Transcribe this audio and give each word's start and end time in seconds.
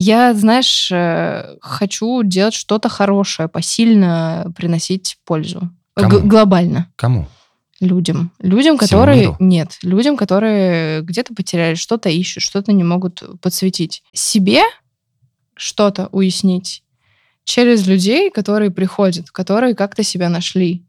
Я, 0.00 0.32
знаешь, 0.32 0.90
э, 0.90 1.58
хочу 1.60 2.22
делать 2.22 2.54
что-то 2.54 2.88
хорошее, 2.88 3.48
посильно 3.48 4.50
приносить 4.56 5.18
пользу. 5.26 5.70
Кому? 5.94 6.20
глобально. 6.20 6.90
Кому? 6.96 7.28
Людям. 7.80 8.32
Людям, 8.38 8.78
которые... 8.78 9.36
Нет. 9.38 9.78
Людям, 9.82 10.16
которые 10.16 11.02
где-то 11.02 11.34
потеряли, 11.34 11.74
что-то 11.74 12.08
ищут, 12.08 12.42
что-то 12.42 12.72
не 12.72 12.82
могут 12.82 13.22
подсветить. 13.42 14.02
Себе 14.14 14.62
что-то 15.54 16.08
уяснить 16.12 16.82
через 17.44 17.86
людей, 17.86 18.30
которые 18.30 18.70
приходят, 18.70 19.30
которые 19.30 19.74
как-то 19.74 20.02
себя 20.02 20.30
нашли. 20.30 20.86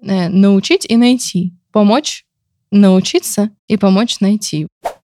Э, 0.00 0.28
Научить 0.28 0.86
и 0.88 0.96
найти. 0.96 1.52
Помочь 1.72 2.26
научиться 2.70 3.50
и 3.66 3.76
помочь 3.76 4.20
найти. 4.20 4.68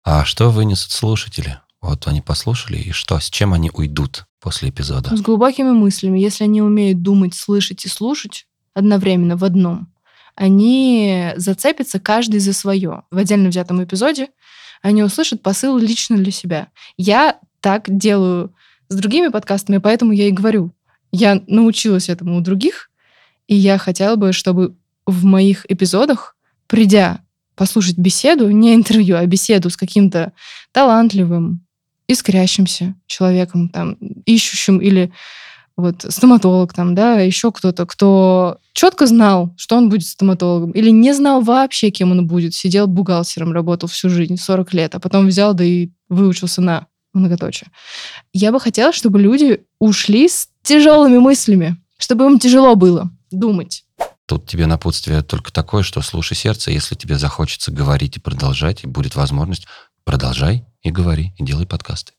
А 0.05 0.27
что 0.27 0.51
вынесут 0.51 0.93
слушатели? 0.93 1.59
Вот 1.81 2.07
они 2.09 2.21
послушали, 2.21 2.79
и 2.79 2.91
что, 2.91 3.19
с 3.19 3.31
чем 3.31 3.53
они 3.53 3.71
уйдут 3.73 4.27
после 4.41 4.71
эпизода? 4.71 5.17
С 5.17 5.21
глубокими 5.21 5.71
мыслями. 5.71 6.19
Если 6.19 6.45
они 6.45 6.61
умеют 6.61 7.03
думать, 7.03 7.35
слышать 7.35 7.85
и 7.85 7.89
слушать 7.89 8.47
одновременно 8.75 9.37
в 9.37 9.45
одном, 9.45 9.93
они 10.35 11.33
зацепятся 11.37 12.01
каждый 12.01 12.41
за 12.41 12.53
свое. 12.53 13.03
В 13.11 13.17
отдельно 13.17 13.49
взятом 13.49 13.83
эпизоде 13.83 14.29
они 14.83 15.03
услышат 15.03 15.43
посыл 15.43 15.79
лично 15.79 16.17
для 16.17 16.31
себя. 16.31 16.69
Я 16.97 17.39
так 17.61 17.85
делаю 17.89 18.55
с 18.89 18.95
другими 18.95 19.29
подкастами, 19.29 19.79
поэтому 19.79 20.13
я 20.13 20.29
и 20.29 20.33
говорю. 20.33 20.73
Я 21.11 21.43
научилась 21.47 22.09
этому 22.09 22.37
у 22.37 22.41
других, 22.41 22.91
и 23.47 23.55
я 23.55 23.79
хотела 23.79 24.17
бы, 24.17 24.33
чтобы 24.33 24.77
в 25.07 25.25
моих 25.25 25.65
эпизодах, 25.71 26.37
придя 26.67 27.25
послушать 27.57 27.99
беседу, 27.99 28.51
не 28.51 28.75
интервью, 28.75 29.17
а 29.17 29.27
беседу 29.27 29.71
с 29.71 29.77
каким-то 29.77 30.33
талантливым, 30.73 31.67
искрящимся 32.09 32.95
человеком, 33.07 33.69
там, 33.69 33.93
ищущим 34.25 34.79
или 34.79 35.13
вот 35.77 36.05
стоматолог 36.09 36.75
там, 36.75 36.95
да, 36.97 37.21
еще 37.21 37.53
кто-то, 37.53 37.87
кто 37.87 38.59
четко 38.73 39.07
знал, 39.07 39.55
что 39.57 39.77
он 39.77 39.89
будет 39.89 40.07
стоматологом, 40.07 40.73
или 40.73 40.91
не 40.91 41.15
знал 41.15 41.41
вообще, 41.41 41.91
кем 41.91 42.11
он 42.11 42.27
будет, 42.27 42.55
сидел 42.55 42.89
бухгалтером, 42.89 43.53
работал 43.53 43.89
всю 43.89 44.11
жизнь, 44.11 44.37
40 44.37 44.75
лет, 44.75 44.95
а 44.97 45.01
потом 45.01 45.29
взял, 45.29 45.55
да 45.55 45.63
и 45.63 45.91
выучился 46.09 46.61
на 46.61 46.89
многоточие. 47.13 47.71
Я 48.33 48.51
бы 48.51 48.59
хотела, 48.59 48.93
чтобы 48.93 49.21
люди 49.21 49.63
ушли 49.79 50.29
с 50.29 50.49
тяжелыми 50.63 51.19
мыслями, 51.19 51.77
чтобы 51.99 52.25
им 52.25 52.41
тяжело 52.41 52.75
было 52.75 53.11
думать. 53.31 53.85
Тут 54.27 54.47
тебе 54.47 54.67
напутствие 54.67 55.23
только 55.23 55.53
такое, 55.53 55.83
что 55.83 56.03
слушай 56.03 56.35
сердце, 56.35 56.71
если 56.71 56.95
тебе 56.95 57.17
захочется 57.19 57.71
говорить 57.71 58.17
и 58.17 58.21
продолжать, 58.21 58.85
и 58.85 58.87
будет 58.87 59.15
возможность, 59.15 59.67
продолжай 60.09 60.65
и 60.83 60.91
говори, 60.91 61.35
и 61.37 61.45
делай 61.45 61.67
подкасты. 61.67 62.15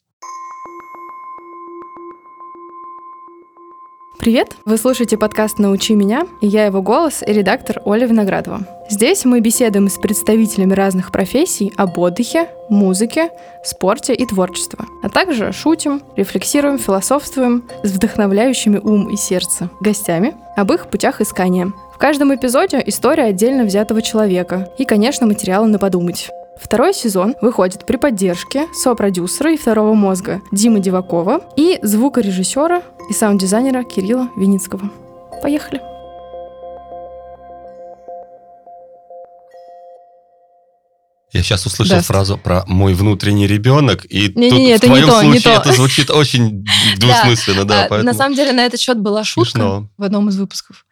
Привет! 4.19 4.55
Вы 4.63 4.77
слушаете 4.77 5.17
подкаст 5.17 5.57
«Научи 5.57 5.95
меня» 5.95 6.27
и 6.39 6.45
я 6.45 6.67
его 6.67 6.83
голос 6.83 7.23
и 7.25 7.33
редактор 7.33 7.81
Оля 7.85 8.05
Виноградова. 8.05 8.59
Здесь 8.91 9.25
мы 9.25 9.39
беседуем 9.39 9.89
с 9.89 9.97
представителями 9.97 10.73
разных 10.73 11.11
профессий 11.11 11.73
об 11.77 11.97
отдыхе, 11.97 12.49
музыке, 12.69 13.31
спорте 13.63 14.13
и 14.13 14.23
творчестве, 14.27 14.85
а 15.01 15.09
также 15.09 15.51
шутим, 15.51 16.03
рефлексируем, 16.15 16.77
философствуем 16.77 17.67
с 17.81 17.91
вдохновляющими 17.91 18.77
ум 18.77 19.09
и 19.09 19.17
сердце 19.17 19.71
гостями 19.81 20.35
об 20.55 20.71
их 20.71 20.91
путях 20.91 21.21
искания. 21.21 21.73
В 21.91 21.97
каждом 21.97 22.35
эпизоде 22.35 22.83
история 22.85 23.23
отдельно 23.23 23.63
взятого 23.63 24.03
человека 24.03 24.69
и, 24.77 24.85
конечно, 24.85 25.25
материалы 25.25 25.67
на 25.67 25.79
подумать. 25.79 26.29
Второй 26.61 26.93
сезон 26.93 27.35
выходит 27.41 27.85
при 27.85 27.95
поддержке 27.95 28.67
сопродюсера 28.73 29.53
и 29.53 29.57
второго 29.57 29.93
мозга 29.93 30.41
Димы 30.51 30.79
Дивакова 30.79 31.41
и 31.55 31.79
звукорежиссера 31.81 32.81
и 33.09 33.13
саунд-дизайнера 33.13 33.83
Кирилла 33.83 34.29
Виницкого. 34.35 34.89
Поехали! 35.41 35.81
Я 41.31 41.43
сейчас 41.43 41.65
услышал 41.65 41.97
Даст. 41.97 42.07
фразу 42.07 42.37
про 42.37 42.63
мой 42.67 42.93
внутренний 42.95 43.45
ребенок, 43.45 44.03
и 44.09 44.31
Не-не-не, 44.35 44.79
тут 44.79 44.89
в 44.89 44.93
не 44.93 45.01
твоем 45.01 45.07
то, 45.07 45.21
не 45.21 45.39
случае 45.39 45.41
то. 45.41 45.61
это 45.61 45.73
звучит 45.73 46.09
очень 46.09 46.65
двусмысленно, 46.97 47.65
да, 47.65 47.85
А, 47.85 47.87
поэтому 47.87 48.11
На 48.11 48.17
самом 48.17 48.35
деле 48.35 48.51
на 48.51 48.65
этот 48.65 48.79
счет 48.79 48.97
была 48.99 49.23
шутка 49.23 49.51
смешно. 49.51 49.89
в 49.97 50.03
одном 50.03 50.29
из 50.29 50.37
выпусков. 50.39 50.85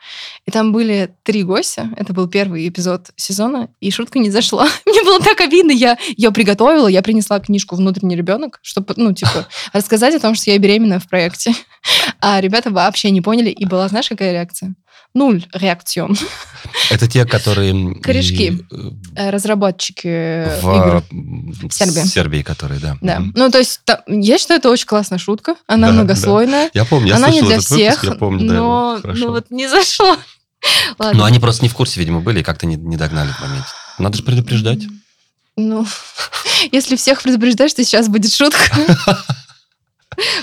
И 0.46 0.52
там 0.52 0.72
были 0.72 1.12
три 1.24 1.44
гостя. 1.44 1.90
Это 1.98 2.14
был 2.14 2.28
первый 2.28 2.68
эпизод 2.68 3.10
сезона, 3.16 3.70
и 3.80 3.90
шутка 3.90 4.20
не 4.20 4.30
зашла. 4.30 4.68
Мне 4.86 5.04
было 5.04 5.20
так 5.20 5.42
обидно. 5.42 5.72
Я 5.72 5.98
ее 6.16 6.32
приготовила, 6.32 6.88
я 6.88 7.02
принесла 7.02 7.40
книжку 7.40 7.76
«Внутренний 7.76 8.16
ребенок», 8.16 8.60
чтобы, 8.62 8.94
ну, 8.96 9.14
типа, 9.14 9.48
рассказать 9.74 10.14
о 10.16 10.20
том, 10.20 10.36
что 10.36 10.52
я 10.52 10.58
беременна 10.60 11.00
в 11.00 11.08
проекте. 11.10 11.54
А 12.22 12.40
ребята 12.42 12.70
вообще 12.70 13.10
не 13.10 13.22
поняли. 13.22 13.50
И 13.50 13.66
была, 13.66 13.88
знаешь, 13.88 14.10
какая 14.10 14.34
реакция? 14.34 14.76
Нуль 15.14 15.46
реакцион. 15.54 16.16
Это 16.92 17.08
те, 17.08 17.26
которые... 17.26 17.96
Корешки. 18.04 18.44
и, 18.44 18.62
э, 18.72 18.92
Э, 19.16 19.30
Разработчики 19.32 20.08
в 20.62 20.64
игр. 20.64 21.04
м, 21.12 21.70
Сербии. 21.72 22.06
Сербии, 22.08 22.42
которые, 22.44 22.80
да. 22.80 22.98
Да. 23.02 23.20
Мгм. 23.20 23.34
Ну, 23.36 23.50
то 23.50 23.58
есть, 23.58 23.82
та- 23.84 24.04
я 24.08 24.38
считаю, 24.38 24.60
это 24.60 24.70
очень 24.70 24.86
классная 24.86 25.18
шутка. 25.18 25.56
Она 25.66 25.88
Да, 25.88 25.94
многослойная. 25.94 26.70
Я 26.74 26.86
помню, 26.86 27.10
я 27.10 27.16
Она 27.16 27.30
не 27.30 27.42
для 27.42 27.56
этот 27.56 27.70
выпуск, 27.70 28.00
всех, 28.00 28.04
я 28.04 28.12
помню, 28.16 28.48
да, 28.48 28.54
но 28.56 29.00
хорошо. 29.02 29.26
ну, 29.26 29.32
вот 29.32 29.50
не 29.50 29.68
зашло. 29.68 30.18
Ладно. 31.00 31.20
Но 31.20 31.26
они 31.26 31.40
просто 31.40 31.64
не 31.64 31.70
в 31.70 31.74
курсе, 31.74 32.00
видимо, 32.00 32.20
были 32.22 32.42
и 32.42 32.44
как-то 32.44 32.68
не, 32.68 32.76
не 32.76 32.98
догнали 32.98 33.30
в 33.32 33.40
моменте. 33.42 33.68
Надо 33.98 34.18
же 34.18 34.24
предупреждать. 34.24 34.84
Ну, 35.56 35.88
если 36.72 36.96
всех 36.96 37.24
предупреждать, 37.24 37.72
что 37.72 37.84
сейчас 37.84 38.08
будет 38.08 38.32
шутка, 38.34 38.60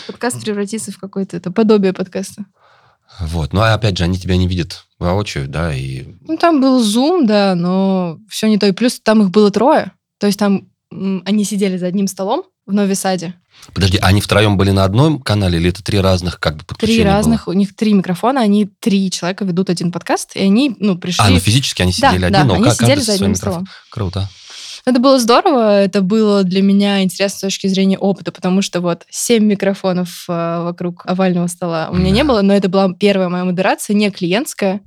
подкаст 0.06 0.40
превратится 0.42 0.90
в 0.92 0.98
какое-то 0.98 1.36
это 1.36 1.50
подобие 1.52 1.92
подкаста. 1.92 2.44
Вот. 3.20 3.52
Ну, 3.52 3.60
а 3.60 3.74
опять 3.74 3.96
же, 3.96 4.04
они 4.04 4.18
тебя 4.18 4.36
не 4.36 4.48
видят 4.48 4.84
воочию, 4.98 5.48
да, 5.48 5.74
и... 5.74 6.04
Ну, 6.22 6.36
там 6.36 6.60
был 6.60 6.80
зум, 6.80 7.26
да, 7.26 7.54
но 7.54 8.18
все 8.28 8.48
не 8.48 8.58
то. 8.58 8.66
И 8.66 8.72
плюс 8.72 9.00
там 9.00 9.22
их 9.22 9.30
было 9.30 9.50
трое. 9.50 9.92
То 10.18 10.26
есть 10.26 10.38
там 10.38 10.68
они 10.90 11.44
сидели 11.44 11.76
за 11.76 11.86
одним 11.86 12.06
столом 12.06 12.44
в 12.66 12.72
Нови-Саде. 12.72 13.34
Подожди, 13.72 13.98
они 13.98 14.20
втроем 14.20 14.56
были 14.56 14.70
на 14.70 14.84
одном 14.84 15.20
канале 15.20 15.58
или 15.58 15.70
это 15.70 15.82
три 15.82 16.00
разных 16.00 16.40
как 16.40 16.54
бы 16.54 16.60
Три 16.60 16.66
подключения 16.66 17.04
было? 17.04 17.12
разных, 17.14 17.48
у 17.48 17.52
них 17.52 17.74
три 17.74 17.92
микрофона, 17.94 18.40
они 18.40 18.66
три 18.66 19.10
человека 19.10 19.44
ведут 19.44 19.70
один 19.70 19.92
подкаст, 19.92 20.36
и 20.36 20.40
они, 20.40 20.74
ну, 20.78 20.96
пришли... 20.96 21.24
А, 21.24 21.30
ну 21.30 21.38
физически 21.38 21.82
они 21.82 21.92
да, 21.98 22.10
сидели 22.10 22.28
да, 22.30 22.38
один, 22.38 22.48
но 22.48 22.54
они 22.54 22.64
как 22.64 22.74
сидели 22.74 23.00
за 23.00 23.14
одним 23.14 23.34
столом. 23.34 23.66
Круто. 23.90 24.28
Это 24.86 25.00
было 25.00 25.18
здорово, 25.18 25.80
это 25.80 26.02
было 26.02 26.44
для 26.44 26.60
меня 26.60 27.02
интересно 27.02 27.38
с 27.38 27.40
точки 27.40 27.66
зрения 27.68 27.98
опыта, 27.98 28.32
потому 28.32 28.60
что 28.60 28.82
вот 28.82 29.06
семь 29.08 29.44
микрофонов 29.44 30.26
э, 30.28 30.60
вокруг 30.62 31.06
овального 31.06 31.46
стола 31.46 31.88
у 31.90 31.96
меня 31.96 32.10
не 32.10 32.22
было, 32.22 32.42
но 32.42 32.52
это 32.52 32.68
была 32.68 32.92
первая 32.92 33.30
моя 33.30 33.44
модерация, 33.44 33.94
не 33.94 34.10
клиентская. 34.10 34.82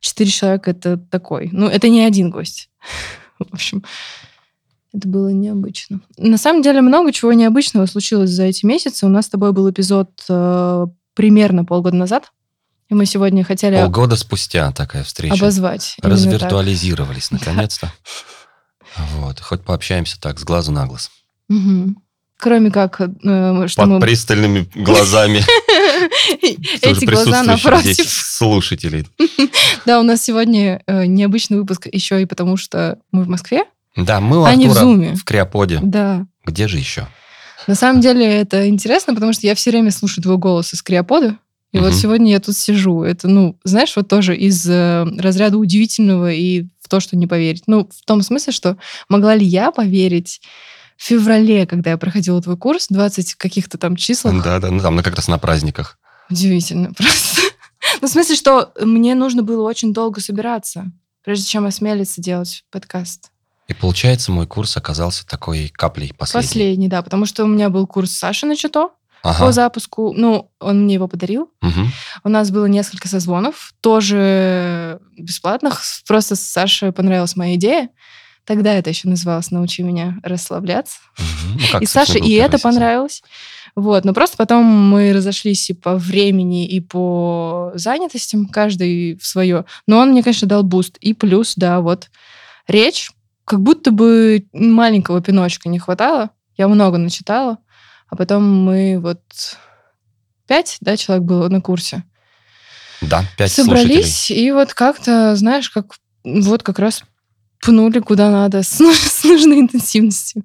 Четыре 0.00 0.30
человека— 0.30 0.70
это 0.72 0.96
такой. 0.96 1.50
Ну, 1.52 1.66
это 1.66 1.90
не 1.90 2.02
один 2.02 2.30
гость. 2.30 2.70
В 3.38 3.52
общем, 3.52 3.84
это 4.94 5.06
было 5.06 5.28
необычно. 5.28 6.00
На 6.16 6.38
самом 6.38 6.62
деле 6.62 6.80
много 6.80 7.12
чего 7.12 7.34
необычного 7.34 7.84
случилось 7.84 8.30
за 8.30 8.44
эти 8.44 8.64
месяцы. 8.64 9.04
У 9.04 9.10
нас 9.10 9.26
с 9.26 9.28
тобой 9.28 9.52
был 9.52 9.70
эпизод 9.70 10.08
э, 10.30 10.86
примерно 11.12 11.66
полгода 11.66 11.96
назад, 11.96 12.32
и 12.88 12.94
мы 12.94 13.04
сегодня 13.04 13.44
хотели 13.44 13.76
Полгода 13.76 14.16
спустя 14.16 14.72
такая 14.72 15.04
встреча. 15.04 15.34
обозвать. 15.34 15.96
Развиртуализировались 16.00 17.30
наконец-то. 17.30 17.92
Вот. 19.16 19.40
Хоть 19.40 19.62
пообщаемся 19.62 20.20
так, 20.20 20.38
с 20.38 20.44
глазу 20.44 20.72
на 20.72 20.86
глаз. 20.86 21.10
Мгм. 21.48 21.96
Кроме 22.38 22.70
как, 22.70 23.00
э, 23.00 23.66
что 23.66 23.82
Под 23.82 23.88
мы... 23.88 24.00
пристальными 24.00 24.68
глазами 24.74 25.42
Эти 26.82 27.04
глаза 27.04 27.42
напротив. 27.42 28.08
слушателей. 28.08 29.06
Да, 29.86 30.00
у 30.00 30.02
нас 30.02 30.22
сегодня 30.22 30.82
э, 30.86 31.06
необычный 31.06 31.58
выпуск 31.58 31.88
еще 31.90 32.20
и 32.22 32.26
потому, 32.26 32.56
что 32.56 32.98
мы 33.10 33.24
в 33.24 33.28
Москве, 33.28 33.64
Да, 33.96 34.20
мы 34.20 34.38
у 34.40 34.44
а 34.44 34.50
Артура 34.50 35.14
в 35.14 35.24
Криоподе. 35.24 35.80
Да. 35.82 36.26
Где 36.44 36.68
же 36.68 36.76
еще? 36.78 37.08
На 37.66 37.74
самом 37.74 38.00
деле 38.00 38.24
это 38.26 38.68
интересно, 38.68 39.14
потому 39.14 39.32
что 39.32 39.46
я 39.46 39.54
все 39.54 39.70
время 39.70 39.90
слушаю 39.90 40.22
твой 40.22 40.36
голос 40.36 40.72
из 40.74 40.82
Криопода. 40.82 41.38
И 41.72 41.78
вот 41.78 41.90
Мгм. 41.90 41.98
сегодня 41.98 42.32
я 42.32 42.40
тут 42.40 42.56
сижу. 42.56 43.02
Это, 43.02 43.28
ну, 43.28 43.58
знаешь, 43.64 43.94
вот 43.96 44.08
тоже 44.08 44.36
из 44.36 44.66
э, 44.68 45.04
разряда 45.18 45.58
удивительного 45.58 46.32
и 46.32 46.66
в 46.88 46.90
то, 46.90 47.00
что 47.00 47.16
не 47.16 47.26
поверить. 47.26 47.64
Ну, 47.66 47.86
в 47.86 48.04
том 48.06 48.22
смысле, 48.22 48.50
что 48.52 48.78
могла 49.10 49.34
ли 49.34 49.44
я 49.44 49.70
поверить 49.70 50.40
в 50.96 51.02
феврале, 51.04 51.66
когда 51.66 51.90
я 51.90 51.98
проходила 51.98 52.40
твой 52.40 52.56
курс, 52.56 52.86
20 52.88 53.34
каких-то 53.34 53.76
там 53.76 53.94
числах, 53.94 54.42
Да, 54.42 54.58
да, 54.58 54.70
ну 54.70 54.80
там 54.80 54.96
на- 54.96 55.02
как 55.02 55.14
раз 55.16 55.28
на 55.28 55.38
праздниках. 55.38 55.98
Удивительно 56.30 56.92
просто. 56.96 57.42
Ну, 58.00 58.08
в 58.08 58.10
смысле, 58.10 58.34
что 58.36 58.72
мне 58.80 59.14
нужно 59.14 59.42
было 59.42 59.68
очень 59.68 59.92
долго 59.92 60.20
собираться, 60.22 60.86
прежде 61.22 61.44
чем 61.44 61.66
осмелиться 61.66 62.22
делать 62.22 62.64
подкаст. 62.70 63.30
И 63.68 63.74
получается, 63.74 64.32
мой 64.32 64.46
курс 64.46 64.78
оказался 64.78 65.26
такой 65.26 65.68
каплей 65.68 66.14
последней. 66.16 66.48
Последний, 66.48 66.88
да, 66.88 67.02
потому 67.02 67.26
что 67.26 67.44
у 67.44 67.46
меня 67.46 67.68
был 67.68 67.86
курс 67.86 68.12
Саши 68.12 68.46
на 68.46 68.56
Чито 69.22 69.38
по 69.38 69.44
Ага. 69.44 69.52
запуску. 69.52 70.12
Ну, 70.16 70.50
он 70.60 70.84
мне 70.84 70.94
его 70.94 71.08
подарил. 71.08 71.50
Мгм. 71.60 71.90
У 72.24 72.28
нас 72.28 72.50
было 72.50 72.66
несколько 72.66 73.08
созвонов, 73.08 73.72
тоже 73.80 75.00
бесплатных. 75.16 75.82
Просто 76.06 76.36
Саше 76.36 76.92
понравилась 76.92 77.36
моя 77.36 77.54
идея. 77.56 77.88
Тогда 78.44 78.72
это 78.72 78.88
еще 78.88 79.08
называлось 79.08 79.50
«Научи 79.50 79.82
меня 79.82 80.16
расслабляться». 80.22 80.98
Мгм. 81.18 81.58
Ну, 81.60 81.66
как, 81.72 81.82
и 81.82 81.86
Саше 81.86 82.18
и 82.18 82.32
это 82.34 82.56
сезон. 82.56 82.72
понравилось. 82.72 83.22
Вот, 83.76 84.04
но 84.04 84.14
просто 84.14 84.36
потом 84.38 84.64
мы 84.64 85.12
разошлись 85.12 85.68
и 85.70 85.74
по 85.74 85.96
времени, 85.96 86.66
и 86.66 86.80
по 86.80 87.70
занятостям, 87.74 88.46
каждый 88.46 89.16
в 89.18 89.26
свое. 89.26 89.66
Но 89.86 89.98
он 89.98 90.10
мне, 90.12 90.22
конечно, 90.22 90.48
дал 90.48 90.62
буст. 90.62 90.96
И 90.98 91.12
плюс, 91.12 91.52
да, 91.56 91.80
вот 91.80 92.08
речь, 92.66 93.10
как 93.44 93.60
будто 93.60 93.90
бы 93.90 94.46
маленького 94.52 95.20
пиночка 95.20 95.68
не 95.68 95.78
хватало. 95.78 96.30
Я 96.56 96.66
много 96.68 96.96
начитала, 96.98 97.58
а 98.08 98.16
потом 98.16 98.44
мы 98.44 98.98
вот 98.98 99.20
пять, 100.46 100.78
да, 100.80 100.96
человек 100.96 101.24
было 101.24 101.48
на 101.48 101.60
курсе. 101.60 102.04
Да, 103.00 103.24
пять 103.36 103.52
Собрались, 103.52 104.16
слушателей. 104.16 104.46
и 104.46 104.52
вот 104.52 104.74
как-то, 104.74 105.36
знаешь, 105.36 105.70
как 105.70 105.94
вот 106.24 106.62
как 106.62 106.78
раз 106.78 107.02
пнули 107.60 108.00
куда 108.00 108.30
надо 108.30 108.62
с, 108.62 108.78
с 108.78 109.24
нужной 109.24 109.60
интенсивностью. 109.60 110.42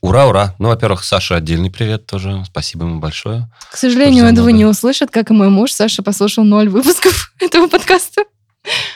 Ура, 0.00 0.26
ура. 0.26 0.54
Ну, 0.58 0.68
во-первых, 0.68 1.02
Саша 1.02 1.36
отдельный 1.36 1.70
привет 1.70 2.06
тоже. 2.06 2.44
Спасибо 2.46 2.84
ему 2.84 3.00
большое. 3.00 3.48
К 3.70 3.76
сожалению, 3.76 4.26
этого 4.26 4.50
не 4.50 4.66
услышат, 4.66 5.10
как 5.10 5.30
и 5.30 5.32
мой 5.32 5.48
муж. 5.48 5.72
Саша 5.72 6.02
послушал 6.02 6.44
ноль 6.44 6.68
выпусков 6.68 7.32
этого 7.40 7.68
подкаста. 7.68 8.24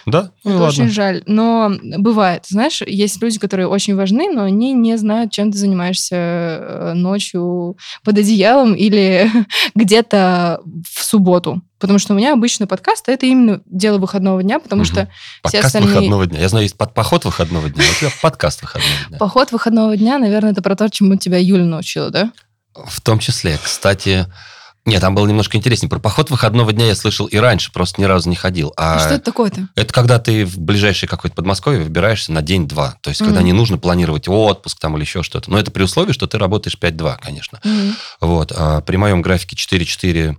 Да, 0.07 0.31
ну 0.45 0.51
Это 0.53 0.61
ладно. 0.61 0.67
очень 0.69 0.89
жаль. 0.89 1.23
Но 1.27 1.71
бывает, 1.99 2.45
знаешь, 2.49 2.81
есть 2.81 3.21
люди, 3.21 3.39
которые 3.39 3.67
очень 3.69 3.95
важны, 3.95 4.31
но 4.31 4.45
они 4.45 4.73
не 4.73 4.97
знают, 4.97 5.31
чем 5.33 5.53
ты 5.53 5.59
занимаешься 5.59 6.17
э, 6.17 6.93
ночью 6.95 7.77
под 8.05 8.17
одеялом 8.19 8.75
или 8.75 9.31
где-то 9.75 10.61
в 10.91 11.05
субботу. 11.05 11.61
Потому 11.79 11.99
что 11.99 12.15
у 12.15 12.17
меня 12.17 12.33
обычно 12.33 12.67
подкаст 12.67 13.09
это 13.09 13.27
именно 13.27 13.61
дело 13.67 13.99
выходного 13.99 14.43
дня, 14.43 14.59
потому 14.59 14.83
Мгм. 14.83 14.87
что 14.87 14.95
все 15.05 15.11
Подкаст 15.43 15.65
остальные... 15.67 15.95
выходного 15.95 16.27
дня. 16.27 16.41
Я 16.41 16.49
знаю, 16.49 16.65
есть 16.65 16.77
под 16.77 16.95
поход 16.95 17.25
выходного 17.25 17.69
дня, 17.71 17.85
а 17.87 17.91
у 17.91 17.95
тебя 18.01 18.11
подкаст 18.23 18.63
выходного 18.63 18.95
дня. 19.09 19.19
Поход 19.19 19.53
выходного 19.53 19.97
дня, 19.97 20.19
наверное, 20.19 20.53
это 20.53 20.63
про 20.63 20.75
то, 20.75 20.89
чему 20.89 21.17
тебя 21.17 21.39
Юля 21.39 21.65
научила, 21.65 22.11
да? 22.11 22.33
В 22.75 23.01
том 23.01 23.19
числе, 23.19 23.59
кстати... 23.63 24.27
Нет, 24.89 25.01
там 25.03 25.15
было 25.15 25.27
немножко 25.27 25.57
интереснее. 25.57 25.91
Про 25.91 25.99
поход 25.99 26.31
выходного 26.31 26.73
дня 26.73 26.87
я 26.87 26.95
слышал 26.95 27.27
и 27.27 27.37
раньше, 27.37 27.71
просто 27.73 28.01
ни 28.01 28.07
разу 28.07 28.29
не 28.31 28.37
ходил. 28.37 28.73
А 28.77 28.95
А 28.97 28.99
что 28.99 29.15
это 29.15 29.25
такое-то? 29.27 29.69
это 29.77 29.93
когда 29.93 30.19
ты 30.19 30.45
в 30.47 30.59
ближайшее 30.59 31.09
какое-то 31.09 31.37
Подмосковье 31.37 31.83
выбираешься 31.83 32.33
на 32.33 32.41
день-два. 32.43 32.97
То 33.03 33.11
есть, 33.11 33.21
когда 33.21 33.41
Мгм. 33.41 33.47
не 33.47 33.53
нужно 33.53 33.77
планировать 33.79 34.29
отпуск 34.29 34.79
там 34.81 34.97
или 34.97 35.03
еще 35.05 35.23
что-то. 35.23 35.51
Но 35.51 35.59
это 35.59 35.71
при 35.71 35.83
условии, 35.83 36.13
что 36.13 36.27
ты 36.27 36.39
работаешь 36.39 36.77
5-2, 36.81 37.19
конечно. 37.21 37.61
Мгм. 37.65 37.95
Вот. 38.23 38.53
А 38.57 38.81
при 38.81 38.97
моем 38.97 39.21
графике 39.23 39.57
4-4 39.57 40.37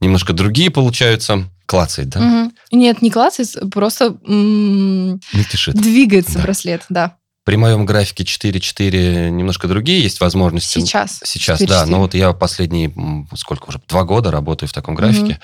немножко 0.00 0.32
другие 0.32 0.70
получаются. 0.70 1.44
Клацает, 1.66 2.08
да? 2.08 2.20
Мгм. 2.20 2.52
Нет, 2.72 3.00
не 3.02 3.10
классис, 3.12 3.56
просто 3.70 4.16
м, 4.26 5.20
Мельтешит. 5.32 5.76
двигается 5.76 6.34
Да. 6.38 6.42
браслет, 6.42 6.82
да. 6.88 7.16
При 7.50 7.56
моем 7.56 7.84
графике 7.84 8.22
4-4 8.22 9.28
немножко 9.30 9.66
другие 9.66 10.00
есть 10.04 10.20
возможности. 10.20 10.78
Сейчас. 10.78 11.18
Сейчас, 11.24 11.60
4-4. 11.60 11.66
да. 11.66 11.84
Но 11.84 11.98
вот 11.98 12.14
я 12.14 12.32
последние, 12.32 12.94
сколько 13.34 13.70
уже, 13.70 13.80
два 13.88 14.04
года 14.04 14.30
работаю 14.30 14.68
в 14.68 14.72
таком 14.72 14.94
графике. 14.94 15.40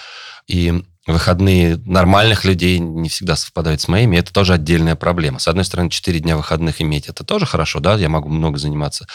И 0.47 0.85
выходные 1.08 1.79
нормальных 1.79 2.44
людей 2.44 2.79
не 2.79 3.08
всегда 3.08 3.35
совпадают 3.35 3.81
с 3.81 3.88
моими. 3.88 4.19
Это 4.19 4.32
тоже 4.32 4.55
отдельная 4.55 4.94
проблема. 4.94 5.41
С 5.41 5.49
одной 5.49 5.64
стороны, 5.64 5.91
4 5.91 6.20
дня 6.20 6.37
выходных 6.37 6.81
иметь, 6.81 7.08
это 7.08 7.25
тоже 7.25 7.44
хорошо, 7.44 7.81
да, 7.81 7.97
я 7.97 8.09
могу 8.09 8.29
много 8.29 8.56
заниматься 8.56 9.09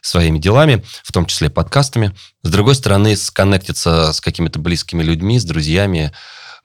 своими 0.00 0.40
делами, 0.40 0.82
в 1.04 1.12
том 1.12 1.26
числе 1.26 1.48
подкастами. 1.48 2.12
С 2.42 2.50
другой 2.50 2.74
стороны, 2.74 3.14
сконнектиться 3.14 4.12
с 4.12 4.20
какими-то 4.20 4.58
близкими 4.58 5.04
людьми, 5.04 5.38
с 5.38 5.44
друзьями 5.44 6.10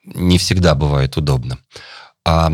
не 0.03 0.39
всегда 0.39 0.73
бывает 0.73 1.17
удобно. 1.17 1.59
А 2.25 2.51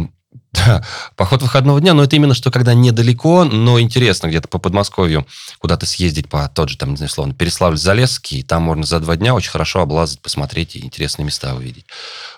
да, 0.54 0.84
поход 1.16 1.42
выходного 1.42 1.82
дня, 1.82 1.94
но 1.94 2.04
это 2.04 2.16
именно 2.16 2.34
что, 2.34 2.52
когда 2.52 2.74
недалеко, 2.74 3.44
но 3.44 3.80
интересно 3.80 4.28
где-то 4.28 4.48
по 4.48 4.60
Подмосковью 4.60 5.26
куда-то 5.60 5.86
съездить 5.86 6.30
по 6.30 6.48
тот 6.48 6.70
же, 6.70 6.78
там, 6.78 6.92
не 6.92 6.98
знаю, 6.98 7.10
словно, 7.10 7.34
Переславль-Залесский, 7.34 8.44
там 8.44 8.64
можно 8.64 8.86
за 8.86 9.00
два 9.00 9.16
дня 9.16 9.34
очень 9.34 9.52
хорошо 9.52 9.82
облазать, 9.82 10.22
посмотреть 10.22 10.76
и 10.76 10.86
интересные 10.86 11.26
места 11.26 11.56
увидеть. 11.56 11.86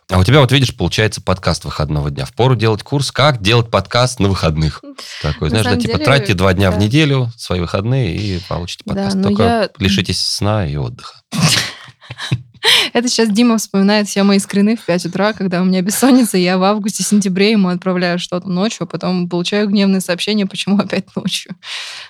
А 0.10 0.20
у 0.20 0.24
тебя, 0.24 0.40
вот 0.40 0.52
видишь, 0.52 0.76
получается 0.76 1.22
подкаст 1.22 1.66
выходного 1.66 2.12
дня. 2.12 2.26
Впору 2.26 2.56
делать 2.56 2.84
курс 2.84 3.12
«Как 3.12 3.42
делать 3.42 3.72
подкаст 3.72 4.20
на 4.20 4.30
выходных». 4.30 4.82
Такой, 5.22 5.50
На 5.50 5.62
знаешь, 5.62 5.66
да, 5.66 5.82
типа 5.82 5.98
тратьте 5.98 6.34
два 6.36 6.54
дня 6.54 6.72
в 6.72 6.78
неделю, 6.78 7.32
свои 7.38 7.60
выходные, 7.60 8.16
и 8.16 8.40
получите 8.48 8.84
подкаст. 8.86 9.16
но 9.16 9.24
Только 9.24 9.70
лишитесь 9.80 10.24
сна 10.24 10.68
и 10.68 10.76
отдыха. 10.76 11.22
Это 12.94 13.08
сейчас 13.08 13.30
Дима 13.30 13.58
вспоминает 13.58 14.08
все 14.08 14.24
мои 14.24 14.40
скрины 14.40 14.76
в 14.76 14.86
5 14.86 15.06
утра, 15.08 15.34
когда 15.34 15.62
у 15.62 15.66
меня 15.66 15.82
бессонница, 15.82 16.38
и 16.38 16.42
я 16.42 16.58
в 16.58 16.64
августе-сентябре 16.64 17.52
ему 17.52 17.70
отправляю 17.70 18.20
что-то 18.20 18.50
ночью, 18.50 18.84
а 18.84 18.86
потом 18.86 19.30
получаю 19.30 19.68
гневные 19.68 20.02
сообщения, 20.02 20.46
почему 20.46 20.78
опять 20.80 21.16
ночью. 21.16 21.56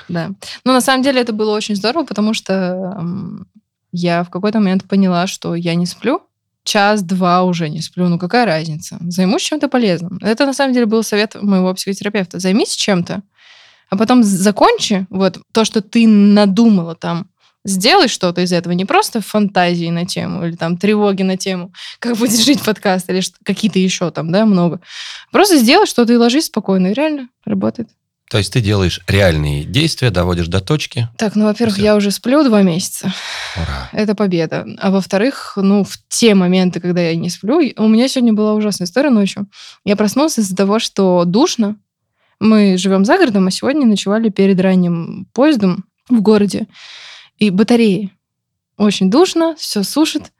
Да. 0.07 0.31
Но 0.63 0.73
на 0.73 0.81
самом 0.81 1.03
деле 1.03 1.21
это 1.21 1.33
было 1.33 1.55
очень 1.55 1.75
здорово, 1.75 2.05
потому 2.05 2.33
что 2.33 2.97
я 3.91 4.23
в 4.23 4.29
какой-то 4.29 4.59
момент 4.59 4.85
поняла, 4.85 5.27
что 5.27 5.55
я 5.55 5.75
не 5.75 5.85
сплю, 5.85 6.21
час-два 6.63 7.43
уже 7.43 7.69
не 7.69 7.81
сплю, 7.81 8.09
ну 8.09 8.19
какая 8.19 8.45
разница? 8.45 8.97
Займусь 9.01 9.43
чем-то 9.43 9.69
полезным. 9.69 10.19
Это 10.21 10.45
на 10.45 10.53
самом 10.53 10.73
деле 10.73 10.85
был 10.85 11.03
совет 11.03 11.41
моего 11.41 11.73
психотерапевта. 11.73 12.39
Займись 12.39 12.75
чем-то, 12.75 13.21
а 13.89 13.97
потом 13.97 14.23
закончи 14.23 15.05
вот 15.09 15.39
то, 15.51 15.63
что 15.63 15.81
ты 15.81 16.07
надумала 16.07 16.95
там, 16.95 17.29
сделай 17.65 18.07
что-то 18.07 18.41
из 18.41 18.53
этого, 18.53 18.73
не 18.73 18.85
просто 18.85 19.19
фантазии 19.19 19.89
на 19.89 20.05
тему 20.05 20.45
или 20.45 20.55
там 20.55 20.77
тревоги 20.77 21.23
на 21.23 21.35
тему, 21.35 21.73
как 21.99 22.15
будет 22.15 22.39
жить 22.39 22.63
подкаст 22.63 23.09
или 23.09 23.21
какие-то 23.43 23.79
еще 23.79 24.11
там, 24.11 24.31
да, 24.31 24.45
много. 24.45 24.79
Просто 25.31 25.57
сделай 25.57 25.87
что-то 25.87 26.13
и 26.13 26.17
ложись 26.17 26.45
спокойно, 26.45 26.87
и 26.87 26.93
реально 26.93 27.27
работает. 27.43 27.89
То 28.29 28.39
есть 28.39 28.51
ты 28.53 28.61
делаешь 28.61 29.01
реальные 29.07 29.65
действия, 29.65 30.09
доводишь 30.09 30.47
до 30.47 30.59
точки. 30.59 31.07
Так, 31.17 31.35
ну, 31.35 31.45
во-первых, 31.45 31.77
я 31.77 31.95
уже 31.95 32.09
сплю 32.09 32.43
два 32.43 32.63
месяца. 32.63 33.13
Ура. 33.55 33.89
Это 33.91 34.15
победа. 34.15 34.65
А 34.79 34.89
во-вторых, 34.89 35.53
ну, 35.57 35.83
в 35.83 35.97
те 36.09 36.33
моменты, 36.33 36.79
когда 36.79 37.01
я 37.01 37.15
не 37.15 37.29
сплю, 37.29 37.61
у 37.77 37.87
меня 37.87 38.07
сегодня 38.07 38.33
была 38.33 38.53
ужасная 38.55 38.87
история 38.87 39.11
ночью. 39.11 39.47
Я 39.83 39.95
проснулась 39.95 40.39
из-за 40.39 40.55
того, 40.55 40.79
что 40.79 41.23
душно. 41.25 41.75
Мы 42.39 42.77
живем 42.77 43.05
за 43.05 43.17
городом, 43.17 43.45
а 43.45 43.51
сегодня 43.51 43.85
ночевали 43.85 44.29
перед 44.29 44.59
ранним 44.59 45.27
поездом 45.31 45.85
в 46.09 46.19
городе. 46.21 46.67
И 47.37 47.49
батареи. 47.49 48.11
Очень 48.77 49.09
душно, 49.09 49.55
все 49.57 49.83
сушит. 49.83 50.31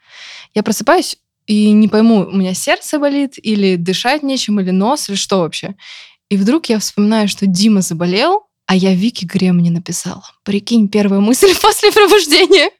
Я 0.54 0.64
просыпаюсь 0.64 1.18
и 1.48 1.72
не 1.72 1.88
пойму, 1.88 2.22
у 2.26 2.36
меня 2.36 2.54
сердце 2.54 2.98
болит, 3.00 3.34
или 3.38 3.76
дышать 3.76 4.24
нечем, 4.24 4.60
или 4.60 4.72
нос, 4.72 5.10
или 5.10 5.16
что 5.16 5.40
вообще. 5.40 5.76
И 6.30 6.38
вдруг 6.38 6.68
я 6.68 6.80
вспоминаю, 6.80 7.28
что 7.28 7.46
Дима 7.46 7.82
заболел, 7.82 8.48
а 8.66 8.76
я 8.76 8.96
Вике 8.96 9.26
Грем 9.26 9.60
не 9.60 9.70
написала. 9.70 10.24
Прикинь, 10.44 10.88
первая 10.90 11.20
мысль 11.20 11.54
после 11.62 11.92
пробуждения. 11.92 12.72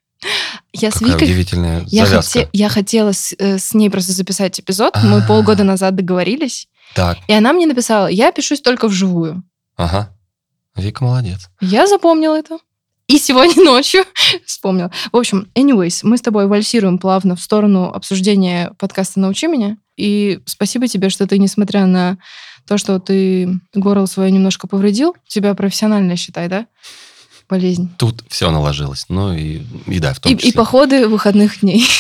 Я 0.74 0.90
с 0.90 0.96
Какая 0.96 1.12
Викой 1.14 1.28
удивительная 1.28 1.84
я, 1.88 2.06
завязка. 2.06 2.40
хоте- 2.40 2.50
я 2.54 2.70
хотела 2.70 3.12
с, 3.12 3.36
э, 3.38 3.60
с 3.60 3.74
ней 3.76 3.90
просто 3.92 4.14
записать 4.14 4.60
эпизод. 4.60 4.96
Мы 5.04 5.20
А. 5.20 5.28
полгода 5.28 5.64
назад 5.64 5.96
договорились. 5.96 6.68
Так, 6.96 7.18
И 7.28 7.34
она 7.34 7.54
мне 7.54 7.68
написала, 7.68 8.08
я 8.08 8.32
пишусь 8.32 8.62
только 8.62 8.88
вживую. 8.88 9.44
ага. 9.76 10.12
Вика 10.76 11.04
молодец. 11.04 11.50
Я 11.62 11.86
запомнила 11.88 12.36
это. 12.38 12.58
И 13.08 13.18
сегодня 13.20 13.64
ночью 13.64 14.04
вспомнила. 14.46 14.92
В 15.12 15.18
общем, 15.18 15.48
anyways, 15.56 16.00
мы 16.04 16.18
с 16.18 16.22
тобой 16.22 16.48
вальсируем 16.48 16.98
плавно 16.98 17.36
в 17.36 17.42
сторону 17.42 17.86
обсуждения 17.92 18.72
подкаста 18.78 19.20
«Научи 19.20 19.48
меня». 19.48 19.78
И 19.98 20.40
спасибо 20.46 20.88
тебе, 20.88 21.10
что 21.10 21.28
ты, 21.28 21.38
несмотря 21.40 21.86
на 21.86 22.18
то, 22.68 22.78
что 22.78 23.00
ты 23.00 23.60
горло 23.74 24.08
свое 24.08 24.32
немножко 24.32 24.68
повредил, 24.68 25.16
тебя 25.28 25.54
профессионально 25.54 26.16
считай, 26.16 26.48
да? 26.50 26.66
Болезнь. 27.48 27.90
Тут 27.98 28.24
все 28.28 28.50
наложилось. 28.50 29.06
Ну 29.08 29.34
и, 29.34 29.62
и 29.86 30.00
да, 30.00 30.14
в 30.14 30.20
том 30.20 30.32
И, 30.34 30.36
числе. 30.36 30.50
и 30.50 30.54
походы 30.54 31.08
выходных 31.08 31.62
дней. 31.62 31.86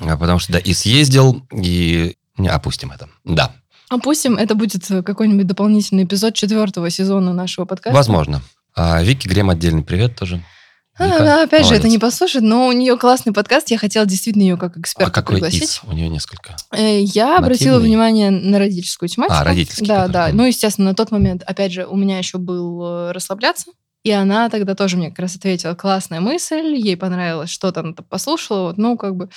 А 0.00 0.16
Потому 0.16 0.38
что, 0.38 0.52
да, 0.54 0.58
и 0.58 0.72
съездил, 0.72 1.46
и... 1.52 2.16
Не, 2.38 2.48
опустим 2.48 2.90
это. 2.90 3.08
Да, 3.22 3.54
Опустим, 3.90 4.36
это 4.36 4.54
будет 4.54 4.86
какой-нибудь 5.04 5.46
дополнительный 5.46 6.04
эпизод 6.04 6.34
четвертого 6.34 6.88
сезона 6.90 7.32
нашего 7.34 7.64
подкаста. 7.66 7.94
возможно. 7.94 8.40
А 8.76 9.02
Вики 9.02 9.28
Грем 9.28 9.50
отдельный 9.50 9.82
привет 9.82 10.16
тоже. 10.16 10.42
А, 10.96 11.06
Вика, 11.06 11.18
она, 11.22 11.42
опять 11.42 11.62
же, 11.66 11.74
это 11.74 11.82
молодец. 11.84 11.92
не 11.92 11.98
послушает, 11.98 12.44
но 12.44 12.68
у 12.68 12.72
нее 12.72 12.96
классный 12.96 13.32
подкаст. 13.32 13.70
Я 13.70 13.78
хотела 13.78 14.06
действительно 14.06 14.42
ее 14.42 14.56
как 14.56 14.76
А 14.76 14.80
эксперта 14.80 15.10
какой 15.12 15.34
пригласить. 15.36 15.62
из? 15.64 15.80
У 15.84 15.92
нее 15.92 16.08
несколько. 16.08 16.54
Э, 16.72 17.00
Я 17.02 17.36
обратила 17.38 17.74
Нативный? 17.74 17.88
внимание 17.88 18.30
на 18.30 18.58
родительскую 18.60 19.08
тематику. 19.08 19.36
А, 19.36 19.44
родительский, 19.44 19.86
Да, 19.86 20.06
который, 20.06 20.12
да. 20.12 20.28
Ну, 20.32 20.44
естественно, 20.46 20.90
на 20.90 20.94
тот 20.94 21.10
момент, 21.10 21.42
опять 21.44 21.72
же, 21.72 21.84
у 21.86 21.96
меня 21.96 22.18
еще 22.18 22.38
был 22.38 22.80
э, 23.08 23.12
расслабляться. 23.12 23.72
И 24.04 24.10
она 24.10 24.50
тогда 24.50 24.74
тоже 24.74 24.98
мне 24.98 25.08
как 25.08 25.20
раз 25.20 25.36
ответила, 25.36 25.74
классная 25.74 26.20
мысль, 26.20 26.76
ей 26.76 26.94
понравилось, 26.94 27.48
что-то 27.48 27.80
она 27.80 27.94
там 27.94 28.04
послушала. 28.04 28.68
Вот, 28.68 28.76
ну, 28.76 28.98
как 28.98 29.16
бы, 29.16 29.30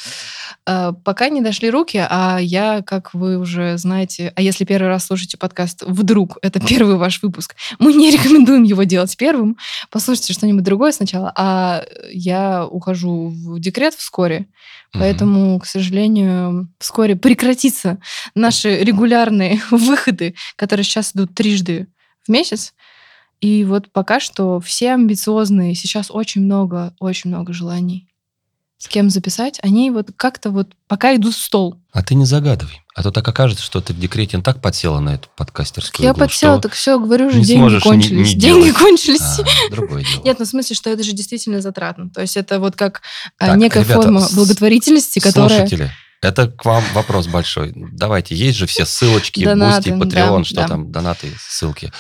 э, 0.66 0.92
пока 1.06 1.30
не 1.30 1.40
дошли 1.40 1.70
руки, 1.70 2.06
а 2.10 2.38
я, 2.38 2.82
как 2.82 3.14
вы 3.14 3.38
уже 3.38 3.78
знаете, 3.78 4.34
а 4.36 4.42
если 4.42 4.66
первый 4.66 4.90
раз 4.90 5.06
слушаете 5.06 5.38
подкаст, 5.38 5.84
вдруг 5.84 6.38
это 6.42 6.60
первый 6.60 6.98
ваш 6.98 7.24
выпуск, 7.24 7.56
мы 7.80 7.94
не 7.94 8.12
рекомендуем 8.12 8.64
его 8.64 8.84
делать 8.84 9.16
первым. 9.16 9.58
Послушайте 9.90 10.34
что-нибудь 10.34 10.64
другое 10.64 10.92
сначала. 10.92 11.32
А 11.38 11.86
я 12.12 12.66
ухожу 12.66 13.30
в 13.30 13.60
декрет 13.62 13.94
вскоре. 13.94 14.48
Поэтому, 14.92 15.60
к 15.60 15.66
сожалению, 15.66 16.70
вскоре 16.80 17.16
прекратятся 17.16 18.00
наши 18.36 18.78
регулярные 18.80 19.62
выходы, 19.72 20.36
которые 20.58 20.84
сейчас 20.84 21.14
идут 21.16 21.34
трижды 21.34 21.88
в 22.26 22.30
месяц. 22.30 22.74
И 23.42 23.64
вот 23.66 23.92
пока 23.92 24.20
что 24.20 24.60
все 24.60 24.94
амбициозные, 24.94 25.76
сейчас 25.76 26.08
очень 26.10 26.42
много, 26.42 26.94
очень 27.00 27.30
много 27.30 27.54
желаний. 27.54 28.08
с 28.80 28.88
кем 28.88 29.10
записать, 29.10 29.60
они 29.64 29.90
вот 29.90 30.10
как-то 30.16 30.52
вот 30.52 30.68
пока 30.88 31.16
идут 31.16 31.34
в 31.34 31.42
стол. 31.42 31.78
А 31.92 32.04
ты 32.04 32.14
не 32.14 32.26
загадывай. 32.26 32.82
А 32.96 33.04
то 33.04 33.12
так 33.12 33.28
окажется, 33.28 33.64
что 33.64 33.82
ты 33.82 33.94
в 33.94 34.00
декрете 34.00 34.40
так 34.40 34.62
подсела 34.62 35.00
на 35.00 35.16
эту 35.16 35.30
подкастерскую 35.36 36.04
Я 36.04 36.12
иглу, 36.12 36.20
подсела, 36.20 36.62
так 36.62 36.74
все, 36.74 37.00
говорю 37.00 37.30
же, 37.32 37.40
не 37.40 37.46
деньги 37.46 37.80
кончились. 37.80 38.36
ни 38.36 38.40
деньги 38.40 38.64
делать. 38.66 38.78
кончились. 38.78 39.22
А, 39.22 39.72
другое 39.72 40.04
дело. 40.04 40.24
Нет, 40.24 40.40
ну 40.40 40.46
в 40.46 40.48
смысле, 40.48 40.76
что 40.76 40.90
это 40.90 41.04
же 41.04 41.14
действительно 41.14 41.62
затратно. 41.62 42.10
То 42.10 42.22
есть 42.22 42.38
это 42.38 42.60
вот 42.60 42.76
как 42.76 43.02
а, 43.40 43.48
Так, 43.48 43.58
некая 43.58 43.84
ребята, 43.84 44.02
форма 44.02 44.28
благотворительности, 44.34 45.20
которая... 45.20 45.68
Слушатели, 45.68 45.92
это 46.22 46.48
к 46.50 46.66
вам 46.66 46.84
вопрос 46.94 47.28
большой. 47.28 47.74
Давайте, 47.76 48.36
есть 48.36 48.58
же 48.58 48.66
все 48.66 48.86
ссылочки, 48.86 49.40
Boosty, 49.46 49.90
Patreon, 49.90 50.40
да, 50.40 50.44
что 50.44 50.56
да. 50.56 50.68
там, 50.68 50.92
донаты, 50.92 51.32
ссылки. 51.40 51.92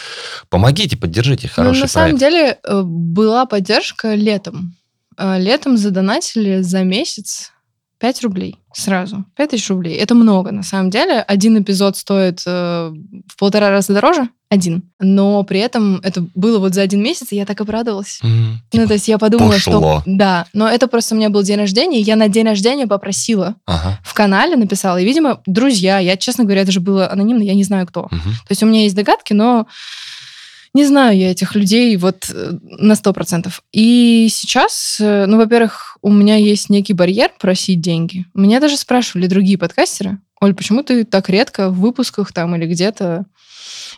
Помогите, 0.49 0.97
поддержите, 0.97 1.47
Ну, 1.47 1.53
хороший 1.63 1.81
на 1.81 1.87
самом 1.87 2.17
проект. 2.17 2.19
деле 2.19 2.59
э, 2.63 2.81
была 2.83 3.45
поддержка 3.45 4.15
летом. 4.15 4.75
Э, 5.17 5.39
Летом 5.39 5.77
задонатили 5.77 6.61
за 6.61 6.83
месяц 6.83 7.51
5 7.99 8.23
рублей 8.23 8.59
сразу. 8.81 9.25
5 9.35 9.49
тысяч 9.49 9.69
рублей. 9.69 9.95
Это 9.97 10.15
много, 10.15 10.51
на 10.51 10.63
самом 10.63 10.89
деле. 10.89 11.19
Один 11.21 11.61
эпизод 11.61 11.97
стоит 11.97 12.41
э, 12.45 12.93
в 13.27 13.37
полтора 13.37 13.69
раза 13.69 13.93
дороже. 13.93 14.29
Один. 14.49 14.83
Но 14.99 15.43
при 15.43 15.59
этом 15.59 15.99
это 16.03 16.25
было 16.33 16.59
вот 16.59 16.73
за 16.73 16.81
один 16.81 17.03
месяц, 17.03 17.31
и 17.31 17.35
я 17.35 17.45
так 17.45 17.59
обрадовалась. 17.59 18.19
М, 18.23 18.51
Ну, 18.53 18.59
типа, 18.69 18.87
то 18.87 18.93
есть 18.93 19.07
я 19.09 19.17
подумала, 19.17 19.51
пошло. 19.51 19.99
что... 19.99 20.03
Да, 20.05 20.45
но 20.53 20.69
это 20.69 20.87
просто 20.87 21.15
у 21.15 21.17
меня 21.17 21.29
был 21.29 21.43
день 21.43 21.57
рождения, 21.57 21.99
и 21.99 22.03
я 22.03 22.15
на 22.15 22.29
день 22.29 22.45
рождения 22.45 22.87
попросила 22.87 23.55
Ага. 23.65 23.99
в 24.03 24.13
канале, 24.13 24.55
написала. 24.55 24.97
И, 24.97 25.05
видимо, 25.05 25.41
друзья, 25.45 25.99
я, 25.99 26.15
честно 26.15 26.45
говоря, 26.45 26.61
это 26.61 26.71
же 26.71 26.79
было 26.79 27.11
анонимно, 27.11 27.43
я 27.43 27.55
не 27.55 27.65
знаю 27.65 27.87
кто. 27.87 28.03
мгм. 28.09 28.21
То 28.21 28.51
есть 28.51 28.63
у 28.63 28.65
меня 28.67 28.83
есть 28.83 28.95
догадки, 28.95 29.33
но 29.33 29.67
не 30.73 30.85
знаю 30.85 31.17
я 31.17 31.31
этих 31.31 31.55
людей 31.55 31.95
вот 31.97 32.29
э, 32.29 32.51
на 32.61 32.95
сто 32.95 33.13
процентов. 33.13 33.61
И 33.71 34.27
сейчас, 34.31 34.97
э, 34.99 35.25
ну, 35.25 35.37
во-первых, 35.37 35.97
у 36.01 36.11
меня 36.11 36.35
есть 36.35 36.69
некий 36.69 36.93
барьер 36.93 37.31
просить 37.39 37.81
деньги. 37.81 38.25
Меня 38.33 38.59
даже 38.59 38.77
спрашивали 38.77 39.27
другие 39.27 39.57
подкастеры, 39.57 40.19
Оль, 40.39 40.53
почему 40.53 40.83
ты 40.83 41.03
так 41.03 41.29
редко 41.29 41.69
в 41.69 41.79
выпусках 41.79 42.31
там 42.31 42.55
или 42.55 42.67
где-то? 42.67 43.25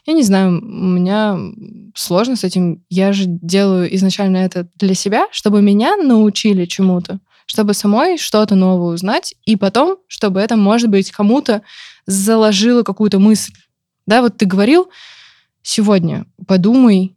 Я 0.05 0.13
не 0.13 0.23
знаю, 0.23 0.59
у 0.61 0.87
меня 0.87 1.37
сложно 1.95 2.35
с 2.35 2.43
этим. 2.43 2.83
Я 2.89 3.11
же 3.11 3.25
делаю 3.25 3.93
изначально 3.95 4.37
это 4.37 4.67
для 4.75 4.93
себя, 4.93 5.27
чтобы 5.31 5.61
меня 5.61 5.97
научили 5.97 6.65
чему-то, 6.65 7.19
чтобы 7.45 7.73
самой 7.73 8.17
что-то 8.17 8.55
новое 8.55 8.93
узнать, 8.93 9.35
и 9.45 9.57
потом, 9.57 9.97
чтобы 10.07 10.39
это, 10.39 10.55
может 10.55 10.89
быть, 10.89 11.11
кому-то 11.11 11.61
заложило 12.05 12.83
какую-то 12.83 13.19
мысль. 13.19 13.53
Да, 14.05 14.21
вот 14.21 14.37
ты 14.37 14.45
говорил 14.45 14.89
сегодня, 15.61 16.25
подумай, 16.47 17.15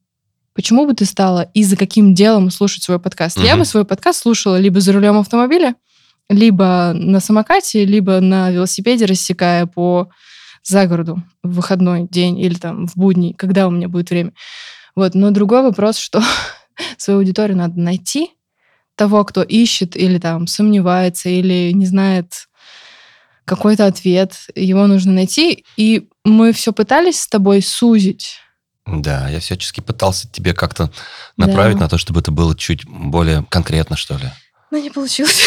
почему 0.55 0.87
бы 0.87 0.95
ты 0.95 1.05
стала 1.05 1.43
и 1.55 1.65
за 1.65 1.77
каким 1.77 2.15
делом 2.15 2.51
слушать 2.51 2.83
свой 2.83 2.99
подкаст. 2.99 3.39
Я 3.39 3.53
Мгм. 3.53 3.61
бы 3.61 3.65
свой 3.65 3.85
подкаст 3.85 4.21
слушала 4.23 4.59
либо 4.59 4.81
за 4.81 4.93
рулем 4.93 5.19
автомобиля, 5.19 5.75
либо 6.29 6.93
на 6.95 7.21
самокате, 7.21 7.85
либо 7.85 8.21
на 8.21 8.51
велосипеде, 8.51 9.07
рассекая 9.07 9.67
по 9.67 10.09
загороду 10.63 11.23
в 11.43 11.55
выходной 11.55 12.07
день 12.09 12.39
или 12.39 12.55
там 12.55 12.87
в 12.87 12.97
будний, 12.97 13.33
когда 13.35 13.67
у 13.67 13.71
меня 13.71 13.89
будет 13.89 14.11
время. 14.11 14.33
Вот. 14.95 15.15
Но 15.15 15.31
другой 15.31 15.63
вопрос, 15.63 15.97
что 15.99 16.23
свою 16.99 17.19
аудиторию 17.21 17.57
надо 17.57 17.81
найти, 17.81 18.31
того, 18.95 19.25
кто 19.25 19.43
ищет 19.43 19.97
или 19.97 20.19
там 20.19 20.47
сомневается, 20.47 21.29
или 21.29 21.73
не 21.73 21.87
знает 21.87 22.49
какой-то 23.45 23.87
ответ, 23.87 24.35
его 24.55 24.87
нужно 24.87 25.13
найти. 25.13 25.65
И 25.77 26.09
мы 26.25 26.53
все 26.53 26.73
пытались 26.73 27.21
с 27.23 27.29
тобой 27.29 27.63
сузить. 27.63 28.37
Да, 28.87 29.29
я 29.29 29.39
всячески 29.41 29.81
пытался 29.81 30.29
тебе 30.29 30.55
как-то 30.55 30.91
направить 31.37 31.77
Да. 31.77 31.85
на 31.85 31.89
то, 31.89 31.99
чтобы 31.99 32.21
это 32.21 32.31
было 32.33 32.57
чуть 32.57 32.85
более 32.87 33.45
конкретно, 33.49 33.97
что 33.97 34.17
ли. 34.17 34.31
Но 34.71 34.79
не 34.79 34.91
получилось. 34.91 35.43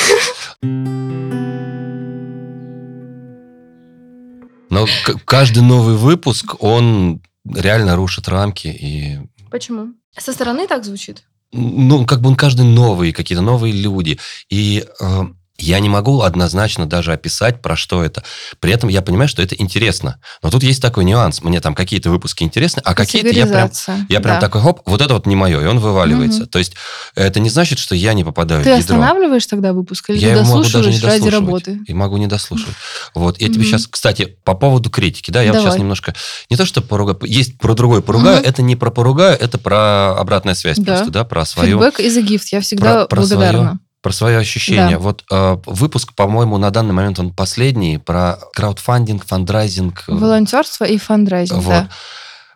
Но 4.69 4.85
каждый 5.25 5.61
новый 5.63 5.95
выпуск, 5.95 6.55
он 6.59 7.21
реально 7.45 7.95
рушит 7.95 8.27
рамки 8.27 8.67
и 8.67 9.19
Почему? 9.51 9.93
Со 10.17 10.33
стороны 10.33 10.67
так 10.67 10.83
звучит. 10.83 11.23
ну, 11.51 12.05
как 12.05 12.21
бы 12.21 12.29
он 12.29 12.35
каждый 12.35 12.65
новый, 12.65 13.13
какие-то 13.13 13.41
новые 13.41 13.73
люди. 13.73 14.19
И 14.49 14.85
э, 14.99 15.21
я 15.65 15.79
не 15.79 15.89
могу 15.89 16.21
однозначно 16.21 16.85
даже 16.85 17.11
описать, 17.11 17.61
про 17.61 17.75
что 17.75 18.03
это. 18.03 18.23
При 18.59 18.71
этом 18.71 18.89
я 18.89 19.01
понимаю, 19.01 19.27
что 19.27 19.41
это 19.41 19.55
интересно. 19.55 20.19
Но 20.43 20.49
тут 20.51 20.63
есть 20.63 20.81
такой 20.81 21.05
нюанс. 21.05 21.41
Мне 21.41 21.59
там 21.59 21.73
какие-то 21.73 22.09
выпуски 22.09 22.43
интересны, 22.43 22.81
а 22.85 22.93
какие-то 22.93 23.29
я 23.29 23.45
прям... 23.47 23.71
Я 24.09 24.19
прям 24.21 24.35
да. 24.35 24.41
такой, 24.41 24.61
хоп, 24.61 24.81
вот 24.85 25.01
это 25.01 25.13
вот 25.15 25.25
не 25.25 25.35
мое, 25.35 25.61
и 25.61 25.65
он 25.65 25.79
вываливается. 25.79 26.41
Мгм. 26.41 26.49
То 26.49 26.59
есть 26.59 26.73
это 27.15 27.39
не 27.39 27.49
значит, 27.49 27.79
что 27.79 27.95
я 27.95 28.13
не 28.13 28.23
попадаю 28.23 28.63
Ты 28.63 28.75
в 28.75 28.77
ядро. 28.77 28.95
останавливаешь 28.95 29.45
тогда 29.47 29.73
выпуск 29.73 30.09
или 30.11 30.17
Я 30.19 30.35
ты 30.35 30.39
его 30.41 30.55
могу 30.57 30.69
даже 30.69 31.05
ради 31.05 31.29
работы? 31.29 31.79
И 31.87 31.93
могу 31.93 32.17
не 32.17 32.27
дослушивать. 32.27 32.75
Вот. 33.15 33.41
Я 33.41 33.47
тебе 33.47 33.59
Мгм. 33.59 33.65
сейчас, 33.65 33.87
кстати, 33.87 34.37
по 34.43 34.53
поводу 34.53 34.89
критики, 34.89 35.31
да, 35.31 35.41
я 35.41 35.51
вот 35.51 35.57
сейчас 35.57 35.73
Давай. 35.73 35.79
немножко... 35.79 36.13
Не 36.49 36.57
то, 36.57 36.65
что 36.65 36.81
поругаю, 36.81 37.17
есть 37.23 37.57
про 37.57 37.73
другое 37.73 38.01
поругаю, 38.01 38.37
Мгм. 38.39 38.45
это 38.45 38.61
не 38.61 38.75
про 38.75 38.91
поругаю, 38.91 39.37
это 39.39 39.57
про 39.57 40.15
обратная 40.19 40.53
связь 40.53 40.77
Да. 40.77 40.93
просто, 40.95 41.11
да, 41.11 41.23
про 41.23 41.43
свое, 41.45 41.71
Фидбэк 41.71 41.99
is 41.99 42.17
a 42.17 42.21
gift. 42.21 42.45
Я 42.51 42.61
всегда 42.61 43.05
Про- 43.05 43.07
про 43.07 43.21
благодарна. 43.21 43.79
Про 44.05 44.11
свое 44.13 44.37
ощущение. 44.37 44.97
Да. 44.97 44.99
Вот 44.99 45.23
э, 45.31 45.57
выпуск, 45.65 46.13
по-моему, 46.13 46.59
на 46.59 46.69
данный 46.69 46.93
момент 46.93 47.17
он 47.17 47.33
последний, 47.33 47.97
про 47.97 48.37
краудфандинг, 48.53 49.25
фандрайзинг. 49.25 50.03
э, 50.07 50.11
Волонтерство 50.13 50.85
и 50.85 50.99
фандрайзинг, 50.99 51.63
Вот. 51.63 51.71
да. 51.71 51.89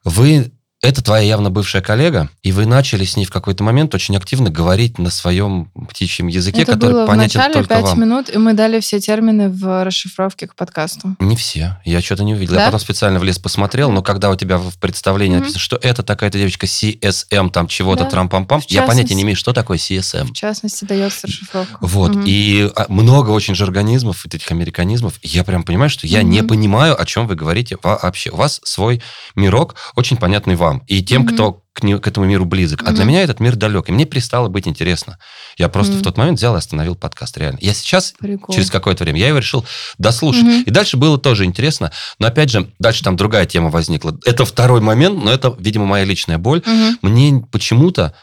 Вы, 0.04 0.52
это 0.82 1.04
твоя 1.04 1.24
явно 1.26 1.50
бывшая 1.50 1.82
коллега, 1.82 2.30
и 2.42 2.54
вы 2.54 2.66
начали 2.66 3.04
с 3.04 3.18
ней 3.18 3.26
в 3.26 3.32
какой-то 3.32 3.64
момент 3.66 3.94
очень 3.94 4.16
активно 4.16 4.50
говорить 4.50 4.98
на 4.98 5.10
своем 5.10 5.70
птичьем 5.90 6.28
языке, 6.28 6.62
Это 6.62 6.74
который 6.74 6.94
было 6.94 7.04
в 7.04 7.08
понятен 7.08 7.40
начале 7.40 7.54
только 7.54 7.70
5 7.76 7.84
вам. 7.84 8.00
минут, 8.02 8.30
и 8.34 8.38
мы 8.38 8.54
дали 8.54 8.80
все 8.80 9.02
термины 9.02 9.50
в 9.50 9.84
расшифровке 9.84 10.48
к 10.48 10.56
подкасту. 10.56 11.16
Не 11.20 11.36
все. 11.36 11.78
Я 11.84 12.00
что-то 12.02 12.24
не 12.24 12.34
увидел. 12.34 12.54
Да? 12.56 12.62
Я 12.62 12.66
потом 12.68 12.80
специально 12.80 13.20
влез 13.20 13.38
посмотрел, 13.40 13.92
но 13.92 14.02
когда 14.02 14.30
у 14.30 14.36
тебя 14.38 14.58
в 14.58 14.78
представлении 14.80 15.36
Мгм. 15.36 15.40
написано, 15.42 15.60
что 15.60 15.76
это 15.82 16.02
такая-то 16.02 16.38
девочка 16.38 16.66
CSM, 16.66 17.50
там 17.52 17.68
чего-то, 17.68 18.06
Да. 18.06 18.10
трам-пам-пам, 18.10 18.62
В 18.62 18.66
я 18.72 18.84
понятия 18.84 19.16
не 19.16 19.24
имею, 19.24 19.36
что 19.36 19.52
такое 19.52 19.78
CSM. 19.78 20.28
В 20.28 20.34
частности, 20.34 20.86
дается 20.86 21.28
расшифровка. 21.28 21.78
Вот. 21.82 22.12
Мгм. 22.16 22.24
И 22.26 22.72
а, 22.76 22.86
много 22.88 23.32
очень 23.32 23.54
жаргонизмов, 23.54 24.26
этих 24.26 24.50
американизмов. 24.52 25.16
Я 25.24 25.44
прям 25.44 25.64
понимаю, 25.64 25.90
что 25.90 26.08
я 26.08 26.24
не 26.24 26.40
Мгм. 26.40 26.48
понимаю, 26.48 27.00
о 27.00 27.06
чем 27.06 27.28
вы 27.28 27.36
говорите 27.36 27.78
вообще. 27.84 28.30
У 28.30 28.38
вас 28.38 28.62
свой 28.64 29.02
мирок, 29.36 29.76
очень 29.96 30.16
понятный 30.16 30.56
вам. 30.56 30.69
И 30.88 31.04
тем, 31.04 31.24
Мгм. 31.24 31.34
кто 31.34 31.64
к, 31.74 31.84
не- 31.84 31.98
к 32.00 32.08
этому 32.08 32.26
миру 32.26 32.46
близок. 32.46 32.82
А 32.84 32.92
для 32.92 33.04
Мгм. 33.04 33.08
меня 33.10 33.24
этот 33.24 33.40
мир 33.40 33.56
далек. 33.56 33.88
И 33.90 33.92
мне 33.92 34.06
перестало 34.06 34.50
быть 34.50 34.68
интересно. 34.68 35.18
Я 35.58 35.70
просто 35.70 35.94
Мгм. 35.94 36.02
в 36.02 36.04
тот 36.04 36.18
момент 36.18 36.38
взял 36.38 36.56
и 36.56 36.58
остановил 36.58 36.96
подкаст, 36.96 37.38
реально. 37.38 37.58
Я 37.62 37.74
сейчас 37.74 38.14
Прикол. 38.20 38.54
через 38.54 38.70
какое-то 38.70 39.04
время. 39.04 39.20
Я 39.20 39.30
его 39.30 39.38
решил 39.40 39.66
дослушать. 39.98 40.44
Мгм. 40.44 40.64
И 40.64 40.72
дальше 40.72 40.98
было 40.98 41.18
тоже 41.18 41.46
интересно. 41.46 41.92
Но 42.20 42.28
опять 42.28 42.50
же, 42.50 42.70
дальше 42.80 43.04
там 43.04 43.16
другая 43.16 43.46
тема 43.46 43.70
возникла. 43.70 44.18
Это 44.26 44.46
второй 44.46 44.82
момент, 44.82 45.24
но 45.24 45.32
это, 45.32 45.56
видимо, 45.58 45.86
моя 45.86 46.04
личная 46.06 46.38
боль. 46.38 46.62
Мгм. 46.66 46.98
Мне 47.02 47.44
почему-то, 47.52 48.14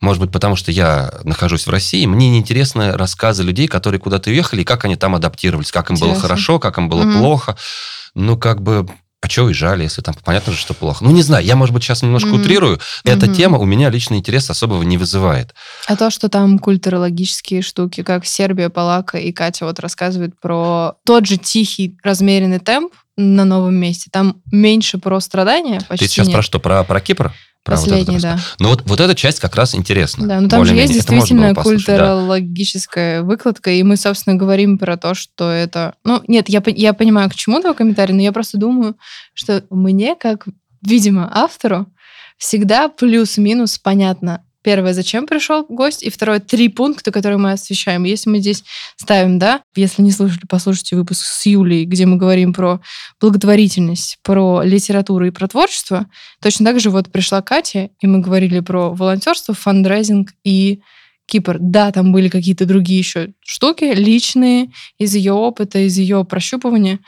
может 0.00 0.20
быть, 0.20 0.32
потому 0.32 0.56
что 0.56 0.72
я 0.72 1.12
нахожусь 1.22 1.66
в 1.66 1.70
России, 1.70 2.04
мне 2.06 2.30
неинтересны 2.30 2.92
рассказы 2.92 3.42
людей, 3.44 3.68
которые 3.68 4.00
куда-то 4.00 4.28
уехали, 4.30 4.62
и 4.62 4.64
как 4.64 4.84
они 4.84 4.96
там 4.96 5.14
адаптировались, 5.14 5.70
как 5.70 5.90
им 5.90 5.96
было 5.96 6.08
Интересно. 6.08 6.28
хорошо, 6.28 6.58
как 6.58 6.78
им 6.78 6.88
было 6.88 7.04
Мгм. 7.04 7.18
плохо. 7.18 7.56
Ну, 8.16 8.36
как 8.36 8.60
бы... 8.60 8.88
А 9.24 9.26
что 9.26 9.44
уезжали, 9.44 9.84
если 9.84 10.02
там 10.02 10.14
понятно 10.22 10.52
же, 10.52 10.58
что 10.58 10.74
плохо? 10.74 11.02
Ну, 11.02 11.10
не 11.10 11.22
знаю, 11.22 11.42
я, 11.46 11.56
может 11.56 11.72
быть, 11.72 11.82
сейчас 11.82 12.02
немножко 12.02 12.28
Мгм. 12.28 12.40
утрирую. 12.42 12.78
Эта 13.04 13.24
Мгм. 13.24 13.34
тема 13.34 13.58
у 13.58 13.64
меня 13.64 13.88
личный 13.88 14.18
интерес 14.18 14.50
особого 14.50 14.82
не 14.82 14.98
вызывает. 14.98 15.54
А 15.86 15.96
то, 15.96 16.10
что 16.10 16.28
там 16.28 16.58
культурологические 16.58 17.62
штуки, 17.62 18.02
как 18.02 18.26
Сербия, 18.26 18.68
Палака 18.68 19.16
и 19.16 19.32
Катя 19.32 19.64
вот 19.64 19.80
рассказывают 19.80 20.38
про 20.38 20.96
тот 21.06 21.24
же 21.26 21.38
тихий, 21.38 21.96
размеренный 22.02 22.58
темп 22.58 22.92
на 23.16 23.44
новом 23.44 23.74
месте, 23.76 24.08
там 24.10 24.42
меньше 24.50 24.98
про 24.98 25.20
страдания 25.20 25.80
почти 25.88 26.06
Ты 26.06 26.10
сейчас 26.10 26.26
нет. 26.26 26.34
про 26.34 26.42
что? 26.42 26.58
Про, 26.58 26.84
про 26.84 27.00
Кипр? 27.00 27.32
Про 27.62 27.76
вот 27.76 27.84
Последний, 27.84 28.16
это 28.16 28.22
да. 28.22 28.38
Ну, 28.58 28.68
вот, 28.68 28.82
вот 28.84 29.00
эта 29.00 29.14
часть 29.14 29.40
как 29.40 29.56
раз 29.56 29.74
интересна. 29.74 30.26
Да, 30.26 30.40
но 30.40 30.48
там 30.50 30.66
же 30.66 30.74
есть 30.74 30.92
действительно 30.92 31.54
послушать, 31.54 31.86
да. 31.86 31.92
культурологическая 31.94 33.22
выкладка, 33.22 33.70
и 33.70 33.82
мы, 33.82 33.96
собственно, 33.96 34.36
говорим 34.36 34.76
про 34.76 34.98
то, 34.98 35.14
что 35.14 35.50
это... 35.50 35.94
Ну, 36.04 36.22
нет, 36.28 36.50
я, 36.50 36.62
я 36.66 36.92
понимаю, 36.92 37.30
к 37.30 37.34
чему 37.34 37.60
твой 37.60 37.74
комментарий, 37.74 38.14
но 38.14 38.20
я 38.20 38.32
просто 38.32 38.58
думаю, 38.58 38.96
что 39.32 39.64
мне, 39.70 40.14
как, 40.14 40.46
видимо, 40.82 41.30
автору, 41.32 41.86
всегда 42.36 42.88
плюс-минус 42.88 43.78
понятно, 43.78 44.44
Первое, 44.64 44.94
зачем 44.94 45.26
пришел 45.26 45.66
гость, 45.68 46.02
и 46.02 46.08
второе, 46.08 46.40
три 46.40 46.68
пункта, 46.68 47.12
которые 47.12 47.36
мы 47.36 47.52
освещаем. 47.52 48.04
Если 48.04 48.30
мы 48.30 48.38
здесь 48.38 48.64
ставим, 48.96 49.38
да, 49.38 49.60
если 49.76 50.00
не 50.00 50.10
слушали, 50.10 50.40
послушайте 50.48 50.96
выпуск 50.96 51.26
с 51.26 51.44
Юлей, 51.44 51.84
где 51.84 52.06
мы 52.06 52.16
говорим 52.16 52.54
про 52.54 52.80
благотворительность, 53.20 54.16
про 54.22 54.62
литературу 54.62 55.26
и 55.26 55.30
про 55.30 55.48
творчество, 55.48 56.06
точно 56.40 56.64
так 56.64 56.80
же 56.80 56.88
вот 56.88 57.12
пришла 57.12 57.42
Катя, 57.42 57.90
и 58.00 58.06
мы 58.06 58.20
говорили 58.20 58.60
про 58.60 58.88
волонтерство, 58.88 59.52
фандрайзинг 59.52 60.30
и 60.44 60.80
Кипр. 61.26 61.58
Да, 61.60 61.92
там 61.92 62.10
были 62.10 62.30
какие-то 62.30 62.64
другие 62.64 63.00
еще 63.00 63.34
штуки, 63.40 63.84
личные, 63.84 64.70
из 64.96 65.14
ее 65.14 65.34
опыта, 65.34 65.78
из 65.80 65.98
ее 65.98 66.24
прощупывания. 66.24 67.00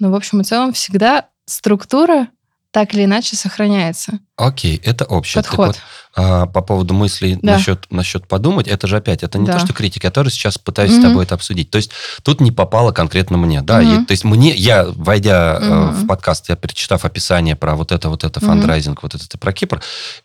Но, 0.00 0.10
в 0.10 0.16
общем 0.16 0.40
и 0.40 0.44
целом, 0.44 0.72
всегда 0.72 1.28
структура 1.46 2.26
так 2.72 2.94
или 2.94 3.04
иначе 3.04 3.36
сохраняется. 3.36 4.18
Окей, 4.40 4.80
это 4.84 5.04
общее. 5.04 5.42
Так 5.42 5.50
Подход. 5.50 5.66
вот, 5.68 5.78
а, 6.16 6.46
по 6.46 6.60
поводу 6.62 6.94
мыслей 6.94 7.38
Да. 7.40 7.52
насчет, 7.54 7.86
насчет 7.90 8.26
подумать, 8.26 8.66
это 8.66 8.86
же 8.88 8.96
опять, 8.96 9.22
это 9.22 9.38
не 9.38 9.46
Да. 9.46 9.52
то, 9.54 9.58
что 9.60 9.72
критика, 9.72 10.06
я 10.08 10.10
тоже 10.10 10.30
сейчас 10.30 10.58
пытаюсь 10.58 10.92
с 10.92 10.94
Мгм. 10.94 11.02
тобой 11.04 11.24
это 11.24 11.34
обсудить. 11.36 11.70
То 11.70 11.76
есть 11.76 11.90
тут 12.22 12.40
не 12.40 12.50
попало 12.50 12.90
конкретно 12.92 13.36
мне, 13.36 13.60
да, 13.62 13.80
Мгм. 13.80 14.02
и- 14.02 14.06
то 14.06 14.10
есть 14.12 14.24
мне, 14.24 14.52
я, 14.54 14.86
войдя 14.88 15.58
э, 15.60 15.64
Мгм. 15.64 15.90
в 15.92 16.06
подкаст, 16.08 16.48
я 16.48 16.56
перечитав 16.56 17.04
описание 17.04 17.54
про 17.54 17.76
вот 17.76 17.92
это, 17.92 18.08
вот 18.08 18.24
это, 18.24 18.40
Мгм. 18.40 18.48
фандрайзинг, 18.48 19.02
вот 19.02 19.14
это, 19.14 19.24
это 19.24 19.38
про 19.38 19.52
Кипр, 19.52 19.80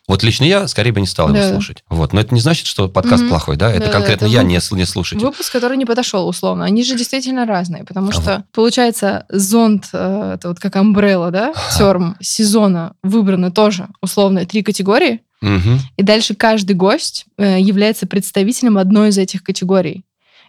вот 0.08 0.22
лично 0.22 0.44
я 0.44 0.66
скорее 0.66 0.92
бы 0.92 1.00
не 1.00 1.06
стал 1.06 1.28
его 1.28 1.36
Да. 1.38 1.50
слушать. 1.50 1.84
Вот, 1.88 2.12
но 2.12 2.20
это 2.20 2.34
не 2.34 2.40
значит, 2.40 2.66
что 2.66 2.88
подкаст 2.88 3.22
Мгм. 3.22 3.28
плохой, 3.30 3.56
да, 3.56 3.70
это 3.70 3.80
Да-да, 3.86 3.92
конкретно 3.92 4.24
это 4.24 4.34
я 4.34 4.40
вы- 4.40 4.46
не, 4.48 4.56
сл- 4.56 4.76
не 4.76 4.86
слушатель. 4.86 5.24
Выпуск, 5.24 5.52
который 5.52 5.76
не 5.76 5.84
подошел, 5.84 6.26
условно. 6.26 6.64
Они 6.64 6.82
же 6.82 6.96
действительно 6.96 7.46
разные, 7.46 7.84
потому 7.84 8.08
А 8.08 8.12
что, 8.12 8.44
получается, 8.52 9.24
зонд, 9.28 9.88
э, 9.92 10.32
это 10.34 10.48
вот 10.48 10.58
как 10.58 10.74
амбрелла, 10.76 11.30
да, 11.30 11.54
терм 11.78 12.16
сезона 12.20 12.94
выбраны 13.02 13.52
тоже, 13.52 13.88
условно, 14.06 14.46
три 14.46 14.62
категории, 14.62 15.20
Мгм. 15.42 15.78
и 15.98 16.02
дальше 16.02 16.34
каждый 16.34 16.74
гость 16.74 17.26
э, 17.36 17.60
является 17.60 18.06
представителем 18.06 18.78
одной 18.78 19.10
из 19.10 19.18
этих 19.18 19.42
категорий. 19.42 20.04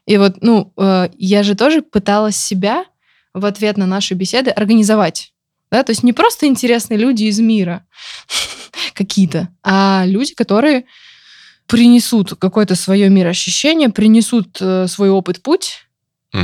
И 0.05 0.17
вот, 0.17 0.37
ну, 0.41 0.71
э, 0.77 1.09
я 1.17 1.43
же 1.43 1.55
тоже 1.55 1.81
пыталась 1.81 2.37
себя 2.37 2.85
в 3.33 3.45
ответ 3.45 3.77
на 3.77 3.85
наши 3.85 4.13
беседы 4.13 4.49
организовать. 4.51 5.33
Да? 5.69 5.83
То 5.83 5.91
есть 5.91 6.03
не 6.03 6.13
просто 6.13 6.47
интересные 6.47 6.97
люди 6.97 7.25
из 7.25 7.39
мира 7.39 7.85
какие-то, 8.93 9.49
а 9.63 10.03
люди, 10.05 10.33
которые 10.33 10.85
принесут 11.65 12.35
какое-то 12.39 12.75
свое 12.75 13.09
мироощущение, 13.09 13.89
принесут 13.89 14.57
э, 14.61 14.87
свой 14.87 15.09
опыт, 15.09 15.41
путь, 15.41 15.86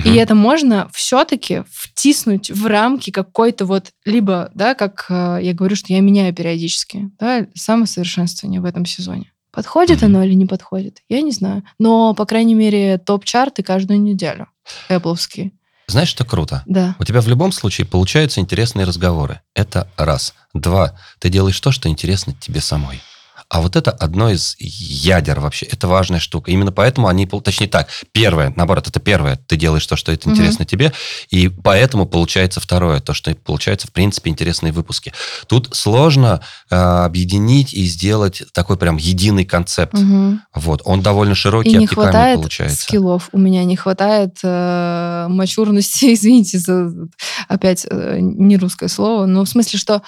И 0.05 0.15
это 0.15 0.35
можно 0.35 0.89
все-таки 0.93 1.63
втиснуть 1.71 2.49
в 2.51 2.65
рамки 2.65 3.11
какой-то 3.11 3.65
вот, 3.65 3.91
либо, 4.05 4.49
да, 4.55 4.73
как 4.73 5.05
э, 5.09 5.39
я 5.41 5.53
говорю, 5.53 5.75
что 5.75 5.93
я 5.93 5.99
меняю 5.99 6.33
периодически, 6.33 7.09
да, 7.19 7.45
самосовершенствование 7.55 8.61
в 8.61 8.65
этом 8.65 8.85
сезоне. 8.85 9.31
Подходит 9.51 9.97
Мгм. 10.01 10.05
оно 10.07 10.23
или 10.23 10.33
не 10.33 10.45
подходит, 10.47 10.99
я 11.09 11.21
не 11.21 11.31
знаю. 11.31 11.63
Но, 11.77 12.13
по 12.15 12.25
крайней 12.25 12.55
мере, 12.55 12.97
топ-чарты 12.97 13.61
каждую 13.61 14.01
неделю. 14.01 14.47
Эппловские. 14.89 15.51
Знаешь, 15.87 16.07
что 16.07 16.25
круто? 16.25 16.63
Да. 16.65 16.95
У 16.97 17.03
тебя 17.03 17.21
в 17.21 17.27
любом 17.27 17.51
случае 17.51 17.85
получаются 17.85 18.39
интересные 18.39 18.85
разговоры. 18.85 19.41
Это 19.53 19.87
раз. 19.97 20.33
Два. 20.53 20.97
Ты 21.19 21.29
делаешь 21.29 21.59
то, 21.59 21.71
что 21.71 21.89
интересно 21.89 22.33
тебе 22.39 22.61
самой. 22.61 23.01
А 23.53 23.61
вот 23.61 23.75
это 23.75 23.91
одно 23.91 24.31
из 24.31 24.55
ядер 24.57 25.39
вообще. 25.39 25.67
Это 25.67 25.87
важная 25.87 26.19
штука. 26.19 26.49
Именно 26.49 26.71
поэтому 26.71 27.07
они... 27.07 27.27
Точнее 27.27 27.67
так, 27.67 27.87
первое, 28.11 28.51
наоборот, 28.55 28.87
это 28.87 28.99
первое. 28.99 29.35
Ты 29.35 29.57
делаешь 29.57 29.85
то, 29.85 29.95
что 29.95 30.11
это 30.11 30.27
интересно 30.27 30.65
тебе. 30.65 30.91
И 31.29 31.49
поэтому 31.49 32.07
получается 32.07 32.59
второе. 32.59 32.99
То, 32.99 33.13
что 33.13 33.31
получается, 33.35 33.85
в 33.85 33.91
принципе, 33.91 34.31
интересные 34.31 34.73
выпуски. 34.73 35.13
Тут 35.45 35.69
сложно 35.75 36.41
э, 36.71 36.75
объединить 36.75 37.75
и 37.75 37.85
сделать 37.85 38.41
такой 38.53 38.75
прям 38.77 38.97
единый 38.97 39.45
концепт. 39.45 39.93
Мгм. 39.93 40.41
Вот. 40.55 40.81
Он 40.85 41.03
довольно 41.03 41.35
широкий, 41.35 41.73
И 41.73 41.77
не 41.77 41.85
хватает 41.85 42.39
получается. 42.39 42.81
скиллов. 42.81 43.29
У 43.33 43.37
меня 43.37 43.63
не 43.65 43.75
хватает 43.75 44.39
э, 44.41 45.27
мачурности, 45.29 46.05
извините 46.15 46.57
за 46.57 46.91
опять 47.47 47.85
э, 47.87 48.17
не 48.19 48.57
русское 48.57 48.89
слово, 48.89 49.27
но 49.27 49.45
в 49.45 49.47
смысле, 49.47 49.77
что 49.77 50.01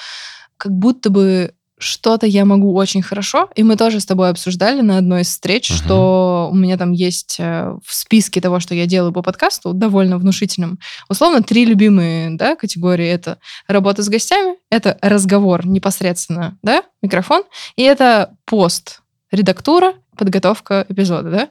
как 0.57 0.71
будто 0.71 1.11
бы 1.11 1.53
что-то 1.77 2.25
я 2.25 2.45
могу 2.45 2.73
очень 2.73 3.01
хорошо, 3.01 3.49
и 3.55 3.63
мы 3.63 3.75
тоже 3.75 3.99
с 3.99 4.05
тобой 4.05 4.29
обсуждали 4.29 4.81
на 4.81 4.97
одной 4.97 5.21
из 5.21 5.27
встреч, 5.27 5.69
Мгм. 5.69 5.77
что 5.77 6.49
у 6.51 6.55
меня 6.55 6.77
там 6.77 6.91
есть 6.93 7.35
э, 7.39 7.75
в 7.83 7.93
списке 7.93 8.39
того, 8.39 8.59
что 8.59 8.73
я 8.73 8.85
делаю 8.85 9.11
по 9.11 9.21
подкасту, 9.21 9.73
довольно 9.73 10.17
внушительным. 10.17 10.79
Условно, 11.09 11.43
три 11.43 11.65
любимые 11.65 12.29
да, 12.31 12.55
категории. 12.55 13.07
Это 13.07 13.39
работа 13.67 14.03
с 14.03 14.09
гостями, 14.09 14.55
это 14.69 14.97
разговор 15.01 15.67
непосредственно, 15.67 16.57
да, 16.63 16.83
микрофон, 17.01 17.43
и 17.75 17.83
это 17.83 18.35
пост, 18.45 19.01
редактура, 19.31 19.93
подготовка 20.17 20.85
эпизода, 20.87 21.29
да. 21.29 21.49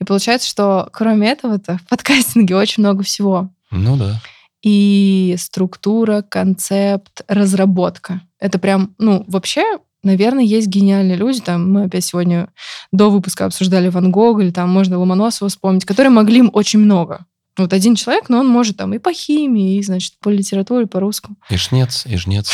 И 0.00 0.04
получается, 0.04 0.48
что 0.48 0.88
кроме 0.92 1.30
этого-то 1.30 1.78
в 1.84 1.88
подкастинге 1.88 2.56
очень 2.56 2.82
много 2.82 3.02
всего. 3.04 3.50
Ну 3.70 3.96
да. 3.96 4.20
И 4.62 5.34
структура, 5.38 6.22
концепт, 6.22 7.22
разработка. 7.28 8.20
Это 8.42 8.58
прям, 8.58 8.94
ну, 8.98 9.24
вообще, 9.28 9.62
наверное, 10.02 10.42
есть 10.42 10.66
гениальные 10.66 11.16
люди. 11.16 11.40
Там 11.40 11.70
мы 11.72 11.84
опять 11.84 12.04
сегодня 12.04 12.48
до 12.90 13.08
выпуска 13.08 13.44
обсуждали 13.44 13.88
Ван 13.88 14.10
Гога, 14.10 14.42
или 14.42 14.50
там 14.50 14.68
можно 14.68 14.98
Ломоносова 14.98 15.48
вспомнить, 15.48 15.84
которые 15.84 16.10
могли 16.10 16.40
им 16.40 16.50
очень 16.52 16.80
много. 16.80 17.24
Вот 17.56 17.72
один 17.72 17.94
человек, 17.94 18.28
но 18.30 18.40
он 18.40 18.48
может 18.48 18.78
там 18.78 18.94
и 18.94 18.98
по 18.98 19.12
химии, 19.12 19.76
и, 19.76 19.82
значит, 19.82 20.14
по 20.20 20.30
литературе, 20.30 20.86
по 20.86 20.98
русскому. 20.98 21.36
И 21.50 21.56
жнец, 21.56 22.04
и 22.06 22.16
жнец, 22.16 22.50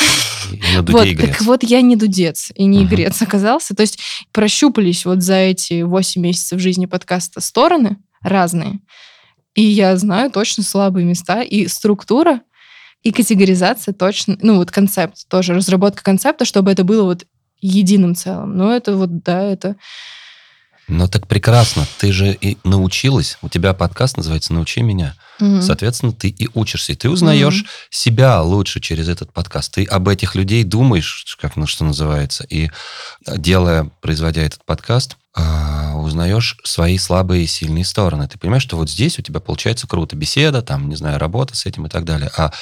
и 0.53 0.77
на 0.77 0.83
дуде 0.83 0.98
Вот, 0.98 1.07
игрец. 1.07 1.29
так 1.38 1.40
вот 1.42 1.62
я 1.62 1.81
не 1.81 1.96
дудец 1.96 2.51
и 2.55 2.64
не 2.64 2.81
Мгм. 2.81 2.88
игрец 2.88 3.22
оказался. 3.22 3.74
То 3.74 3.81
есть 3.83 3.98
прощупались 4.33 5.07
вот 5.07 5.22
за 5.22 5.37
эти 5.37 5.83
8 5.83 6.20
месяцев 6.20 6.61
жизни 6.61 6.85
подкаста 6.87 7.40
стороны 7.40 7.96
разные. 8.22 8.81
И 9.55 9.62
я 9.62 9.96
знаю 9.96 10.31
точно 10.31 10.64
слабые 10.64 11.07
места. 11.07 11.42
И 11.42 11.66
структура, 11.68 12.42
и 13.02 13.12
категоризация 13.12 13.94
точно... 13.94 14.37
Ну 14.42 14.56
вот 14.56 14.70
концепт 14.70 15.28
тоже, 15.28 15.54
разработка 15.54 16.02
концепта, 16.02 16.44
чтобы 16.44 16.70
это 16.70 16.84
было 16.84 17.04
вот 17.04 17.26
единым 17.61 18.14
целым. 18.14 18.56
Но 18.56 18.74
это 18.74 18.96
вот, 18.96 19.22
да, 19.22 19.42
это... 19.42 19.76
Ну 20.88 21.06
так 21.06 21.28
прекрасно. 21.28 21.87
Ты 21.98 22.12
же 22.12 22.32
и 22.32 22.56
научилась. 22.64 23.37
У 23.42 23.48
тебя 23.48 23.74
подкаст 23.74 24.16
называется 24.16 24.54
«Научи 24.54 24.80
меня». 24.80 25.14
Мгм. 25.38 25.62
Соответственно, 25.62 26.12
ты 26.12 26.28
и 26.28 26.48
учишься. 26.54 26.92
И 26.92 26.96
ты 26.96 27.11
узнаешь 27.11 27.64
себя 27.90 28.40
лучше 28.42 28.80
через 28.80 29.08
этот 29.08 29.32
подкаст. 29.32 29.74
Ты 29.74 29.84
об 29.84 30.08
этих 30.08 30.34
людей 30.34 30.64
думаешь, 30.64 31.37
как 31.40 31.56
ну, 31.56 31.66
что 31.66 31.84
называется. 31.84 32.44
И 32.48 32.70
э, 33.26 33.38
делая, 33.38 33.90
производя 34.00 34.42
этот 34.42 34.64
подкаст, 34.64 35.16
а, 35.38 35.94
узнаешь 35.96 36.57
свои 36.64 36.98
слабые 36.98 37.44
и 37.44 37.46
сильные 37.46 37.85
стороны. 37.85 38.27
Ты 38.29 38.38
понимаешь, 38.38 38.62
что 38.62 38.77
вот 38.77 38.90
здесь 38.90 39.18
у 39.18 39.22
тебя 39.22 39.40
получается 39.40 39.87
круто. 39.87 40.16
Беседа, 40.16 40.62
там, 40.62 40.88
не 40.88 40.96
знаю, 40.96 41.18
работа 41.18 41.57
с 41.57 41.64
этим 41.66 41.87
и 41.87 41.88
так 41.88 42.05
далее. 42.05 42.31
А 42.37 42.53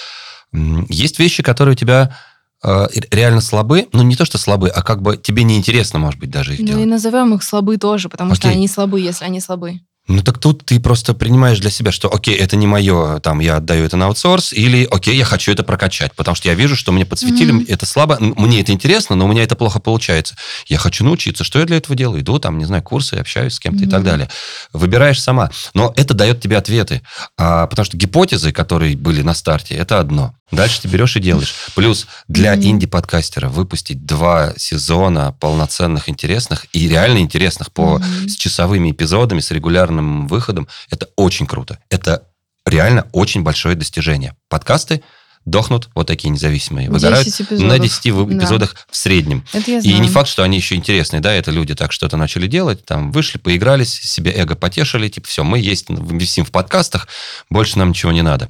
есть 0.53 1.19
вещи, 1.19 1.43
которые 1.43 1.73
у 1.73 1.77
тебя 1.77 2.17
э, 2.63 2.87
реально 3.11 3.41
слабы. 3.41 3.89
Ну, 3.93 4.03
не 4.03 4.17
то, 4.17 4.25
что 4.25 4.39
слабы, 4.39 4.69
а 4.69 4.83
как 4.83 5.03
бы 5.03 5.17
тебе 5.17 5.43
неинтересно, 5.43 5.99
может 5.99 6.21
быть, 6.21 6.31
даже 6.31 6.55
их 6.55 6.61
Ну 6.61 6.67
делать. 6.67 6.83
и 6.83 6.87
назовем 6.87 7.35
их 7.35 7.43
слабы 7.43 7.77
тоже, 7.79 8.09
потому 8.09 8.35
что 8.35 8.49
Окей. 8.49 8.59
они 8.59 8.69
слабы, 8.69 9.01
если 9.01 9.25
они 9.25 9.41
слабы. 9.41 9.81
Ну 10.09 10.23
так 10.23 10.39
тут 10.39 10.65
ты 10.65 10.79
просто 10.79 11.15
принимаешь 11.15 11.59
для 11.59 11.71
себя, 11.71 11.91
что 11.91 12.13
окей, 12.13 12.37
это 12.37 12.55
не 12.57 12.67
мое, 12.69 13.19
там, 13.19 13.41
я 13.41 13.57
отдаю 13.57 13.85
это 13.85 13.97
на 13.97 14.07
аутсорс, 14.07 14.53
или 14.53 14.87
окей, 14.89 15.17
я 15.17 15.25
хочу 15.25 15.51
это 15.51 15.65
прокачать, 15.65 16.13
потому 16.15 16.37
что 16.37 16.49
я 16.49 16.55
вижу, 16.55 16.77
что 16.77 16.93
мне 16.93 17.05
подсветили, 17.05 17.51
Мгм. 17.51 17.67
это 17.69 17.87
слабо, 17.87 18.17
мне 18.21 18.61
это 18.61 18.71
интересно, 18.73 19.17
но 19.17 19.25
у 19.25 19.29
меня 19.29 19.43
это 19.43 19.57
плохо 19.57 19.81
получается. 19.81 20.37
Я 20.69 20.79
хочу 20.79 21.05
научиться, 21.05 21.43
что 21.43 21.59
я 21.59 21.65
для 21.65 21.79
этого 21.79 21.97
делаю? 21.97 22.21
Иду, 22.21 22.39
там, 22.39 22.57
не 22.59 22.65
знаю, 22.65 22.85
курсы, 22.85 23.15
общаюсь 23.15 23.55
с 23.55 23.59
кем-то 23.61 23.85
и 23.85 23.89
так 23.89 24.05
далее. 24.05 24.29
Выбираешь 24.73 25.21
сама. 25.21 25.51
Но 25.75 25.93
это 25.97 26.15
дает 26.15 26.41
тебе 26.41 26.57
ответы. 26.57 27.03
А, 27.37 27.67
потому 27.67 27.85
что 27.85 27.97
гипотезы, 27.97 28.53
которые 28.53 28.97
были 28.97 29.23
на 29.23 29.35
старте, 29.35 29.75
это 29.75 29.99
одно. 29.99 30.35
Дальше 30.53 30.83
ты 30.83 30.87
берешь 30.87 31.17
и 31.17 31.21
делаешь. 31.21 31.53
Плюс 31.75 32.07
для 32.29 32.55
Мгм. 32.55 32.65
инди-подкастера 32.67 33.49
выпустить 33.49 34.07
два 34.07 34.53
сезона 34.57 35.35
полноценных, 35.41 36.09
интересных 36.09 36.67
и 36.73 36.89
реально 36.89 37.19
интересных 37.19 37.73
по 37.73 37.99
Мгм. 37.99 38.29
с 38.29 38.37
часовыми 38.37 38.93
эпизодами, 38.93 39.41
с 39.41 39.51
регулярным 39.51 39.96
выходом, 40.27 40.69
это 40.91 41.09
очень 41.17 41.47
круто. 41.47 41.79
Это 41.91 42.23
реально 42.65 43.07
очень 43.13 43.43
большое 43.43 43.75
достижение. 43.77 44.35
Подкасты 44.49 45.03
дохнут, 45.45 45.89
вот 45.95 46.09
такие 46.09 46.31
независимые, 46.31 46.91
выгорают 46.91 47.25
10 47.25 47.43
эпизодов. 47.43 47.69
на 47.69 47.79
10 47.79 48.11
вы- 48.11 48.27
Да. 48.35 48.39
эпизодах 48.39 48.75
в 48.91 48.97
среднем. 48.97 49.45
Это 49.53 49.71
я 49.71 49.79
И 49.79 49.81
знаю. 49.81 50.01
не 50.01 50.09
факт, 50.09 50.29
что 50.29 50.43
они 50.43 50.57
еще 50.57 50.75
интересные, 50.75 51.21
да, 51.21 51.33
это 51.33 51.53
люди 51.53 51.75
так 51.77 51.93
что-то 51.93 52.17
начали 52.17 52.49
делать, 52.49 52.85
там 52.85 53.13
вышли, 53.13 53.39
поигрались, 53.39 53.93
себе 53.95 54.33
эго 54.33 54.57
потешили, 54.57 55.09
типа, 55.09 55.29
все, 55.29 55.45
мы 55.45 55.61
есть, 55.61 55.87
висим 55.89 56.45
в 56.45 56.51
подкастах, 56.51 57.07
больше 57.49 57.79
нам 57.79 57.91
ничего 57.91 58.11
не 58.11 58.23
надо. 58.23 58.49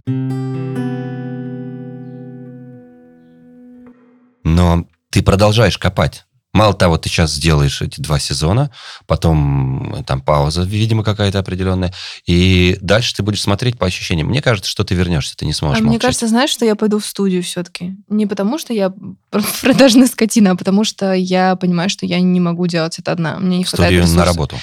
Но 4.44 4.86
ты 5.10 5.22
продолжаешь 5.22 5.78
копать. 5.78 6.24
Мало 6.56 6.72
того, 6.72 6.96
ты 6.96 7.10
сейчас 7.10 7.32
сделаешь 7.32 7.82
эти 7.82 8.00
два 8.00 8.18
сезона, 8.18 8.70
потом 9.06 9.94
э, 9.94 10.02
там 10.04 10.22
пауза, 10.22 10.62
видимо, 10.62 11.04
какая-то 11.04 11.38
определенная, 11.38 11.92
и 12.24 12.78
дальше 12.80 13.14
ты 13.14 13.22
будешь 13.22 13.42
смотреть 13.42 13.78
по 13.78 13.86
ощущениям. 13.86 14.28
Мне 14.28 14.40
кажется, 14.40 14.70
что 14.70 14.82
ты 14.82 14.94
вернешься, 14.94 15.36
ты 15.36 15.44
не 15.44 15.52
сможешь 15.52 15.80
А 15.80 15.82
мне 15.82 15.90
молчать. 15.90 16.02
кажется, 16.02 16.28
знаешь, 16.28 16.48
что 16.48 16.64
я 16.64 16.74
пойду 16.74 16.98
в 16.98 17.04
студию 17.04 17.42
все-таки. 17.42 17.94
Не 18.08 18.24
потому, 18.26 18.56
что 18.58 18.72
я 18.72 18.90
продажная 19.60 20.06
скотина, 20.06 20.52
а 20.52 20.56
потому 20.56 20.84
что 20.84 21.12
я 21.12 21.56
понимаю, 21.56 21.90
что 21.90 22.06
я 22.06 22.20
не 22.20 22.40
могу 22.40 22.66
делать 22.66 22.98
это 22.98 23.12
одна. 23.12 23.38
Мне 23.38 23.58
не 23.58 23.64
в 23.64 23.68
хватает 23.68 23.88
студию 23.90 24.02
на 24.02 24.06
ресурсов. 24.06 24.26
работу. 24.26 24.56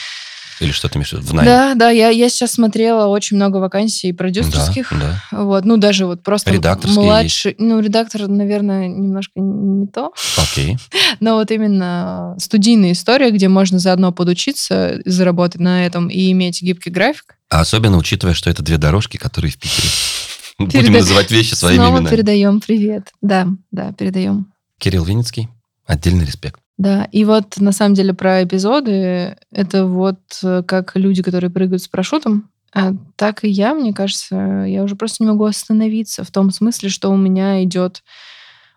Или 0.60 0.72
что 0.72 0.90
ты 0.90 0.98
имеешь 0.98 1.10
в 1.10 1.14
виду? 1.14 1.26
В 1.26 1.34
найм? 1.34 1.46
Да, 1.46 1.76
да, 1.76 1.90
я, 1.90 2.10
я 2.10 2.30
сейчас 2.30 2.54
смотрела 2.54 3.08
очень 3.08 3.38
много 3.38 3.58
вакансий 3.58 4.14
продюсерских. 4.14 4.92
Да, 4.92 5.20
да. 5.32 5.44
Вот, 5.44 5.66
ну, 5.66 5.78
даже 5.78 6.06
вот 6.06 6.24
просто 6.24 6.52
Редакторские 6.52 7.04
младший... 7.06 7.56
Ну, 7.58 7.80
редактор, 7.80 8.28
наверное, 8.28 8.88
немножко 8.88 9.34
не 9.36 9.88
то. 9.88 10.14
Окей. 10.38 10.78
Но 11.20 11.36
вот 11.36 11.52
именно 11.52 12.36
студийная 12.40 12.92
история, 12.92 13.32
где 13.32 13.48
можно 13.48 13.80
заодно 13.80 14.12
подучиться, 14.12 15.00
заработать 15.06 15.62
на 15.62 15.86
этом 15.86 16.08
и 16.08 16.32
иметь 16.32 16.62
гибкий 16.62 16.90
график. 16.90 17.36
А 17.50 17.62
особенно 17.62 17.98
учитывая, 17.98 18.34
что 18.34 18.50
это 18.50 18.64
две 18.64 18.78
дорожки, 18.78 19.18
которые 19.18 19.52
в 19.52 19.58
Питере. 19.58 19.90
Будем 20.60 20.94
Переда- 20.94 21.00
называть 21.00 21.32
вещи 21.32 21.54
своими 21.56 21.78
Снова 21.78 21.98
именами. 21.98 22.16
передаем 22.16 22.62
привет. 22.62 23.10
Да, 23.22 23.48
да, 23.72 23.92
передаем. 23.94 24.52
Кирилл 24.80 25.04
Винницкий, 25.04 25.50
Отдельный 25.86 26.26
респект. 26.26 26.60
Да, 26.78 27.08
и 27.12 27.24
вот 27.24 27.58
на 27.58 27.72
самом 27.72 27.94
деле 27.94 28.14
про 28.14 28.44
эпизоды, 28.44 29.38
это 29.52 29.86
вот 29.86 30.20
э, 30.44 30.64
как 30.66 30.96
люди, 30.96 31.22
которые 31.22 31.52
прыгают 31.52 31.84
с 31.84 31.88
парашютом, 31.88 32.50
а 32.74 32.94
так 33.16 33.44
и 33.44 33.50
я, 33.50 33.76
мне 33.76 33.94
кажется, 33.94 34.66
я 34.68 34.84
уже 34.84 34.96
просто 34.96 35.24
не 35.24 35.30
могу 35.30 35.46
остановиться 35.46 36.24
в 36.24 36.32
том 36.32 36.50
смысле, 36.50 36.90
что 36.90 37.10
у 37.10 37.18
меня 37.18 37.64
идет 37.64 38.04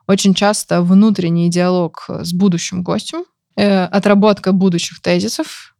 очень 0.06 0.34
часто 0.34 0.82
внутренний 0.82 1.50
диалог 1.50 2.04
с 2.08 2.34
будущим 2.34 2.82
гостем, 2.82 3.24
э, 3.56 3.84
отработка 3.84 4.52
будущих 4.52 5.00
тезисов, 5.00 5.74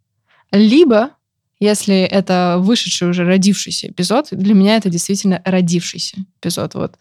либо 0.51 1.11
если 1.59 2.03
это 2.03 2.57
вышедший 2.59 3.09
уже 3.09 3.25
родившийся 3.25 3.89
эпизод, 3.89 4.29
для 4.31 4.55
меня 4.55 4.77
это 4.77 4.91
действительно 4.91 5.41
родившийся 5.45 6.19
эпизод. 6.41 6.75
Вот. 6.75 6.99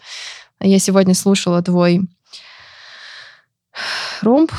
Я 0.61 0.79
сегодня 0.79 1.13
слушала 1.13 1.61
твой 1.61 2.01
ромб, 4.21 4.51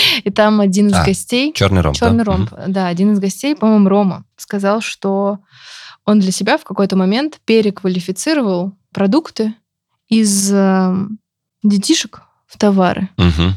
и 0.24 0.30
там 0.30 0.60
один 0.60 0.88
из 0.88 0.94
а, 0.94 1.04
гостей... 1.04 1.52
Черный 1.52 1.80
ромб, 1.80 1.96
Черный 1.96 2.24
да? 2.24 2.32
ромб, 2.32 2.50
да, 2.68 2.86
один 2.88 3.12
из 3.12 3.20
гостей, 3.20 3.54
по-моему, 3.56 3.88
Рома, 3.88 4.24
сказал, 4.36 4.80
что 4.80 5.38
он 6.04 6.20
для 6.20 6.32
себя 6.32 6.58
в 6.58 6.64
какой-то 6.64 6.96
момент 6.96 7.40
переквалифицировал 7.44 8.72
продукты 8.92 9.54
из 10.08 10.50
э, 10.52 10.94
детишек 11.62 12.22
в 12.46 12.58
товары. 12.58 13.10
Угу. 13.18 13.52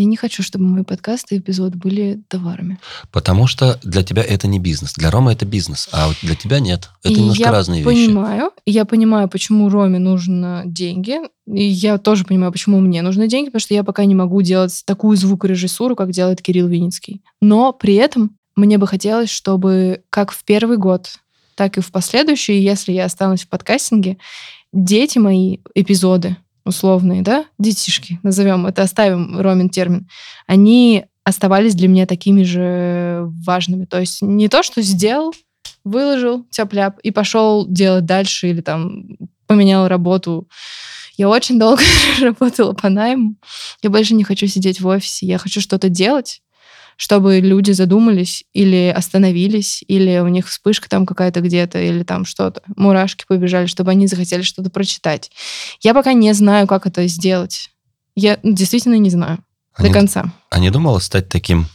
Я 0.00 0.06
не 0.06 0.16
хочу, 0.16 0.42
чтобы 0.42 0.64
мои 0.64 0.82
подкасты 0.82 1.34
и 1.34 1.38
эпизоды 1.38 1.76
были 1.76 2.22
товарами. 2.28 2.78
Потому 3.12 3.46
что 3.46 3.78
для 3.82 4.02
тебя 4.02 4.22
это 4.22 4.48
не 4.48 4.58
бизнес. 4.58 4.94
Для 4.94 5.10
Рома 5.10 5.32
это 5.32 5.44
бизнес, 5.44 5.90
а 5.92 6.08
вот 6.08 6.16
для 6.22 6.34
тебя 6.34 6.58
нет. 6.58 6.88
Это 7.02 7.12
и 7.12 7.20
немножко 7.20 7.42
я 7.42 7.50
разные 7.50 7.84
понимаю, 7.84 7.96
вещи. 7.96 8.08
понимаю. 8.08 8.50
Я 8.64 8.84
понимаю, 8.86 9.28
почему 9.28 9.68
Роме 9.68 9.98
нужны 9.98 10.62
деньги. 10.64 11.18
И 11.46 11.64
я 11.64 11.98
тоже 11.98 12.24
понимаю, 12.24 12.50
почему 12.50 12.80
мне 12.80 13.02
нужны 13.02 13.28
деньги, 13.28 13.48
потому 13.48 13.60
что 13.60 13.74
я 13.74 13.84
пока 13.84 14.06
не 14.06 14.14
могу 14.14 14.40
делать 14.40 14.82
такую 14.86 15.18
звукорежиссуру, 15.18 15.96
как 15.96 16.12
делает 16.12 16.40
Кирилл 16.40 16.68
Виницкий. 16.68 17.22
Но 17.42 17.74
при 17.74 17.96
этом 17.96 18.36
мне 18.56 18.78
бы 18.78 18.86
хотелось, 18.86 19.28
чтобы 19.28 20.02
как 20.08 20.32
в 20.32 20.44
первый 20.44 20.78
год, 20.78 21.10
так 21.56 21.76
и 21.76 21.82
в 21.82 21.92
последующие, 21.92 22.62
если 22.62 22.92
я 22.92 23.04
останусь 23.04 23.42
в 23.42 23.48
подкастинге, 23.48 24.16
дети 24.72 25.18
мои 25.18 25.58
эпизоды, 25.74 26.36
условные, 26.64 27.22
да, 27.22 27.44
детишки, 27.58 28.18
назовем 28.22 28.66
это, 28.66 28.82
оставим 28.82 29.40
Ромин 29.40 29.70
термин, 29.70 30.08
они 30.46 31.04
оставались 31.24 31.74
для 31.74 31.88
меня 31.88 32.06
такими 32.06 32.42
же 32.42 33.26
важными. 33.44 33.84
То 33.84 34.00
есть 34.00 34.22
не 34.22 34.48
то, 34.48 34.62
что 34.62 34.82
сделал, 34.82 35.32
выложил 35.84 36.44
тяп 36.50 36.74
и 37.02 37.10
пошел 37.10 37.66
делать 37.66 38.04
дальше 38.04 38.48
или 38.48 38.60
там 38.60 39.04
поменял 39.46 39.88
работу. 39.88 40.48
Я 41.16 41.28
очень 41.28 41.58
долго 41.58 41.82
работала 42.20 42.72
по 42.72 42.88
найму. 42.88 43.36
Я 43.82 43.90
больше 43.90 44.14
не 44.14 44.24
хочу 44.24 44.46
сидеть 44.46 44.80
в 44.80 44.86
офисе. 44.86 45.26
Я 45.26 45.38
хочу 45.38 45.60
что-то 45.60 45.88
делать 45.88 46.42
чтобы 47.00 47.40
люди 47.40 47.70
задумались 47.70 48.44
или 48.52 48.92
остановились, 48.94 49.82
или 49.88 50.18
у 50.18 50.28
них 50.28 50.46
вспышка 50.46 50.86
там 50.86 51.06
какая-то 51.06 51.40
где-то, 51.40 51.80
или 51.80 52.02
там 52.02 52.26
что-то, 52.26 52.60
мурашки 52.76 53.24
побежали, 53.26 53.64
чтобы 53.64 53.90
они 53.92 54.06
захотели 54.06 54.42
что-то 54.42 54.68
прочитать. 54.68 55.30
Я 55.80 55.94
пока 55.94 56.12
не 56.12 56.30
знаю, 56.34 56.66
как 56.66 56.86
это 56.86 57.06
сделать. 57.06 57.70
Я 58.14 58.38
действительно 58.42 58.98
не 58.98 59.08
знаю 59.08 59.38
а 59.72 59.80
до 59.80 59.88
не, 59.88 59.94
конца. 59.94 60.30
А 60.50 60.58
не 60.58 60.68
думала 60.68 60.98
стать 60.98 61.30
таким 61.30 61.68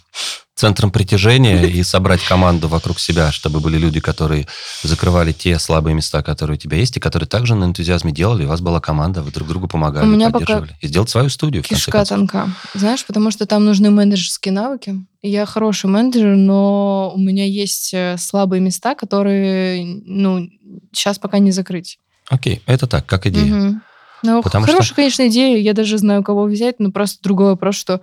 центром 0.55 0.89
притяжения 0.91 1.63
и 1.65 1.83
собрать 1.83 2.23
команду 2.23 2.67
вокруг 2.67 2.99
себя, 2.99 3.31
чтобы 3.31 3.59
были 3.59 3.77
люди, 3.77 3.99
которые 3.99 4.47
закрывали 4.83 5.33
те 5.33 5.59
слабые 5.59 5.93
места, 5.93 6.23
которые 6.23 6.55
у 6.55 6.59
тебя 6.59 6.77
есть, 6.77 6.97
и 6.97 6.99
которые 6.99 7.27
также 7.27 7.55
на 7.55 7.65
энтузиазме 7.65 8.11
делали, 8.11 8.45
у 8.45 8.47
вас 8.47 8.61
была 8.61 8.79
команда, 8.79 9.21
вы 9.21 9.31
друг 9.31 9.47
другу 9.47 9.67
помогали, 9.67 10.05
у 10.05 10.09
меня 10.09 10.29
поддерживали. 10.29 10.69
Пока 10.69 10.79
и 10.81 10.87
сделать 10.87 11.09
свою 11.09 11.29
студию. 11.29 11.63
Кишка 11.63 12.05
тонка. 12.05 12.49
Знаешь, 12.73 13.05
потому 13.05 13.31
что 13.31 13.45
там 13.45 13.65
нужны 13.65 13.89
менеджерские 13.91 14.53
навыки. 14.53 14.95
Я 15.21 15.45
хороший 15.45 15.87
менеджер, 15.89 16.35
но 16.35 17.11
у 17.13 17.19
меня 17.19 17.45
есть 17.45 17.93
э, 17.93 18.15
слабые 18.17 18.61
места, 18.61 18.95
которые, 18.95 19.83
ну, 20.05 20.47
сейчас 20.93 21.19
пока 21.19 21.39
не 21.39 21.51
закрыть. 21.51 21.99
Окей, 22.29 22.61
это 22.65 22.87
так, 22.87 23.05
как 23.05 23.27
идея. 23.27 23.53
Угу. 23.53 23.81
Ну, 24.23 24.41
Потому 24.41 24.65
хорошая, 24.65 24.85
что... 24.85 24.95
конечно, 24.95 25.27
идея. 25.27 25.57
Я 25.57 25.73
даже 25.73 25.97
знаю, 25.97 26.23
кого 26.23 26.45
взять, 26.45 26.79
но 26.79 26.91
просто 26.91 27.21
другой 27.21 27.47
вопрос, 27.47 27.75
что 27.75 28.01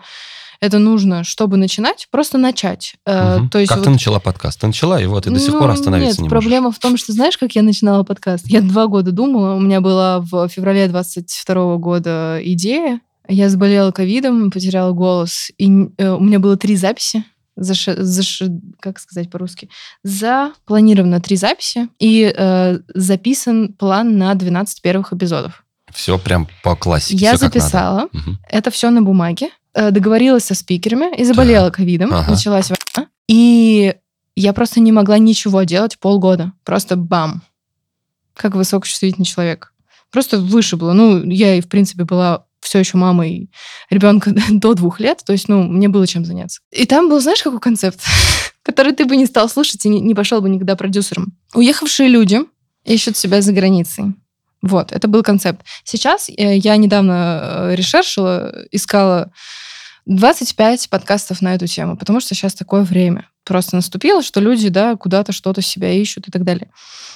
это 0.62 0.78
нужно, 0.78 1.24
чтобы 1.24 1.56
начинать, 1.56 2.06
просто 2.12 2.38
начать. 2.38 2.94
Угу. 3.04 3.48
То 3.50 3.58
есть 3.58 3.68
как 3.68 3.78
вот... 3.78 3.84
ты 3.84 3.90
начала 3.90 4.20
подкаст? 4.20 4.60
Ты 4.60 4.68
начала, 4.68 5.02
и 5.02 5.06
вот, 5.06 5.26
и 5.26 5.30
до 5.30 5.40
сих 5.40 5.54
ну, 5.54 5.58
пор 5.58 5.70
остановиться 5.70 6.22
нет, 6.22 6.22
не 6.22 6.28
проблема 6.28 6.66
можешь. 6.66 6.78
в 6.78 6.80
том, 6.80 6.96
что 6.96 7.12
знаешь, 7.12 7.36
как 7.36 7.56
я 7.56 7.62
начинала 7.62 8.04
подкаст? 8.04 8.46
Я 8.46 8.60
два 8.60 8.86
года 8.86 9.10
думала, 9.10 9.54
у 9.54 9.60
меня 9.60 9.80
была 9.80 10.20
в 10.20 10.48
феврале 10.48 10.86
22 10.86 11.78
года 11.78 12.38
идея, 12.44 13.00
я 13.26 13.48
заболела 13.48 13.90
ковидом, 13.90 14.52
потеряла 14.52 14.92
голос, 14.92 15.50
и 15.58 15.66
э, 15.98 16.10
у 16.10 16.20
меня 16.20 16.38
было 16.38 16.56
три 16.56 16.76
записи, 16.76 17.24
заш, 17.56 17.88
заш, 17.96 18.44
как 18.78 19.00
сказать 19.00 19.32
по-русски, 19.32 19.68
запланировано 20.04 21.20
три 21.20 21.34
записи, 21.34 21.88
и 21.98 22.32
э, 22.32 22.78
записан 22.94 23.72
план 23.72 24.16
на 24.16 24.32
12 24.32 24.80
первых 24.80 25.12
эпизодов. 25.12 25.64
Все 25.92 26.18
прям 26.18 26.46
по 26.62 26.76
классике. 26.76 27.16
Я 27.16 27.36
записала. 27.36 28.04
Угу. 28.12 28.36
Это 28.48 28.70
все 28.70 28.90
на 28.90 29.02
бумаге. 29.02 29.50
Э, 29.74 29.90
договорилась 29.90 30.44
со 30.44 30.54
спикерами 30.54 31.16
и 31.16 31.24
заболела 31.24 31.70
ковидом. 31.70 32.12
Ага. 32.12 32.32
Началась 32.32 32.70
война. 32.70 33.08
И 33.26 33.94
я 34.36 34.52
просто 34.52 34.80
не 34.80 34.92
могла 34.92 35.18
ничего 35.18 35.62
делать 35.62 35.98
полгода. 35.98 36.52
Просто 36.64 36.96
бам. 36.96 37.42
Как 38.34 38.54
высокочувствительный 38.54 39.24
человек. 39.24 39.72
Просто 40.10 40.38
вышибло. 40.38 40.92
Ну, 40.92 41.24
я 41.24 41.54
и, 41.54 41.62
в 41.62 41.68
принципе, 41.68 42.04
была 42.04 42.44
все 42.60 42.80
еще 42.80 42.98
мамой 42.98 43.50
ребенка 43.88 44.34
до 44.50 44.74
двух 44.74 45.00
лет. 45.00 45.22
То 45.24 45.32
есть, 45.32 45.48
ну, 45.48 45.62
мне 45.62 45.88
было 45.88 46.06
чем 46.06 46.26
заняться. 46.26 46.60
И 46.70 46.84
там 46.84 47.08
был, 47.08 47.20
знаешь, 47.20 47.42
какой 47.42 47.60
концепт? 47.60 48.00
который 48.62 48.92
ты 48.92 49.06
бы 49.06 49.16
не 49.16 49.26
стал 49.26 49.48
слушать 49.48 49.84
и 49.86 49.88
не 49.88 50.14
пошел 50.14 50.40
бы 50.40 50.48
никогда 50.48 50.76
продюсером. 50.76 51.32
Уехавшие 51.54 52.08
люди 52.08 52.40
ищут 52.84 53.16
себя 53.16 53.40
за 53.40 53.52
границей. 53.52 54.14
Вот, 54.60 54.92
это 54.92 55.08
был 55.08 55.24
концепт. 55.24 55.66
Сейчас 55.82 56.28
э, 56.28 56.56
я 56.58 56.76
недавно 56.76 57.40
э, 57.42 57.74
решершила, 57.74 58.54
искала 58.70 59.32
25 60.06 60.88
подкастов 60.90 61.42
на 61.42 61.54
эту 61.54 61.66
тему, 61.66 61.96
потому 61.96 62.20
что 62.20 62.34
сейчас 62.34 62.54
такое 62.54 62.82
время 62.82 63.28
просто 63.44 63.76
наступило, 63.76 64.22
что 64.22 64.40
люди, 64.40 64.68
да, 64.68 64.96
куда-то 64.96 65.32
что-то 65.32 65.62
себя 65.62 65.92
ищут 65.92 66.28
и 66.28 66.30
так 66.30 66.44
далее. 66.44 66.70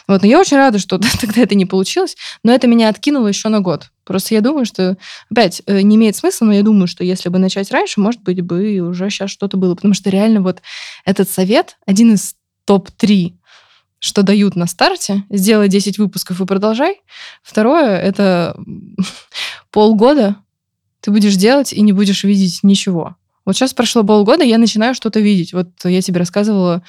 Вот, 0.08 0.22
но 0.22 0.28
я 0.28 0.38
очень 0.40 0.56
рада, 0.56 0.78
что 0.78 0.98
тогда 1.20 1.42
это 1.42 1.54
не 1.54 1.66
получилось, 1.66 2.16
но 2.42 2.52
это 2.52 2.66
меня 2.66 2.88
откинуло 2.88 3.26
еще 3.26 3.48
на 3.48 3.60
год. 3.60 3.90
Просто 4.04 4.34
я 4.34 4.40
думаю, 4.40 4.66
что, 4.66 4.96
опять, 5.30 5.62
э, 5.66 5.80
не 5.82 5.96
имеет 5.96 6.16
смысла, 6.16 6.46
но 6.46 6.52
я 6.52 6.62
думаю, 6.62 6.86
что 6.86 7.02
если 7.04 7.28
бы 7.28 7.38
начать 7.38 7.70
раньше, 7.70 8.00
может 8.00 8.22
быть, 8.22 8.40
бы 8.40 8.78
уже 8.80 9.10
сейчас 9.10 9.30
что-то 9.30 9.56
было. 9.56 9.74
Потому 9.74 9.94
что 9.94 10.10
реально 10.10 10.40
вот 10.40 10.62
этот 11.04 11.28
совет, 11.28 11.76
один 11.86 12.14
из 12.14 12.34
топ-3 12.64 13.34
что 13.98 14.22
дают 14.22 14.56
на 14.56 14.66
старте, 14.66 15.24
сделай 15.30 15.68
10 15.68 15.98
выпусков 15.98 16.40
и 16.40 16.46
продолжай. 16.46 17.00
Второе, 17.42 17.98
это 17.98 18.56
полгода 19.70 20.36
ты 21.06 21.12
будешь 21.12 21.36
делать 21.36 21.72
и 21.72 21.80
не 21.82 21.92
будешь 21.92 22.24
видеть 22.24 22.64
ничего. 22.64 23.14
Вот 23.44 23.54
сейчас 23.54 23.72
прошло 23.72 24.02
полгода, 24.02 24.42
я 24.42 24.58
начинаю 24.58 24.92
что-то 24.92 25.20
видеть. 25.20 25.52
Вот 25.52 25.68
я 25.84 26.02
тебе 26.02 26.18
рассказывала, 26.18 26.82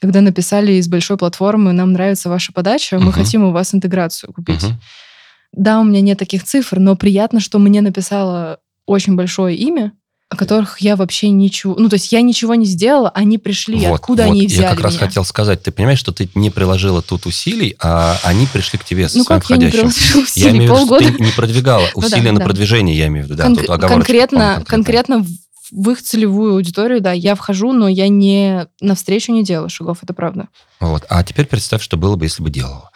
когда 0.00 0.20
написали 0.20 0.74
из 0.74 0.86
большой 0.86 1.16
платформы, 1.16 1.72
нам 1.72 1.92
нравится 1.92 2.28
ваша 2.28 2.52
подача, 2.52 2.94
uh-huh. 2.94 3.00
мы 3.00 3.12
хотим 3.12 3.42
у 3.42 3.50
вас 3.50 3.74
интеграцию 3.74 4.32
купить. 4.32 4.62
Uh-huh. 4.62 4.74
Да, 5.50 5.80
у 5.80 5.84
меня 5.84 6.00
нет 6.00 6.20
таких 6.20 6.44
цифр, 6.44 6.78
но 6.78 6.94
приятно, 6.94 7.40
что 7.40 7.58
мне 7.58 7.80
написало 7.80 8.60
очень 8.86 9.16
большое 9.16 9.56
имя, 9.56 9.92
о 10.30 10.36
которых 10.36 10.80
я 10.80 10.94
вообще 10.96 11.30
ничего... 11.30 11.74
Ну, 11.78 11.88
то 11.88 11.94
есть 11.94 12.12
я 12.12 12.20
ничего 12.20 12.54
не 12.54 12.66
сделала, 12.66 13.08
они 13.10 13.38
пришли, 13.38 13.86
вот, 13.86 13.94
откуда 13.94 14.24
вот, 14.24 14.32
они 14.32 14.46
взяли 14.46 14.62
Я 14.62 14.68
как 14.70 14.78
меня? 14.78 14.88
раз 14.88 14.96
хотел 14.98 15.24
сказать, 15.24 15.62
ты 15.62 15.72
понимаешь, 15.72 15.98
что 15.98 16.12
ты 16.12 16.28
не 16.34 16.50
приложила 16.50 17.00
тут 17.00 17.24
усилий, 17.24 17.76
а 17.80 18.18
они 18.22 18.46
пришли 18.46 18.78
к 18.78 18.84
тебе 18.84 19.08
со 19.08 19.18
ну, 19.18 19.24
своим 19.24 19.40
как 19.40 19.46
входящим. 19.46 19.78
Я, 19.78 19.84
не 19.84 20.22
усилий, 20.22 20.44
я 20.44 20.50
имею 20.50 20.74
в 20.74 20.84
виду, 20.84 21.00
что 21.00 21.16
ты 21.16 21.22
не 21.22 21.32
продвигала 21.32 21.86
усилия 21.94 22.18
ну, 22.18 22.24
да, 22.24 22.32
на 22.32 22.38
да. 22.40 22.44
продвижение, 22.44 22.96
я 22.96 23.06
имею 23.06 23.24
в 23.24 23.28
виду. 23.28 23.38
Да, 23.38 23.44
Кон- 23.44 23.56
тут 23.56 23.80
конкретно, 23.80 24.62
конкретно 24.66 25.24
в 25.70 25.90
их 25.90 26.02
целевую 26.02 26.54
аудиторию, 26.54 27.00
да, 27.00 27.12
я 27.12 27.34
вхожу, 27.34 27.72
но 27.72 27.88
я 27.88 28.08
не 28.08 28.66
навстречу 28.80 29.32
не 29.32 29.44
делаю 29.44 29.70
шагов, 29.70 29.98
это 30.02 30.12
правда. 30.12 30.48
Вот. 30.80 31.04
А 31.08 31.22
теперь 31.24 31.46
представь, 31.46 31.82
что 31.82 31.96
было 31.96 32.16
бы, 32.16 32.26
если 32.26 32.42
бы 32.42 32.50
делала. 32.50 32.90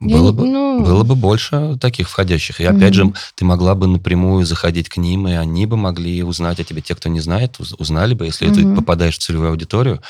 Было, 0.00 0.26
я, 0.26 0.32
бы, 0.32 0.46
ну... 0.46 0.84
было 0.84 1.02
бы 1.02 1.16
больше 1.16 1.76
таких 1.80 2.08
входящих. 2.08 2.60
И 2.60 2.64
mm-hmm. 2.64 2.76
опять 2.76 2.94
же, 2.94 3.12
ты 3.34 3.44
могла 3.44 3.74
бы 3.74 3.88
напрямую 3.88 4.46
заходить 4.46 4.88
к 4.88 4.96
ним, 4.96 5.26
и 5.26 5.32
они 5.32 5.66
бы 5.66 5.76
могли 5.76 6.22
узнать 6.22 6.60
о 6.60 6.64
тебе. 6.64 6.82
Те, 6.82 6.94
кто 6.94 7.08
не 7.08 7.20
знает, 7.20 7.56
узнали 7.58 8.14
бы, 8.14 8.26
если 8.26 8.48
mm-hmm. 8.48 8.70
ты 8.70 8.76
попадаешь 8.76 9.16
в 9.18 9.22
целевую 9.22 9.50
аудиторию. 9.50 10.00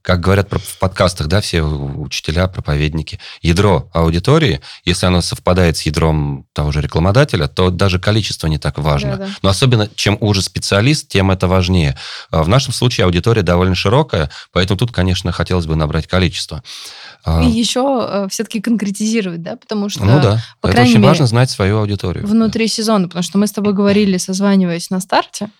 Как 0.00 0.20
говорят 0.20 0.48
в 0.50 0.78
подкастах, 0.78 1.26
да, 1.26 1.40
все 1.40 1.62
учителя, 1.62 2.46
проповедники, 2.46 3.18
ядро 3.42 3.90
аудитории, 3.92 4.60
если 4.84 5.06
оно 5.06 5.20
совпадает 5.20 5.76
с 5.76 5.82
ядром 5.82 6.46
того 6.54 6.70
же 6.70 6.80
рекламодателя, 6.80 7.48
то 7.48 7.70
даже 7.70 7.98
количество 7.98 8.46
не 8.46 8.58
так 8.58 8.78
важно. 8.78 9.16
Да, 9.16 9.26
да. 9.26 9.30
Но 9.42 9.48
особенно, 9.50 9.88
чем 9.96 10.16
уже 10.20 10.40
специалист, 10.40 11.08
тем 11.08 11.32
это 11.32 11.48
важнее. 11.48 11.98
А 12.30 12.44
в 12.44 12.48
нашем 12.48 12.72
случае 12.72 13.06
аудитория 13.06 13.42
довольно 13.42 13.74
широкая, 13.74 14.30
поэтому 14.52 14.78
тут, 14.78 14.92
конечно, 14.92 15.32
хотелось 15.32 15.66
бы 15.66 15.74
набрать 15.74 16.06
количество. 16.06 16.62
А, 17.28 17.42
И 17.44 17.50
еще 17.50 18.26
все-таки 18.30 18.60
конкретизировать, 18.60 19.42
да, 19.42 19.56
потому 19.56 19.88
что 19.88 20.04
ну 20.04 20.20
да, 20.20 20.42
по 20.60 20.68
это 20.68 20.82
очень 20.82 20.94
мере, 20.94 21.06
важно 21.08 21.26
знать 21.26 21.50
свою 21.50 21.78
аудиторию. 21.78 22.26
внутри 22.26 22.68
сезона, 22.68 23.06
потому 23.08 23.22
что 23.22 23.38
мы 23.38 23.46
с 23.46 23.52
тобой 23.52 23.72
говорили, 23.74 24.16
созваниваясь 24.16 24.88
на 24.90 25.00
старте, 25.00 25.50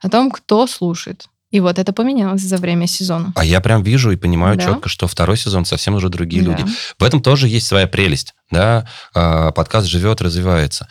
о 0.00 0.08
том, 0.08 0.30
кто 0.30 0.66
слушает. 0.66 1.26
И 1.50 1.60
вот 1.60 1.78
это 1.78 1.92
поменялось 1.92 2.40
за 2.40 2.56
время 2.56 2.86
сезона. 2.86 3.32
А 3.36 3.44
я 3.44 3.60
прям 3.60 3.82
вижу 3.82 4.10
и 4.10 4.16
понимаю 4.16 4.56
Да. 4.56 4.64
четко, 4.64 4.88
что 4.88 5.06
второй 5.06 5.36
сезон 5.36 5.66
совсем 5.66 5.94
уже 5.94 6.08
другие 6.08 6.42
Да. 6.42 6.50
люди. 6.52 6.64
В 6.98 7.04
этом 7.04 7.20
тоже 7.20 7.46
есть 7.46 7.66
своя 7.66 7.86
прелесть, 7.86 8.32
да, 8.50 8.88
А, 9.14 9.50
подкаст 9.52 9.86
живет, 9.86 10.22
развивается. 10.22 10.88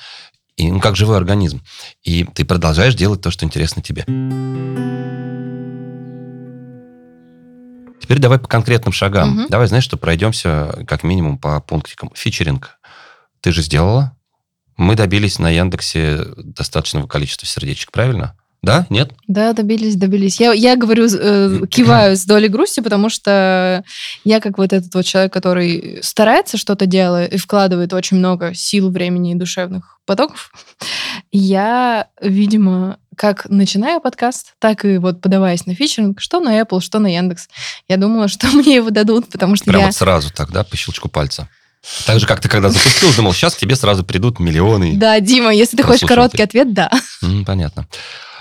И, 0.57 0.71
ну, 0.71 0.79
как 0.79 0.95
живой 0.95 1.17
организм. 1.17 1.61
И 2.03 2.25
ты 2.35 2.45
продолжаешь 2.45 2.93
делать 2.93 3.21
то, 3.21 3.31
что 3.31 3.43
интересно 3.45 3.81
тебе. 3.81 4.05
Теперь 8.11 8.23
давай 8.23 8.39
по 8.39 8.47
конкретным 8.49 8.91
шагам. 8.91 9.29
Мгм. 9.29 9.47
Давай, 9.47 9.67
знаешь, 9.67 9.85
что 9.85 9.95
пройдемся 9.95 10.83
как 10.85 11.03
минимум 11.03 11.37
по 11.37 11.61
пунктикам. 11.61 12.11
Фичеринг. 12.13 12.77
Ты 13.39 13.53
же 13.53 13.61
сделала. 13.61 14.17
Мы 14.75 14.95
добились 14.95 15.39
на 15.39 15.49
Яндексе 15.49 16.25
достаточного 16.35 17.07
количества 17.07 17.47
сердечек, 17.47 17.89
правильно? 17.93 18.35
Да? 18.61 18.85
Нет? 18.89 19.13
Да, 19.29 19.53
добились, 19.53 19.95
добились. 19.95 20.41
Я, 20.41 20.51
я 20.51 20.75
говорю, 20.75 21.07
э, 21.09 21.61
киваю 21.71 22.17
с 22.17 22.25
долей 22.25 22.49
грусти, 22.49 22.81
потому 22.81 23.07
что 23.07 23.81
я 24.25 24.41
как 24.41 24.57
вот 24.57 24.73
этот 24.73 24.93
вот 24.93 25.05
человек, 25.05 25.31
который 25.31 25.99
старается 26.01 26.57
что-то 26.57 26.87
делать 26.87 27.33
и 27.33 27.37
вкладывает 27.37 27.93
очень 27.93 28.17
много 28.17 28.53
сил, 28.53 28.91
времени 28.91 29.31
и 29.31 29.35
душевных 29.35 29.99
потоков. 30.05 30.51
Я, 31.31 32.09
видимо, 32.21 32.97
как 33.21 33.45
начиная 33.49 33.99
подкаст, 33.99 34.55
так 34.57 34.83
и 34.83 34.97
вот 34.97 35.21
подаваясь 35.21 35.67
на 35.67 35.75
фичеринг, 35.75 36.19
что 36.19 36.39
на 36.39 36.59
Apple, 36.59 36.81
что 36.81 36.97
на 36.97 37.05
Яндекс. 37.05 37.49
Я 37.87 37.97
думала, 37.97 38.27
что 38.27 38.47
мне 38.53 38.77
его 38.77 38.89
дадут, 38.89 39.29
потому 39.29 39.55
что 39.55 39.65
Прям 39.65 39.81
я... 39.81 39.85
вот 39.85 39.95
сразу 39.95 40.33
так, 40.33 40.49
да, 40.51 40.63
по 40.63 40.75
щелчку 40.75 41.07
пальца. 41.07 41.47
Так 42.07 42.19
же, 42.19 42.25
как 42.25 42.41
ты 42.41 42.49
когда 42.49 42.69
запустил, 42.69 43.13
думал, 43.15 43.33
сейчас 43.33 43.53
к 43.53 43.59
тебе 43.59 43.75
сразу 43.75 44.03
придут 44.03 44.39
миллионы. 44.39 44.93
Да, 44.95 45.19
Дима, 45.19 45.53
если 45.53 45.77
ты 45.77 45.83
хочешь 45.83 46.07
короткий 46.07 46.41
ответ, 46.41 46.73
да. 46.73 46.89
Понятно. 47.45 47.87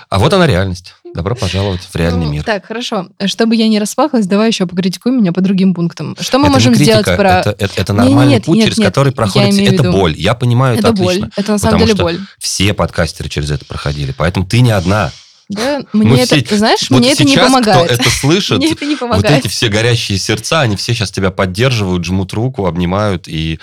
А 0.09 0.17
вот 0.17 0.33
она 0.33 0.47
реальность. 0.47 0.95
Добро 1.13 1.35
пожаловать 1.35 1.81
в 1.81 1.95
реальный 1.95 2.25
Ну, 2.25 2.31
мир. 2.31 2.43
Так, 2.43 2.65
хорошо. 2.65 3.07
Чтобы 3.25 3.55
я 3.55 3.67
не 3.67 3.79
распахалась, 3.79 4.27
давай 4.27 4.47
еще 4.47 4.65
покритикуй 4.65 5.11
меня 5.11 5.33
по 5.33 5.41
другим 5.41 5.73
пунктам. 5.73 6.15
Что 6.19 6.39
мы 6.39 6.45
это 6.45 6.53
можем 6.53 6.73
критика, 6.73 7.01
сделать 7.01 7.17
про... 7.17 7.39
это, 7.41 7.49
это- 7.59 7.73
это 7.81 7.93
нормальный 7.93 8.33
нет, 8.35 8.45
путь, 8.45 8.55
нет, 8.55 8.65
через 8.65 8.77
нет, 8.77 8.87
который 8.87 9.11
проходит... 9.11 9.53
Это 9.59 9.83
виду- 9.83 9.91
боль. 9.91 10.15
Я 10.17 10.33
понимаю 10.35 10.77
это, 10.77 10.89
Это 10.89 10.97
боль. 10.97 11.15
отлично. 11.17 11.31
Это 11.35 11.51
на 11.51 11.57
самом 11.57 11.79
деле 11.79 11.93
что 11.95 12.03
боль. 12.03 12.19
Все 12.39 12.73
подкастеры 12.73 13.29
через 13.29 13.51
это 13.51 13.65
проходили. 13.65 14.13
Поэтому 14.17 14.45
ты 14.45 14.61
не 14.61 14.71
одна. 14.71 15.11
Да, 15.51 15.81
Мы 15.93 16.05
мне 16.05 16.21
это, 16.23 16.43
все- 16.43 16.57
знаешь, 16.57 16.89
Вот 16.89 16.99
мне 16.99 17.11
это 17.11 17.23
не 17.25 17.35
помогает. 17.37 17.85
кто 17.91 17.93
это 17.95 18.09
слышит, 18.21 18.57
Мне 18.57 18.71
это 18.71 18.85
не 18.85 18.91
вот 18.95 18.99
помогает. 18.99 19.39
эти 19.39 19.47
все 19.47 19.67
горящие 19.67 20.17
сердца, 20.17 20.61
они 20.61 20.75
все 20.77 20.93
сейчас 20.93 21.11
тебя 21.11 21.29
поддерживают, 21.31 22.05
жмут 22.05 22.31
руку, 22.33 22.65
обнимают 22.67 23.27
и 23.27 23.59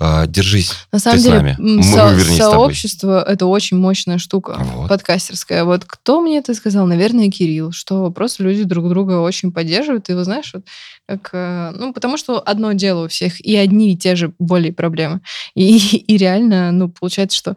э, 0.00 0.24
держись. 0.26 0.72
На 0.92 0.98
самом 0.98 1.16
ты 1.16 1.20
с 1.20 1.24
деле, 1.24 1.36
нами. 1.36 1.56
м, 1.58 1.76
Мы 1.76 1.82
со- 1.82 1.90
с 1.90 2.22
тобой. 2.24 2.36
сообщество 2.38 3.22
это 3.22 3.46
очень 3.46 3.76
мощная 3.78 4.18
штука 4.18 4.56
Вот. 4.58 4.88
подкастерская. 4.88 5.64
Вот 5.64 5.84
кто 5.86 6.20
мне 6.20 6.38
это 6.38 6.54
сказал? 6.54 6.86
Наверное, 6.86 7.30
Кирилл, 7.30 7.72
что 7.72 8.10
просто 8.10 8.42
люди 8.42 8.64
друг 8.64 8.88
друга 8.88 9.20
очень 9.20 9.52
поддерживают. 9.52 10.08
И 10.08 10.14
вы 10.14 10.24
знаешь, 10.24 10.50
вот 10.54 10.64
как, 11.06 11.30
э, 11.32 11.72
ну, 11.76 11.92
потому 11.92 12.16
что 12.18 12.42
одно 12.44 12.72
дело 12.72 13.04
у 13.04 13.08
всех, 13.08 13.40
и 13.40 13.56
одни 13.56 13.92
и 13.92 13.96
те 13.96 14.16
же 14.16 14.32
боли 14.38 14.68
и 14.68 14.72
проблемы. 14.72 15.20
И, 15.54 15.76
и 15.96 16.16
реально, 16.16 16.72
ну, 16.72 16.88
получается, 16.88 17.36
что 17.38 17.56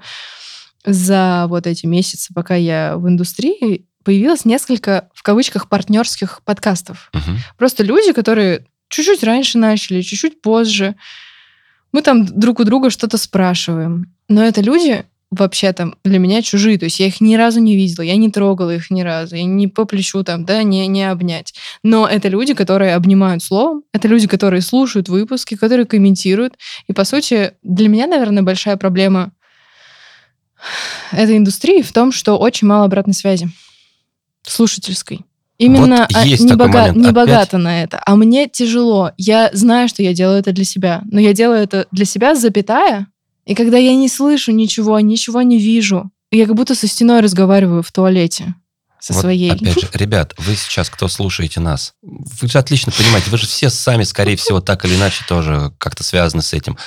за 0.85 1.45
вот 1.49 1.67
эти 1.67 1.85
месяцы, 1.85 2.33
пока 2.33 2.55
я 2.55 2.97
в 2.97 3.07
индустрии, 3.07 3.85
появилось 4.03 4.45
несколько, 4.45 5.09
в 5.13 5.23
кавычках, 5.23 5.69
партнерских 5.69 6.41
подкастов. 6.43 7.09
Мгм. 7.13 7.37
Просто 7.57 7.83
люди, 7.83 8.13
которые 8.13 8.65
чуть-чуть 8.89 9.23
раньше 9.23 9.57
начали, 9.57 10.01
чуть-чуть 10.01 10.41
позже. 10.41 10.95
Мы 11.91 12.01
там 12.01 12.25
друг 12.25 12.59
у 12.59 12.63
друга 12.63 12.89
что-то 12.89 13.17
спрашиваем. 13.17 14.13
Но 14.27 14.43
это 14.43 14.61
люди 14.61 15.05
вообще-то 15.31 15.93
для 16.03 16.17
меня 16.17 16.41
чужие. 16.41 16.77
То 16.79 16.85
есть 16.85 16.99
я 16.99 17.07
их 17.07 17.21
ни 17.21 17.35
разу 17.35 17.59
не 17.59 17.75
видела, 17.75 18.03
я 18.03 18.15
не 18.15 18.31
трогала 18.31 18.73
их 18.73 18.89
ни 18.89 19.01
разу, 19.01 19.35
я 19.35 19.43
не 19.43 19.67
по 19.67 19.85
плечу 19.85 20.23
там, 20.23 20.43
да, 20.43 20.63
не, 20.63 20.87
не 20.87 21.09
обнять. 21.09 21.53
Но 21.83 22.07
это 22.07 22.29
люди, 22.29 22.53
которые 22.53 22.95
обнимают 22.95 23.43
словом, 23.43 23.83
это 23.93 24.07
люди, 24.07 24.27
которые 24.27 24.61
слушают 24.61 25.07
выпуски, 25.07 25.55
которые 25.55 25.85
комментируют. 25.85 26.55
И, 26.87 26.93
по 26.93 27.03
сути, 27.03 27.53
для 27.61 27.89
меня, 27.89 28.07
наверное, 28.07 28.43
большая 28.43 28.77
проблема 28.77 29.31
этой 31.11 31.37
индустрии 31.37 31.81
в 31.81 31.91
том, 31.91 32.11
что 32.11 32.37
очень 32.37 32.67
мало 32.67 32.85
обратной 32.85 33.13
связи 33.13 33.49
слушательской. 34.43 35.25
Именно 35.57 36.07
Вот 36.09 36.15
а, 36.15 36.25
есть 36.25 36.43
не, 36.43 36.53
бога- 36.53 36.79
момент. 36.79 36.97
не 36.97 37.11
богата 37.11 37.57
на 37.57 37.83
это. 37.83 38.01
А 38.05 38.15
мне 38.15 38.47
тяжело. 38.47 39.11
Я 39.17 39.49
знаю, 39.51 39.89
что 39.89 40.01
я 40.01 40.13
делаю 40.13 40.39
это 40.39 40.53
для 40.53 40.63
себя. 40.63 41.01
Но 41.11 41.19
я 41.19 41.33
делаю 41.33 41.61
это 41.61 41.85
для 41.91 42.05
себя, 42.05 42.33
запятая. 42.35 43.07
И 43.45 43.55
когда 43.55 43.77
я 43.77 43.93
не 43.93 44.07
слышу 44.07 44.53
ничего, 44.53 44.99
ничего 45.01 45.41
не 45.41 45.59
вижу, 45.59 46.09
я 46.31 46.45
как 46.45 46.55
будто 46.55 46.75
со 46.75 46.87
стеной 46.87 47.19
разговариваю 47.19 47.83
в 47.83 47.91
туалете 47.91 48.55
со 48.99 49.13
Вот 49.13 49.21
своей. 49.21 49.51
Опять 49.51 49.81
же, 49.81 49.87
ребят, 49.93 50.33
вы 50.37 50.55
сейчас, 50.55 50.89
кто 50.89 51.07
слушаете 51.07 51.59
нас, 51.59 51.93
вы 52.01 52.47
же 52.47 52.57
отлично 52.57 52.91
понимаете, 52.95 53.29
вы 53.29 53.37
же 53.37 53.47
все 53.47 53.69
сами, 53.69 54.03
скорее 54.03 54.35
всего, 54.35 54.61
так 54.61 54.85
или 54.85 54.95
иначе 54.95 55.23
тоже 55.27 55.71
как-то 55.77 56.03
связаны 56.03 56.41
с 56.41 56.53
этим. 56.53 56.77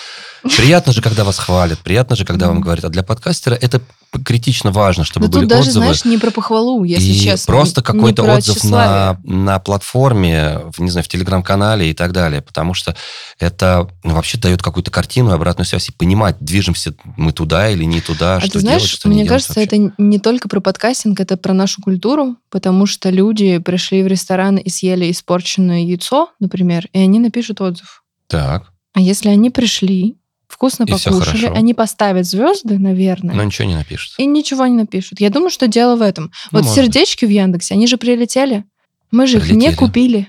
Приятно 0.57 0.93
же, 0.93 1.01
когда 1.03 1.25
вас 1.25 1.39
хвалят, 1.39 1.79
приятно 1.81 2.17
же, 2.17 2.25
когда 2.25 2.49
вам 2.49 2.61
говорят. 2.61 2.85
А 2.85 2.89
для 2.89 3.03
подкастера 3.03 3.55
это 3.55 3.81
критично 4.25 4.73
важно, 4.73 5.05
чтобы 5.05 5.27
Но 5.27 5.33
были 5.33 5.43
тут 5.43 5.51
даже, 5.51 5.69
отзывы. 5.71 5.85
знаешь, 5.87 6.05
не 6.05 6.19
про 6.19 6.31
похвалу, 6.31 6.85
если 6.85 7.07
и 7.09 7.19
честно. 7.19 7.51
просто 7.53 7.83
какой-то 7.83 8.25
отзыв 8.25 8.57
на, 8.65 9.17
тщеславие. 9.17 9.19
на 9.25 9.59
платформе, 9.59 10.59
в, 10.77 10.81
не 10.81 10.91
знаю, 10.91 11.05
в 11.05 11.09
телеграм-канале 11.09 11.91
и 11.91 11.95
так 11.95 12.13
далее, 12.13 12.43
потому 12.43 12.75
что 12.75 12.95
это 13.39 13.89
ну, 14.05 14.15
вообще 14.15 14.37
дает 14.39 14.63
какую-то 14.63 14.91
картину, 14.91 15.31
обратную 15.33 15.65
связь, 15.67 15.89
и 15.89 15.93
понимать, 15.93 16.37
движемся 16.41 16.95
мы 17.17 17.33
туда 17.33 17.71
или 17.71 17.85
не 17.85 18.01
туда, 18.01 18.37
А 18.37 18.41
что 18.41 18.51
ты 18.51 18.61
знаешь, 18.61 18.83
делать, 18.83 18.91
что 18.93 19.09
не 19.09 19.15
мне 19.21 19.27
кажется, 19.27 19.55
вообще. 19.61 19.77
это 19.77 19.93
не 19.97 20.19
только 20.19 20.49
про 20.49 20.61
подкастинг, 20.61 21.19
это 21.21 21.37
про 21.39 21.55
нашу 21.55 21.81
культуру, 21.81 22.37
потому 22.51 22.85
что 22.87 23.09
люди 23.11 23.59
пришли 23.59 24.03
в 24.03 24.07
ресторан 24.09 24.57
и 24.57 24.69
съели 24.69 25.11
испорченное 25.11 25.81
яйцо, 25.81 26.29
например, 26.39 26.89
и 26.93 26.99
они 26.99 27.19
напишут 27.19 27.61
отзыв. 27.63 28.03
Так, 28.27 28.65
А 28.95 29.01
если 29.01 29.31
они 29.31 29.49
пришли, 29.51 30.17
вкусно 30.63 30.85
И 30.85 30.87
покушали, 30.93 31.47
они 31.47 31.75
поставят 31.75 32.25
звезды, 32.25 32.79
наверное, 32.79 33.35
но 33.35 33.43
ничего 33.43 33.67
не 33.67 33.75
напишут. 33.75 34.15
и 34.19 34.27
ничего 34.27 34.67
не 34.67 34.77
напишут. 34.77 35.21
Я 35.21 35.31
думаю, 35.31 35.51
что 35.51 35.67
дело 35.67 35.97
в 35.97 36.03
этом. 36.03 36.31
Ну, 36.53 36.59
вот 36.59 36.65
может 36.65 36.75
сердечки 36.85 37.25
в 37.25 37.31
Яндексе, 37.31 37.75
они 37.75 37.89
же 37.89 37.97
прилетели. 37.97 38.65
Мы 39.11 39.27
же 39.27 39.39
их 39.39 39.45
не 39.51 39.67
Прилетели. 39.69 39.75
купили. 39.75 40.29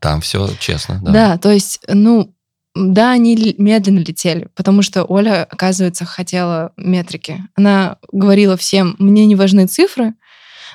Там 0.00 0.20
все 0.20 0.50
честно, 0.58 1.00
да. 1.02 1.12
Да. 1.12 1.38
то 1.38 1.50
есть, 1.52 1.80
ну, 1.88 2.34
да, 2.74 3.12
они 3.12 3.54
медленно 3.58 4.00
летели, 4.00 4.48
потому 4.54 4.82
что 4.82 5.04
Оля, 5.04 5.44
оказывается, 5.44 6.04
хотела 6.04 6.72
метрики. 6.76 7.42
Она 7.54 7.96
говорила 8.12 8.56
всем, 8.56 8.94
мне 8.98 9.24
не 9.26 9.36
важны 9.36 9.66
цифры, 9.66 10.14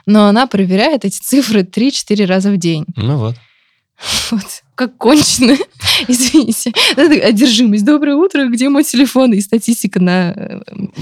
но 0.05 0.25
она 0.27 0.47
проверяет 0.47 1.05
эти 1.05 1.19
цифры 1.19 1.61
3-4 1.61 2.25
раза 2.25 2.49
в 2.51 2.57
день. 2.57 2.85
Ну 2.95 3.17
вот. 3.17 3.35
Вот, 4.31 4.62
как 4.75 4.97
конченая. 4.97 5.57
Извините. 6.07 6.73
Одержимость. 6.97 7.85
Доброе 7.85 8.15
утро, 8.15 8.47
где 8.47 8.69
мой 8.69 8.83
телефон? 8.83 9.33
И 9.33 9.41
статистика 9.41 9.99
на... 9.99 10.31
э, 10.35 10.59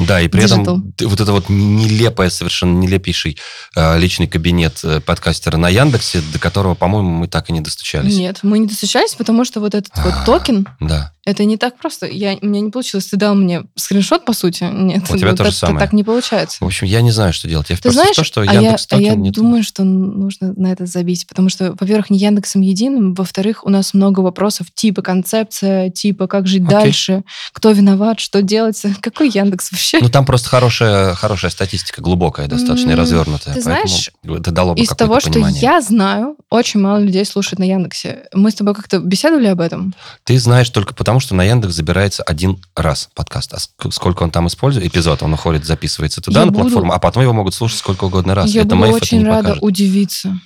Да, 0.08 0.22
и 0.22 0.28
при 0.28 0.44
Digital. 0.44 0.62
этом 0.62 0.94
вот 1.10 1.22
это 1.22 1.32
вот 1.32 1.50
нелепое, 1.50 2.30
совершенно 2.30 2.78
нелепейший 2.80 3.38
э, 3.76 4.00
личный 4.00 4.28
кабинет 4.28 4.80
э, 4.84 5.00
подкастера 5.02 5.58
на 5.58 5.70
Яндексе, 5.70 6.22
до 6.34 6.40
которого, 6.40 6.76
по-моему, 6.76 7.10
мы 7.10 7.28
так 7.28 7.50
и 7.50 7.54
не 7.54 7.62
достучались. 7.62 8.16
Нет, 8.18 8.40
мы 8.44 8.60
не 8.60 8.68
достучались, 8.68 9.16
потому 9.16 9.46
что 9.46 9.60
вот 9.60 9.76
этот 9.76 9.92
вот 9.98 10.14
А. 10.14 10.26
токен, 10.26 10.68
Да. 10.80 11.14
это 11.26 11.46
не 11.46 11.58
так 11.58 11.78
просто. 11.78 12.08
Я, 12.08 12.38
у 12.42 12.46
меня 12.46 12.62
не 12.62 12.72
получилось. 12.72 13.06
Ты 13.06 13.18
дал 13.18 13.36
мне 13.36 13.64
скриншот, 13.76 14.26
по 14.26 14.34
сути? 14.34 14.64
Нет. 14.64 15.04
У 15.10 15.18
тебя 15.18 15.30
вот 15.30 15.38
то 15.38 15.44
же 15.46 15.50
это 15.50 15.58
самое. 15.58 15.80
так 15.80 15.94
не 15.94 16.04
получается. 16.04 16.58
В 16.62 16.66
общем, 16.66 16.88
я 16.88 17.02
не 17.02 17.12
знаю, 17.12 17.34
что 17.34 17.48
делать. 17.48 17.70
Я 17.70 17.78
Ты 17.78 17.92
знаешь, 17.92 18.16
то, 18.16 18.24
что 18.24 18.42
а 18.42 18.46
я, 18.46 18.54
Яндекс 18.62 18.88
а 18.92 18.98
я 19.00 19.16
нет. 19.16 19.34
думаю, 19.34 19.64
что 19.64 19.84
нужно 19.84 20.54
на 20.56 20.72
это 20.72 20.86
забить, 20.86 21.26
потому 21.28 21.50
что, 21.50 21.76
во-первых, 21.80 22.10
не 22.10 22.18
Яндексом 22.18 22.62
единым, 22.62 23.14
во-вторых, 23.14 23.61
у 23.63 23.69
нас 23.69 23.93
много 23.93 24.19
вопросов 24.21 24.67
типа 24.74 25.02
концепция, 25.02 25.89
типа 25.89 26.28
как 26.28 26.47
жить 26.47 26.63
Окей. 26.65 26.71
дальше, 26.78 27.24
кто 27.54 27.71
виноват, 27.71 28.19
что 28.19 28.41
делать, 28.41 28.82
какой 29.02 29.30
Яндекс 29.30 29.71
вообще? 29.71 30.00
Ну, 30.02 30.10
там 30.10 30.26
просто 30.26 30.50
хорошая, 30.50 31.13
хорошая 31.15 31.52
статистика, 31.52 32.02
глубокая 32.02 32.47
достаточно 32.47 32.91
М, 32.91 32.97
развернутая. 33.00 33.54
ты 33.56 33.62
знаешь, 33.62 34.10
это 34.24 34.52
дало 34.52 34.74
бы 34.76 34.82
Из 34.82 34.89
того, 34.89 35.19
что 35.19 35.32
понимание. 35.32 35.62
я 35.62 35.82
знаю, 35.82 36.36
очень 36.50 36.80
мало 36.80 37.00
людей 37.00 37.26
слушает 37.26 37.60
на 37.60 37.63
Яндексе. 37.63 38.24
Мы 38.34 38.52
с 38.52 38.56
тобой 38.56 38.74
как-то 38.76 39.00
беседовали 39.00 39.47
об 39.47 39.62
этом? 39.62 39.93
Ты 40.24 40.39
знаешь 40.39 40.69
только 40.69 40.93
потому, 40.93 41.19
что 41.19 41.36
на 41.36 41.43
Яндекс 41.43 41.74
забирается 41.74 42.24
один 42.24 42.58
раз 42.76 43.10
подкаст. 43.15 43.54
А 43.54 43.58
ск- 43.58 43.91
сколько 43.91 44.24
он 44.24 44.32
там 44.32 44.47
использует, 44.47 44.86
эпизод, 44.86 45.24
он 45.24 45.34
уходит, 45.34 45.65
записывается 45.65 46.21
туда, 46.21 46.41
Я 46.41 46.45
на 46.45 46.52
буду- 46.52 46.63
платформу, 46.65 46.93
а 46.93 47.00
потом 47.00 47.24
его 47.24 47.34
могут 47.34 47.54
слушать 47.54 47.80
сколько 47.80 48.06
угодно 48.06 48.36
раз. 48.36 48.50
Я 48.52 48.62
это 48.62 48.76
буду 48.76 48.88
это 48.88 48.95
очень 48.97 49.24
рада 49.26 49.41
покажет. 49.43 49.63
удивиться. 49.63 50.39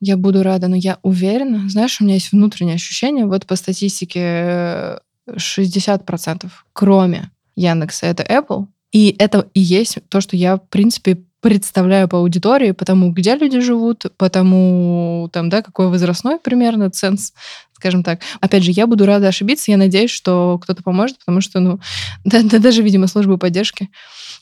Я 0.00 0.16
буду 0.16 0.42
рада, 0.42 0.68
но 0.68 0.76
я 0.76 0.98
уверена. 1.02 1.68
Знаешь, 1.68 2.00
у 2.00 2.04
меня 2.04 2.14
есть 2.14 2.32
внутреннее 2.32 2.76
ощущение, 2.76 3.26
вот 3.26 3.46
по 3.46 3.56
статистике 3.56 4.20
э, 4.22 4.98
60%, 5.28 6.50
кроме 6.72 7.30
Яндекса, 7.56 8.06
это 8.06 8.22
Apple. 8.22 8.66
И 8.92 9.14
это 9.18 9.48
и 9.54 9.60
есть 9.60 9.98
то, 10.08 10.20
что 10.20 10.36
я, 10.36 10.56
в 10.56 10.68
принципе, 10.68 11.18
представляю 11.40 12.08
по 12.08 12.18
аудитории, 12.18 12.72
потому 12.72 13.12
где 13.12 13.36
люди 13.36 13.60
живут, 13.60 14.06
потому 14.16 15.28
там, 15.32 15.48
да, 15.48 15.62
какой 15.62 15.88
возрастной 15.88 16.38
примерно 16.38 16.90
ценз, 16.90 17.32
скажем 17.78 18.02
так. 18.02 18.20
Опять 18.40 18.64
же, 18.64 18.72
я 18.72 18.86
буду 18.88 19.06
рада 19.06 19.28
ошибиться, 19.28 19.70
я 19.70 19.76
надеюсь, 19.76 20.10
что 20.10 20.58
кто-то 20.60 20.82
поможет, 20.82 21.18
потому 21.20 21.40
что, 21.40 21.60
ну, 21.60 21.78
да, 22.24 22.42
да, 22.42 22.58
даже, 22.58 22.82
видимо, 22.82 23.06
службы 23.06 23.38
поддержки. 23.38 23.88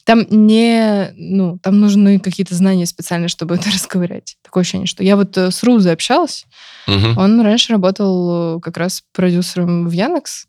Там 0.04 0.24
не, 0.30 1.10
ну, 1.16 1.58
там 1.62 1.80
нужны 1.80 2.18
какие-то 2.18 2.54
знания 2.54 2.86
специальные, 2.86 3.28
чтобы 3.28 3.56
это 3.56 3.70
расковырять. 3.74 4.36
Такое 4.42 4.62
ощущение, 4.62 4.86
что 4.86 5.04
я 5.04 5.16
вот 5.16 5.36
э, 5.36 5.50
с 5.50 5.62
Рузой 5.62 5.92
общалась, 5.92 6.46
Мгм. 6.86 7.18
он 7.18 7.40
раньше 7.40 7.72
работал 7.72 8.56
э, 8.56 8.60
как 8.60 8.76
раз 8.78 9.02
продюсером 9.12 9.88
в 9.88 9.92
Яндекс. 9.92 10.46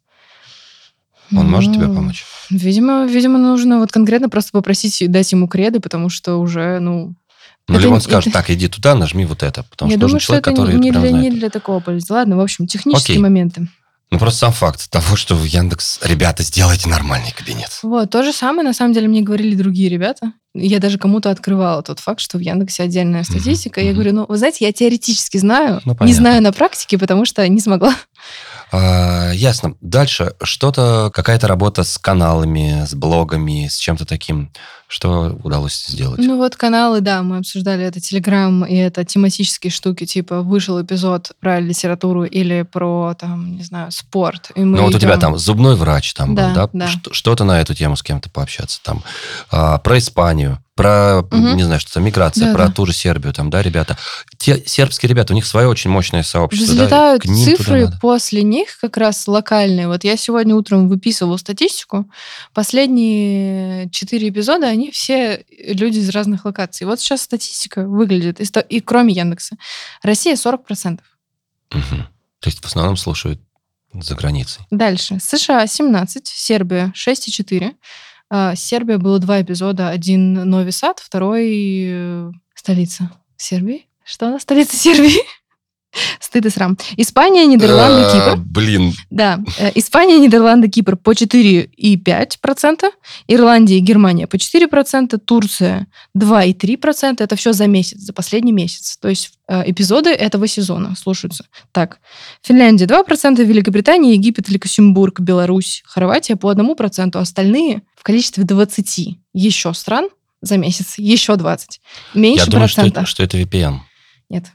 Он 1.36 1.50
может 1.50 1.74
тебе 1.74 1.88
Ну, 1.88 1.96
помочь? 1.96 2.24
Видимо, 2.50 3.06
видимо, 3.06 3.38
нужно 3.38 3.80
вот 3.80 3.92
конкретно 3.92 4.30
просто 4.30 4.52
попросить 4.54 5.12
дать 5.12 5.30
ему 5.34 5.48
креды, 5.50 5.80
потому 5.82 6.08
что 6.10 6.38
уже, 6.38 6.80
ну... 6.80 7.16
Ну, 7.68 7.76
это 7.76 7.84
либо 7.84 7.94
он 7.94 8.00
не- 8.00 8.04
скажет, 8.04 8.28
это- 8.28 8.34
так, 8.40 8.50
иди 8.50 8.68
туда, 8.68 8.96
нажми 8.96 9.26
вот 9.26 9.44
это. 9.44 9.64
Потому 9.64 9.92
я 9.92 9.96
что 9.98 10.00
думаю, 10.02 10.14
нужен 10.14 10.20
что 10.20 10.28
человек, 10.28 10.48
это 10.48 10.56
который 10.56 10.76
не 10.80 10.92
прям 10.92 11.02
для, 11.04 11.12
не 11.12 11.20
знает. 11.20 11.34
для 11.40 11.50
такого 11.50 11.80
пользы. 11.80 12.14
Ладно, 12.14 12.38
в 12.38 12.42
общем, 12.42 12.68
технические 12.68 13.16
Окей. 13.16 13.22
моменты. 13.24 13.68
Ну, 14.10 14.20
просто 14.20 14.40
сам 14.40 14.54
факт 14.54 14.90
того, 14.90 15.18
что 15.18 15.36
в 15.36 15.44
Яндекс, 15.44 16.00
ребята, 16.02 16.42
сделайте 16.42 16.88
нормальный 16.88 17.34
кабинет. 17.34 17.78
Вот, 17.84 18.10
то 18.10 18.24
же 18.24 18.32
самое, 18.32 18.66
на 18.66 18.74
самом 18.74 18.94
деле, 18.94 19.10
мне 19.10 19.22
говорили 19.22 19.54
другие 19.54 19.90
ребята. 19.90 20.32
Я 20.54 20.80
даже 20.80 20.98
кому-то 20.98 21.30
открывала 21.30 21.84
тот 21.84 22.00
факт, 22.00 22.22
что 22.22 22.38
в 22.38 22.42
Яндексе 22.42 22.84
отдельная 22.84 23.26
статистика. 23.26 23.82
Я 23.82 23.88
мгм. 23.88 23.96
говорю, 23.96 24.14
ну, 24.14 24.26
вы 24.30 24.38
знаете, 24.38 24.66
я 24.66 24.72
теоретически 24.72 25.36
знаю, 25.38 25.82
Ну, 25.84 25.98
не 26.00 26.14
знаю 26.14 26.42
на 26.42 26.54
практике, 26.54 26.98
потому 26.98 27.26
что 27.26 27.46
не 27.50 27.60
смогла. 27.60 27.94
А, 28.72 29.32
ясно. 29.34 29.76
Дальше 29.82 30.34
что-то, 30.42 31.12
какая-то 31.14 31.48
работа 31.48 31.84
с 31.84 31.98
каналами, 31.98 32.86
с 32.88 32.94
блогами, 32.94 33.68
с 33.68 33.76
чем-то 33.78 34.06
таким, 34.06 34.52
что 34.88 35.38
удалось 35.44 35.86
сделать? 35.88 36.20
Ну 36.20 36.38
вот 36.38 36.56
каналы, 36.56 37.02
да, 37.02 37.22
мы 37.24 37.38
обсуждали 37.38 37.84
это 37.84 38.00
Телеграм, 38.00 38.64
и 38.66 38.76
это 38.76 39.04
тематические 39.04 39.70
штуки, 39.72 40.06
типа 40.06 40.42
вышел 40.42 40.82
эпизод 40.82 41.32
про 41.40 41.60
литературу 41.60 42.24
или 42.24 42.62
про, 42.64 43.14
там, 43.20 43.56
не 43.58 43.64
знаю, 43.64 43.92
спорт. 43.92 44.52
И 44.56 44.62
мы 44.62 44.78
Ну, 44.78 44.84
вот 44.84 44.96
у 44.96 45.00
тебя 45.00 45.12
идем- 45.12 45.20
там 45.22 45.38
зубной 45.38 45.76
врач 45.76 46.14
там 46.14 46.36
Да, 46.36 46.48
был, 46.48 46.56
да? 46.56 46.70
да. 46.74 46.88
Что- 46.88 47.14
Что-то 47.14 47.44
на 47.44 47.60
эту 47.62 47.74
тему 47.76 47.96
с 47.98 48.04
кем-то 48.04 48.30
пообщаться 48.30 48.80
там. 48.84 49.04
А, 49.52 49.78
про 49.80 49.98
Испанию, 49.98 50.60
про, 50.76 51.24
Мгм. 51.32 51.58
не 51.58 51.64
знаю, 51.64 51.80
что 51.80 51.92
там, 51.96 52.04
миграция, 52.06 52.50
Да, 52.50 52.54
про 52.54 52.68
да. 52.68 52.72
ту 52.72 52.86
же 52.86 52.94
Сербию 52.94 53.34
там, 53.34 53.50
да, 53.50 53.64
ребята? 53.64 53.98
Те 54.38 54.62
сербские 54.64 55.10
ребята, 55.10 55.34
у 55.34 55.36
них 55.36 55.48
свое 55.48 55.68
очень 55.68 55.90
мощное 55.90 56.22
сообщество, 56.22 56.76
да, 56.76 56.84
Взлетают 56.84 57.24
туда 57.24 57.36
цифры 57.36 57.90
после 58.00 58.44
них 58.44 58.78
как 58.80 58.96
раз 58.98 59.28
локальные. 59.28 59.88
Вот 59.88 60.04
я 60.04 60.16
сегодня 60.18 60.54
утром 60.56 60.88
выписывала 60.88 61.38
статистику. 61.38 62.06
Последние 62.54 63.90
четыре 63.90 64.30
эпизода, 64.30 64.68
они 64.78 64.92
все 64.92 65.44
люди 65.50 65.98
из 65.98 66.10
разных 66.10 66.46
локаций. 66.46 66.86
Вот 66.86 67.00
сейчас 67.00 67.24
статистика 67.24 67.86
выглядит, 67.86 68.40
и, 68.70 68.80
кроме 68.80 69.14
Яндекса. 69.14 69.58
Россия 70.04 70.36
40%. 70.36 71.00
Мгм. 71.72 72.08
То 72.40 72.50
есть 72.50 72.62
в 72.62 72.66
основном 72.66 72.96
слушают 72.96 73.42
за 73.94 74.16
границей. 74.16 74.64
Дальше. 74.70 75.18
США 75.20 75.66
17, 75.66 76.28
Сербия 76.28 76.94
6,4. 76.96 77.76
А, 78.30 78.56
Сербия 78.56 78.98
было 78.98 79.20
два 79.20 79.42
эпизода. 79.42 79.90
Один 79.90 80.34
Нови 80.34 80.72
Сад, 80.72 81.00
второй 81.00 81.86
э, 81.88 82.32
столица 82.54 83.12
Сербии. 83.38 83.88
Что 84.04 84.28
она 84.28 84.40
столица 84.40 84.76
Сербии? 84.76 85.18
Стыд 86.20 86.46
и 86.46 86.50
срам. 86.50 86.78
Испания, 86.98 87.46
Нидерланды, 87.46 88.04
А, 88.06 88.12
Кипр. 88.12 88.44
Блин, 88.46 88.94
Да, 89.10 89.40
э, 89.60 89.72
Испания, 89.76 90.20
Нидерланды, 90.20 90.68
Кипр 90.70 90.96
по 90.96 91.14
4,5%, 91.14 92.92
Ирландия 93.28 93.78
и 93.78 93.80
Германия 93.80 94.28
по 94.28 94.36
4%, 94.38 95.18
Турция 95.18 95.88
2,3%. 96.16 97.24
Это 97.24 97.36
все 97.36 97.54
за 97.54 97.68
месяц, 97.68 98.00
за 98.00 98.14
последний 98.14 98.52
месяц. 98.52 98.98
То 98.98 99.08
есть 99.10 99.32
э, 99.48 99.64
эпизоды 99.70 100.10
этого 100.12 100.48
сезона 100.48 100.96
слушаются. 100.96 101.46
Так, 101.72 102.00
Финляндия 102.44 102.86
2%, 102.86 103.44
Великобритания, 103.44 104.14
Египет, 104.14 104.50
Люксембург, 104.50 105.20
Беларусь, 105.20 105.84
Хорватия 105.86 106.36
по 106.36 106.52
1%, 106.52 107.18
остальные 107.18 107.82
в 107.96 108.04
количестве 108.04 108.44
20 108.44 109.20
еще 109.34 109.74
стран 109.74 110.10
за 110.42 110.58
месяц, 110.58 110.96
еще 110.98 111.36
20. 111.36 111.82
Меньше 112.14 112.46
я 112.46 112.52
думаю, 112.52 112.68
что 112.68 112.82
процента. 112.82 113.00
это, 113.02 113.10
что 113.10 113.24
это 113.24 113.38
VPN. 113.38 113.80
Нет. 114.30 114.46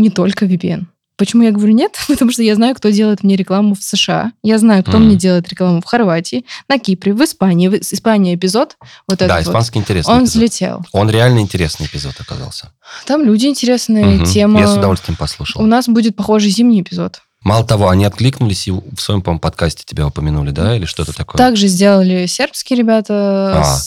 Не 0.00 0.10
только 0.10 0.44
VPN. 0.46 0.86
Почему 1.16 1.42
я 1.42 1.50
говорю 1.50 1.74
нет? 1.74 1.96
Потому 2.08 2.30
что 2.30 2.42
я 2.44 2.54
знаю, 2.54 2.76
кто 2.76 2.90
делает 2.90 3.24
мне 3.24 3.34
рекламу 3.34 3.74
в 3.74 3.82
США. 3.82 4.30
Я 4.44 4.56
знаю, 4.58 4.84
кто 4.84 4.98
Мгм. 4.98 5.06
мне 5.08 5.16
делает 5.16 5.48
рекламу 5.48 5.80
в 5.80 5.84
Хорватии, 5.84 6.44
на 6.68 6.78
Кипре, 6.78 7.12
в 7.12 7.22
Испании. 7.24 7.66
В 7.66 7.74
Испании 7.74 8.36
эпизод, 8.36 8.76
вот 9.08 9.18
да, 9.18 9.24
этот 9.24 9.38
вот, 9.38 9.50
испанский 9.50 9.80
интересный 9.80 10.14
он 10.14 10.20
эпизод. 10.20 10.34
взлетел. 10.36 10.80
Он 10.92 11.10
реально 11.10 11.40
интересный 11.40 11.86
эпизод 11.86 12.14
оказался. 12.20 12.70
Там 13.04 13.24
люди 13.24 13.46
интересные, 13.46 14.04
Мгм. 14.04 14.26
тема. 14.26 14.60
Я 14.60 14.68
с 14.68 14.76
удовольствием 14.76 15.16
послушал. 15.16 15.60
У 15.62 15.66
нас 15.66 15.88
будет 15.88 16.14
похожий 16.14 16.50
зимний 16.50 16.82
эпизод. 16.82 17.20
Мало 17.44 17.64
того, 17.64 17.88
они 17.88 18.04
откликнулись 18.04 18.66
и 18.66 18.72
в 18.72 18.98
своем, 18.98 19.22
по-моему, 19.22 19.38
подкасте 19.40 19.84
тебя 19.86 20.06
упомянули, 20.08 20.50
да, 20.50 20.76
или 20.76 20.86
что-то 20.86 21.12
такое? 21.12 21.38
Также 21.38 21.68
сделали 21.68 22.26
сербские 22.26 22.78
ребята. 22.80 23.62
А. 23.64 23.78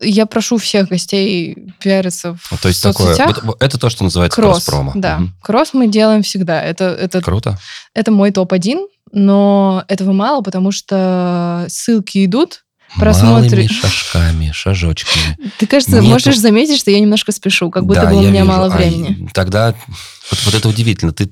Я 0.00 0.26
прошу 0.26 0.58
всех 0.58 0.88
гостей 0.88 1.56
пиариться 1.80 2.34
в 2.34 2.52
Ну, 2.52 2.58
То 2.62 2.68
есть 2.68 2.82
такое, 2.82 3.08
соцсетях. 3.14 3.42
вот 3.44 3.60
это 3.60 3.78
то, 3.78 3.90
что 3.90 4.04
называется 4.04 4.36
Кросс, 4.40 4.64
кросс-промо. 4.64 4.92
да. 4.94 5.18
Мгм. 5.18 5.34
Кросс 5.42 5.70
мы 5.74 5.88
делаем 5.88 6.22
всегда. 6.22 6.62
Это, 6.62 6.84
это 6.84 7.20
Круто. 7.20 7.58
Это 7.94 8.12
мой 8.12 8.30
топ-1, 8.30 8.86
но 9.12 9.84
этого 9.88 10.12
мало, 10.12 10.40
потому 10.42 10.70
что 10.70 11.66
ссылки 11.68 12.24
идут. 12.24 12.64
Просмотры. 12.96 13.50
Малыми 13.56 13.66
шажками, 13.68 14.50
шажочками. 14.52 15.36
Ты, 15.58 15.66
кажется, 15.68 15.96
Нету. 15.96 16.06
можешь 16.08 16.38
заметить, 16.38 16.78
что 16.78 16.90
я 16.90 16.98
немножко 16.98 17.30
спешу, 17.32 17.70
как 17.70 17.84
будто 17.86 18.02
Да, 18.02 18.10
бы 18.10 18.16
у 18.16 18.20
меня 18.20 18.30
вижу. 18.42 18.44
мало 18.46 18.66
А 18.66 18.76
времени. 18.76 19.28
тогда 19.32 19.74
вот, 20.30 20.40
вот 20.44 20.54
это 20.54 20.68
удивительно. 20.68 21.12
Ты 21.12 21.30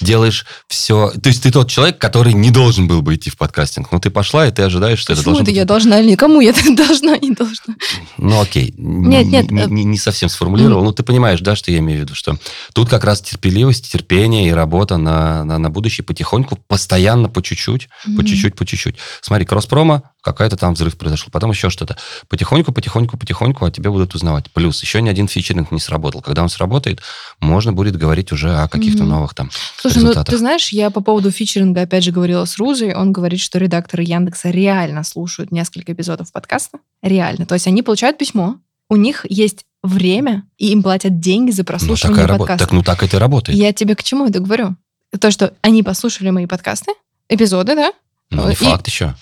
делаешь 0.00 0.46
все... 0.68 1.10
То 1.10 1.28
есть 1.28 1.42
ты 1.42 1.50
тот 1.50 1.70
человек, 1.70 1.98
который 1.98 2.32
не 2.32 2.50
должен 2.50 2.86
был 2.86 3.02
бы 3.02 3.16
идти 3.16 3.30
в 3.30 3.36
подкастинг. 3.36 3.90
Но 3.90 3.98
ты 3.98 4.10
пошла, 4.10 4.46
и 4.46 4.50
ты 4.50 4.62
ожидаешь, 4.62 4.98
что 4.98 5.12
это 5.12 5.22
Почему 5.22 5.34
должно 5.34 5.42
это 5.42 5.50
быть... 5.50 5.56
я 5.56 5.64
должна 5.64 6.00
или 6.00 6.10
никому 6.12 6.40
я 6.40 6.52
так 6.52 6.64
должна, 6.76 7.16
не 7.18 7.32
должна? 7.32 7.74
Ну, 8.16 8.40
окей. 8.40 8.74
Нет, 8.76 9.26
нет, 9.26 9.50
Не, 9.50 9.62
э, 9.62 9.66
не- 9.66 9.84
не 9.84 9.98
совсем 9.98 10.28
сформулировал. 10.28 10.84
Ну, 10.84 10.92
ты 10.92 11.02
понимаешь, 11.02 11.40
да, 11.40 11.56
что 11.56 11.70
я 11.70 11.78
имею 11.78 12.00
в 12.00 12.02
виду, 12.04 12.14
что 12.14 12.38
тут 12.72 12.88
как 12.88 13.04
раз 13.04 13.20
терпеливость, 13.20 13.90
терпение 13.90 14.48
и 14.48 14.52
работа 14.52 14.96
на, 14.96 15.44
на, 15.44 15.58
на 15.58 15.70
будущее 15.70 16.04
потихоньку, 16.04 16.58
постоянно, 16.68 17.28
по 17.28 17.42
чуть-чуть, 17.42 17.88
по 18.16 18.24
чуть-чуть, 18.24 18.54
по 18.54 18.64
чуть-чуть. 18.64 18.96
Смотри, 19.20 19.46
кросс-промо, 19.46 20.02
какая-то 20.22 20.56
там 20.56 20.74
взрыв 20.74 20.96
произошел, 20.96 21.28
потом 21.32 21.50
еще 21.50 21.70
что-то. 21.70 21.96
Потихоньку, 22.28 22.72
потихоньку, 22.72 23.16
потихоньку 23.16 23.64
о 23.64 23.70
тебе 23.70 23.90
будут 23.90 24.14
узнавать. 24.14 24.50
Плюс 24.52 24.82
еще 24.82 25.00
ни 25.02 25.08
один 25.08 25.28
фичеринг 25.28 25.70
не 25.70 25.80
сработал. 25.80 26.20
Когда 26.20 26.42
он 26.42 26.48
сработает, 26.48 27.00
можно 27.40 27.72
будет 27.72 27.96
говорить 27.96 28.27
уже 28.32 28.54
о 28.56 28.68
каких-то 28.68 29.02
Мгм. 29.04 29.12
новых 29.12 29.34
там 29.34 29.50
Слушай, 29.76 29.96
ну 29.98 30.02
результатах. 30.02 30.32
ты 30.34 30.38
знаешь, 30.38 30.68
я 30.70 30.90
по 30.90 31.00
поводу 31.00 31.30
фичеринга 31.30 31.82
опять 31.82 32.04
же 32.04 32.10
говорила 32.12 32.44
с 32.44 32.56
Рузой, 32.58 32.94
он 32.94 33.12
говорит, 33.12 33.40
что 33.40 33.58
редакторы 33.58 34.02
Яндекса 34.04 34.50
реально 34.50 35.04
слушают 35.04 35.52
несколько 35.52 35.92
эпизодов 35.92 36.32
подкаста. 36.32 36.78
Реально. 37.02 37.46
То 37.46 37.54
есть 37.54 37.66
они 37.66 37.82
получают 37.82 38.18
письмо, 38.18 38.56
у 38.88 38.96
них 38.96 39.26
есть 39.28 39.64
время, 39.82 40.44
и 40.56 40.72
им 40.72 40.82
платят 40.82 41.20
деньги 41.20 41.50
за 41.50 41.62
Ну, 41.62 41.66
прослушивание 41.66 42.24
работа. 42.26 42.38
подкаста. 42.38 42.64
Так, 42.64 42.72
ну, 42.72 42.82
так 42.82 43.02
это 43.02 43.18
работает. 43.18 43.56
Я 43.58 43.72
тебе 43.72 43.94
к 43.94 44.02
чему 44.02 44.26
это 44.26 44.40
говорю? 44.40 44.76
То, 45.20 45.30
что 45.30 45.54
они 45.62 45.82
послушали 45.82 46.30
мои 46.30 46.46
подкасты, 46.46 46.92
эпизоды, 47.28 47.74
да? 47.74 47.92
Ну, 48.30 48.46
не 48.46 48.52
и- 48.52 48.56
факт 48.56 48.86
еще. 48.88 49.14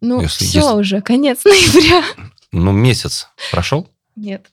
Ну, 0.00 0.20
Если- 0.20 0.44
все 0.44 0.58
если- 0.60 0.74
уже, 0.74 1.00
конец 1.00 1.44
ноября. 1.44 2.04
Ну, 2.52 2.72
месяц 2.72 3.28
прошел, 3.50 3.88
Нет. 4.14 4.46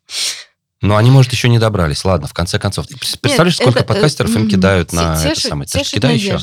Но 0.84 0.98
они, 0.98 1.10
может, 1.10 1.32
еще 1.32 1.50
не 1.50 1.58
добрались. 1.58 2.06
Ладно, 2.06 2.28
в 2.28 2.34
конце 2.34 2.60
концов. 2.60 2.86
Ты 2.88 2.96
Представляешь, 2.98 3.58
Нет, 3.60 3.64
сколько 3.64 3.80
это, 3.80 3.86
э, 3.86 3.88
подкастеров 3.88 4.36
им 4.36 4.48
кидают 4.50 4.90
те- 4.90 4.98
на 4.98 5.16
это 5.16 5.34
тешит- 5.34 5.50
самое? 5.50 5.68
Ты 5.68 5.80
ж 5.80 5.82
тешит 5.82 5.94
кидай 5.96 6.16
еще. 6.16 6.40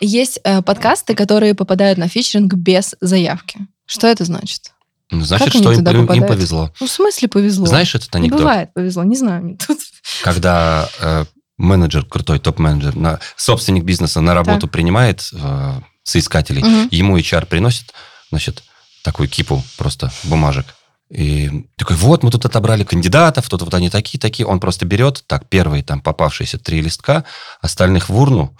Есть 0.00 0.40
э, 0.44 0.62
подкасты, 0.62 1.14
которые 1.14 1.54
попадают 1.54 1.98
на 1.98 2.08
фичеринг 2.08 2.54
без 2.54 2.94
заявки. 3.00 3.58
Что 3.86 4.06
это 4.06 4.24
значит? 4.24 4.72
Ну, 5.10 5.22
Значит, 5.22 5.52
Как 5.52 5.60
что 5.60 5.72
им, 5.72 6.06
им- 6.12 6.26
повезло. 6.26 6.72
Ну, 6.80 6.86
в 6.86 6.90
смысле 6.90 7.28
повезло? 7.28 7.66
Знаешь 7.66 7.92
этот 7.96 8.14
не 8.14 8.20
анекдот? 8.20 8.40
бывает 8.40 8.72
повезло, 8.72 9.02
не 9.02 9.16
знаю. 9.16 9.42
мне 9.42 9.56
Тут... 9.56 9.78
Когда 10.22 10.88
э, 11.00 11.24
менеджер, 11.58 12.04
крутой 12.04 12.38
топ-менеджер, 12.38 12.94
на, 12.94 13.18
собственник 13.36 13.82
бизнеса 13.82 14.20
на 14.20 14.34
работу 14.34 14.68
принимает 14.68 15.28
э, 15.32 15.72
соискателей, 16.04 16.62
Мгм. 16.62 16.88
ему 16.92 17.18
HR 17.18 17.46
приносит, 17.46 17.92
значит, 18.30 18.62
такую 19.02 19.28
кипу 19.28 19.64
просто 19.76 20.12
бумажек. 20.22 20.66
И 21.10 21.66
такой, 21.76 21.96
вот, 21.96 22.22
мы 22.22 22.30
тут 22.30 22.46
отобрали 22.46 22.84
кандидатов, 22.84 23.48
тут 23.48 23.62
вот 23.62 23.74
они 23.74 23.90
такие, 23.90 24.20
такие. 24.20 24.46
Он 24.46 24.60
просто 24.60 24.86
берет, 24.86 25.24
так, 25.26 25.48
первые 25.48 25.82
там 25.82 26.00
попавшиеся 26.00 26.58
три 26.58 26.80
листка, 26.80 27.24
остальных 27.60 28.08
в 28.08 28.16
урну. 28.16 28.56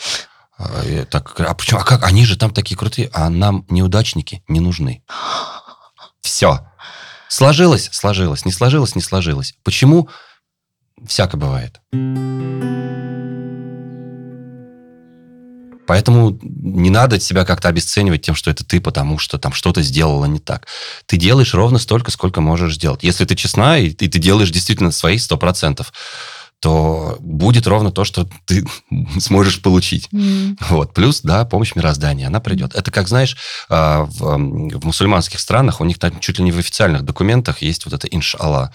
А, 0.59 0.85
и 0.85 1.05
так, 1.05 1.39
а 1.39 1.55
почему, 1.55 1.81
а 1.81 1.85
как, 1.85 2.05
они 2.05 2.25
же 2.25 2.37
там 2.37 2.51
такие 2.53 2.77
крутые, 2.77 3.09
а 3.13 3.31
нам 3.31 3.65
неудачники 3.69 4.43
не 4.49 4.59
нужны. 4.59 5.03
Все. 6.21 6.67
Сложилось, 7.29 7.89
сложилось, 7.93 8.45
не 8.45 8.53
сложилось, 8.53 8.97
не 8.97 9.03
сложилось. 9.03 9.55
Почему? 9.63 10.09
Всяко 11.07 11.37
бывает. 11.37 11.81
Поэтому 15.91 16.39
не 16.41 16.89
надо 16.89 17.19
себя 17.19 17.45
как-то 17.45 17.67
обесценивать 17.67 18.23
тем, 18.23 18.37
что 18.37 18.49
это 18.49 18.65
ты, 18.65 18.81
потому 18.81 19.19
что 19.19 19.39
там 19.39 19.53
что-то 19.53 19.83
сделала 19.83 20.25
не 20.27 20.39
так. 20.39 20.69
Ты 21.07 21.17
делаешь 21.17 21.53
ровно 21.53 21.81
столько, 21.81 22.13
сколько 22.13 22.41
можешь 22.41 22.77
сделать. 22.77 23.03
Если 23.03 23.25
ты 23.25 23.35
честна, 23.35 23.77
и, 23.77 23.89
и 23.89 24.07
ты 24.07 24.21
делаешь 24.21 24.53
действительно 24.53 24.93
свои 24.93 25.17
100%, 25.17 25.85
то 26.61 27.17
будет 27.19 27.67
ровно 27.67 27.91
то, 27.91 28.05
что 28.05 28.29
ты 28.45 28.65
сможешь 29.19 29.61
получить. 29.63 30.09
М. 30.13 30.57
Вот. 30.69 30.95
Плюс, 30.95 31.23
да, 31.23 31.45
помощь 31.45 31.75
мироздания, 31.75 32.29
она 32.29 32.39
придет. 32.39 32.77
Это 32.77 32.93
как, 32.93 33.09
знаешь, 33.09 33.37
а, 33.69 34.05
в, 34.05 34.21
в 34.21 34.85
мусульманских 34.85 35.41
странах 35.41 35.81
у 35.81 35.85
них 35.85 35.99
там 35.99 36.21
чуть 36.21 36.39
ли 36.39 36.45
не 36.45 36.53
в 36.53 36.59
официальных 36.61 37.03
документах 37.03 37.63
есть 37.63 37.85
вот 37.85 37.95
это 37.95 38.07
иншалла. 38.07 38.73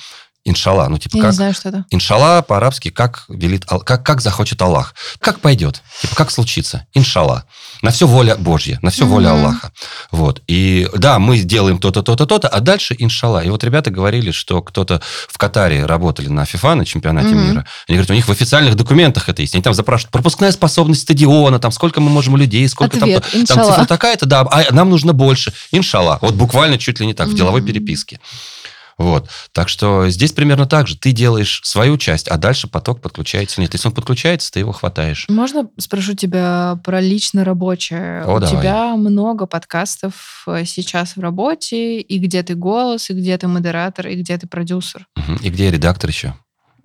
Иншалла, 0.48 0.88
ну 0.90 1.00
типа 1.00 1.18
Я 1.18 1.22
как... 1.24 1.32
не 1.32 1.36
знаю, 1.36 1.54
что 1.56 1.70
это. 1.70 1.86
Иншалла 1.90 2.44
по-арабски 2.44 2.92
как 2.92 3.26
велит, 3.30 3.66
как, 3.66 4.04
как 4.06 4.22
захочет 4.22 4.62
Аллах. 4.62 4.94
Как 5.20 5.40
пойдет. 5.40 5.82
Типа 6.02 6.16
как 6.16 6.30
случится. 6.30 6.86
Иншалла. 6.94 7.46
На 7.82 7.90
все 7.90 8.06
воля 8.06 8.36
Божья, 8.36 8.78
на 8.84 8.92
все 8.92 9.08
воля 9.08 9.34
Мгм. 9.34 9.40
Аллаха. 9.40 9.72
Вот. 10.12 10.44
И 10.48 10.88
да, 10.96 11.18
мы 11.18 11.38
сделаем 11.38 11.80
то-то, 11.80 12.04
то-то, 12.04 12.28
то-то, 12.28 12.48
а 12.48 12.60
дальше 12.60 12.96
иншалла. 13.00 13.44
И 13.44 13.50
вот 13.50 13.64
ребята 13.64 13.90
говорили, 13.90 14.30
что 14.30 14.62
кто-то 14.62 15.02
в 15.28 15.36
Катаре 15.40 15.84
работали 15.86 16.28
на 16.28 16.46
ФИФА, 16.46 16.76
на 16.76 16.86
чемпионате 16.86 17.30
Мгм. 17.30 17.48
мира. 17.50 17.66
Они 17.88 17.98
говорят, 17.98 18.12
у 18.12 18.14
них 18.14 18.28
в 18.28 18.32
официальных 18.32 18.76
документах 18.76 19.28
это 19.30 19.42
есть. 19.42 19.56
Они 19.56 19.64
там 19.64 19.74
запрашивают 19.74 20.12
пропускная 20.12 20.52
способность 20.52 21.02
стадиона, 21.02 21.58
там 21.58 21.72
сколько 21.72 22.02
мы 22.02 22.12
можем 22.12 22.38
людей, 22.38 22.70
сколько 22.70 22.98
Ответ, 22.98 23.26
там... 23.32 23.46
Там 23.46 23.66
цифра 23.66 23.86
такая-то, 23.86 24.28
да, 24.28 24.42
а 24.42 24.72
нам 24.72 24.92
нужно 24.92 25.14
больше. 25.14 25.54
Иншалла. 25.72 26.20
Вот 26.22 26.36
буквально 26.36 26.78
чуть 26.78 27.00
ли 27.00 27.08
не 27.08 27.16
так, 27.16 27.30
в 27.30 27.34
деловой 27.34 27.64
переписке. 27.64 28.20
Вот. 28.98 29.30
Так 29.52 29.68
что 29.68 30.10
здесь 30.10 30.32
примерно 30.32 30.66
так 30.66 30.88
же. 30.88 30.98
Ты 30.98 31.12
делаешь 31.12 31.62
свою 31.64 31.98
часть, 31.98 32.28
а 32.28 32.38
дальше 32.38 32.68
поток 32.68 33.02
подключается. 33.02 33.60
Нет, 33.60 33.74
если 33.74 33.90
он 33.90 33.94
подключается, 33.94 34.52
ты 34.52 34.60
его 34.60 34.72
хватаешь. 34.72 35.26
Можно 35.28 35.70
спрошу 35.78 36.14
тебя 36.14 36.80
про 36.84 37.02
лично 37.02 37.44
рабочее? 37.44 38.24
О, 38.24 38.38
У 38.38 38.40
давай. 38.40 38.50
тебя 38.62 38.96
много 38.96 39.48
подкастов 39.48 40.44
э, 40.48 40.64
сейчас 40.66 41.18
в 41.18 41.20
работе, 41.20 42.00
и 42.00 42.20
где 42.20 42.42
ты 42.44 42.56
голос, 42.56 43.10
и 43.10 43.14
где 43.14 43.38
ты 43.38 43.48
модератор, 43.48 44.08
и 44.08 44.16
где 44.16 44.38
ты 44.38 44.48
продюсер. 44.48 45.08
Мгм. 45.16 45.38
И 45.42 45.50
где 45.50 45.72
редактор 45.72 46.10
еще? 46.10 46.34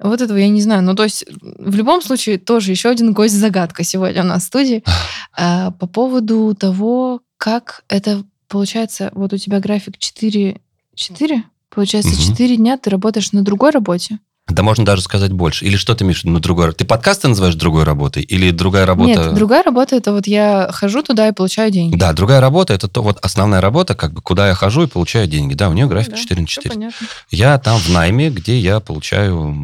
Вот 0.02 0.20
этого 0.20 0.38
я 0.38 0.48
не 0.48 0.62
знаю. 0.62 0.82
Ну, 0.82 0.94
то 0.94 1.04
есть, 1.04 1.24
в 1.40 1.74
любом 1.76 2.00
случае, 2.02 2.38
тоже 2.38 2.70
еще 2.70 2.88
один 2.88 3.12
гость-загадка 3.12 3.84
сегодня 3.84 4.22
у 4.22 4.26
нас 4.26 4.44
в 4.44 4.46
студии. 4.46 4.82
А, 5.32 5.70
По 5.70 5.86
поводу 5.86 6.56
того, 6.58 7.20
как 7.36 7.84
это 7.88 8.24
получается, 8.48 9.10
вот 9.14 9.32
у 9.32 9.36
тебя 9.38 9.60
график 9.60 9.96
4... 9.96 10.60
4? 10.96 11.44
Получается, 11.74 12.10
Мгм. 12.12 12.20
4 12.20 12.56
дня 12.56 12.76
ты 12.78 12.90
работаешь 12.90 13.32
на 13.32 13.42
другой 13.42 13.70
работе? 13.70 14.18
Да 14.48 14.64
можно 14.64 14.84
даже 14.84 15.02
сказать 15.02 15.30
больше. 15.32 15.64
Или 15.64 15.76
что 15.76 15.94
ты 15.94 16.02
имеешь 16.02 16.24
на 16.24 16.40
другой... 16.40 16.72
Ты 16.72 16.84
подкасты 16.84 17.28
называешь 17.28 17.54
другой 17.54 17.84
работой? 17.84 18.24
Или 18.24 18.50
другая 18.50 18.84
работа... 18.84 19.08
Нет, 19.10 19.34
другая 19.34 19.62
работа 19.62 19.94
это 19.94 20.12
вот 20.12 20.26
я 20.26 20.68
хожу 20.72 21.02
туда 21.02 21.28
и 21.28 21.32
получаю 21.32 21.70
деньги. 21.70 21.94
Да, 21.96 22.12
другая 22.12 22.40
работа, 22.40 22.74
это 22.74 22.88
то 22.88 23.00
вот 23.02 23.18
основная 23.22 23.60
работа, 23.60 23.94
как 23.94 24.12
бы 24.12 24.20
куда 24.22 24.48
я 24.48 24.54
хожу 24.54 24.82
и 24.82 24.86
получаю 24.88 25.28
деньги. 25.28 25.54
Да, 25.54 25.68
у 25.68 25.72
нее 25.72 25.86
график 25.86 26.12
Да, 26.12 26.16
4 26.16 26.40
на 26.40 26.46
всё 26.48 26.62
4. 26.62 26.74
понятно. 26.74 27.06
Я 27.30 27.56
там 27.58 27.78
в 27.78 27.88
найме, 27.90 28.30
где 28.30 28.58
я 28.58 28.80
получаю 28.80 29.54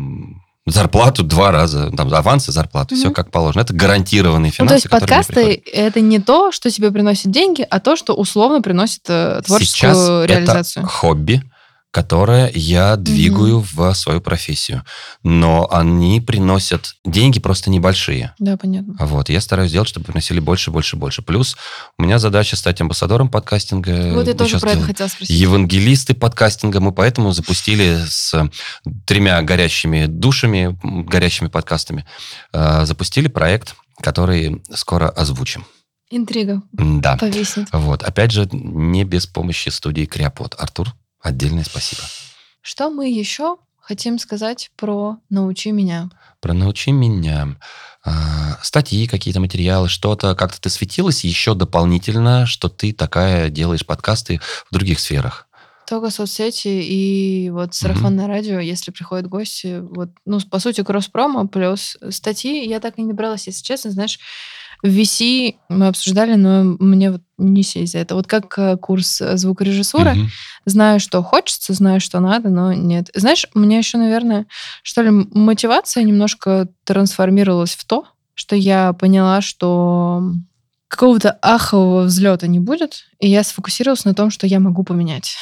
зарплату 0.67 1.25
два 1.25 1.51
раза, 1.51 1.91
там 1.97 2.13
авансы, 2.15 2.53
зарплату, 2.53 2.95
все 2.95 3.07
Мгм. 3.07 3.15
как 3.15 3.31
положено. 3.33 3.63
Это 3.63 3.73
гарантированные 3.75 4.51
Ну, 4.51 4.53
финансы, 4.53 4.69
то 4.69 4.75
есть 4.75 4.89
подкасты 4.91 5.63
это 5.73 6.01
не 6.01 6.19
то, 6.21 6.53
что 6.53 6.71
тебе 6.71 6.93
приносит 6.93 7.31
деньги, 7.33 7.67
а 7.69 7.81
то, 7.81 7.97
что 7.97 8.15
условно 8.15 8.63
приносит 8.63 9.03
э, 9.09 9.43
творческую 9.45 9.91
Сейчас 9.91 10.29
реализацию. 10.29 10.83
это 10.85 10.93
хобби, 10.93 11.43
которое 11.97 12.51
я 12.55 12.97
двигаю 12.97 13.65
в 13.73 13.95
свою 13.95 14.21
профессию. 14.21 14.83
Но 15.23 15.67
они 15.73 16.21
приносят 16.21 16.95
деньги 17.07 17.41
просто 17.41 17.71
небольшие. 17.71 18.35
Да, 18.39 18.59
понятно. 18.59 18.97
Вот, 19.01 19.31
я 19.31 19.41
стараюсь 19.41 19.71
сделать, 19.71 19.89
чтобы 19.89 20.05
приносили 20.05 20.39
больше, 20.39 20.71
больше, 20.71 20.97
больше. 20.97 21.23
Плюс 21.23 21.57
у 21.97 22.03
меня 22.03 22.19
задача 22.19 22.55
стать 22.57 22.83
амбассадором 22.83 23.31
подкастинга. 23.31 24.13
вот 24.13 24.27
я 24.27 24.33
Мы 24.35 24.39
тоже 24.39 24.61
про 24.61 24.73
это 24.73 24.83
хотела 24.83 25.09
спросить. 25.09 25.35
евангелисты 25.35 26.13
подкастинга. 26.13 26.81
Мы 26.81 26.93
поэтому 26.93 27.33
запустили 27.33 28.05
с 28.07 28.47
тремя 29.07 29.41
горящими 29.41 30.05
душами, 30.05 30.79
горящими 30.83 31.49
подкастами, 31.49 32.05
э, 32.53 32.85
запустили 32.85 33.29
проект, 33.29 33.75
который 34.03 34.63
скоро 34.75 35.09
озвучим. 35.09 35.65
Интрига 36.11 36.61
Да. 36.73 37.17
повиснет. 37.17 37.69
Вот. 37.73 38.03
Опять 38.03 38.33
же, 38.33 38.47
не 38.53 39.05
без 39.05 39.27
помощи 39.27 39.71
студии 39.71 40.05
Криопод. 40.05 40.55
Артур, 40.59 40.93
отдельное 41.21 41.65
спасибо. 41.65 42.03
Что 42.63 42.91
мы 42.91 43.09
еще 43.09 43.59
хотим 43.79 44.19
сказать 44.19 44.71
про 44.77 45.19
«Научи 45.31 45.71
меня»? 45.71 46.11
Про 46.41 46.53
научи 46.53 46.91
меня. 46.91 47.57
А, 48.05 48.59
Статьи, 48.63 49.07
какие-то 49.07 49.41
материалы, 49.41 49.89
что-то. 49.89 50.35
Как-то 50.35 50.61
ты 50.61 50.71
светилась 50.71 51.25
еще 51.25 51.55
дополнительно, 51.55 52.47
что 52.47 52.69
ты 52.69 52.93
такая 52.93 53.49
делаешь 53.49 53.87
подкасты 53.87 54.41
в 54.71 54.75
других 54.75 54.99
сферах. 54.99 55.47
Только 55.89 56.11
соцсети 56.11 56.67
и 56.67 57.49
вот 57.51 57.75
сарафанное 57.75 58.27
радио, 58.27 58.59
если 58.59 58.91
приходят 58.91 59.29
гости. 59.29 59.79
Вот, 59.81 60.09
ну, 60.25 60.41
по 60.41 60.59
сути, 60.59 60.83
кросс-промо 60.83 61.47
плюс 61.47 61.97
статьи. 62.11 62.69
Я 62.69 62.81
так 62.81 62.99
и 62.99 63.03
не 63.03 63.09
добралась, 63.09 63.47
если 63.47 63.63
честно, 63.63 63.93
знаешь, 63.93 64.19
в 64.83 64.87
VC 64.87 65.57
мы 65.69 65.89
обсуждали, 65.89 66.35
но 66.35 66.77
мне 66.79 67.11
вот 67.13 67.23
не 67.39 67.63
сесть 67.63 67.93
за 67.93 67.99
это. 67.99 68.15
Вот 68.15 68.27
как 68.27 68.59
э, 68.59 68.77
курс 68.77 69.21
э, 69.21 69.37
звукорежиссуры, 69.37 70.15
Мгм. 70.15 70.29
знаю, 70.65 71.01
что 71.01 71.23
хочется, 71.23 71.73
знаю, 71.75 72.01
что 72.01 72.21
надо, 72.21 72.49
но 72.49 72.73
нет. 72.73 73.11
Знаешь, 73.15 73.47
у 73.55 73.59
меня 73.59 73.79
еще, 73.79 73.99
наверное, 73.99 74.47
что 74.83 75.03
ли, 75.03 75.11
мотивация 75.11 76.03
немножко 76.03 76.69
трансформировалась 76.85 77.75
в 77.75 77.85
то, 77.85 78.07
что 78.35 78.57
я 78.57 78.93
поняла, 78.93 79.41
что 79.41 80.23
какого-то 80.89 81.33
ахового 81.43 82.03
взлета 82.03 82.47
не 82.47 82.61
будет, 82.61 83.07
и 83.19 83.29
я 83.29 83.43
сфокусировалась 83.43 84.05
на 84.05 84.15
том, 84.15 84.31
что 84.31 84.47
я 84.47 84.61
могу 84.61 84.83
поменять. 84.85 85.37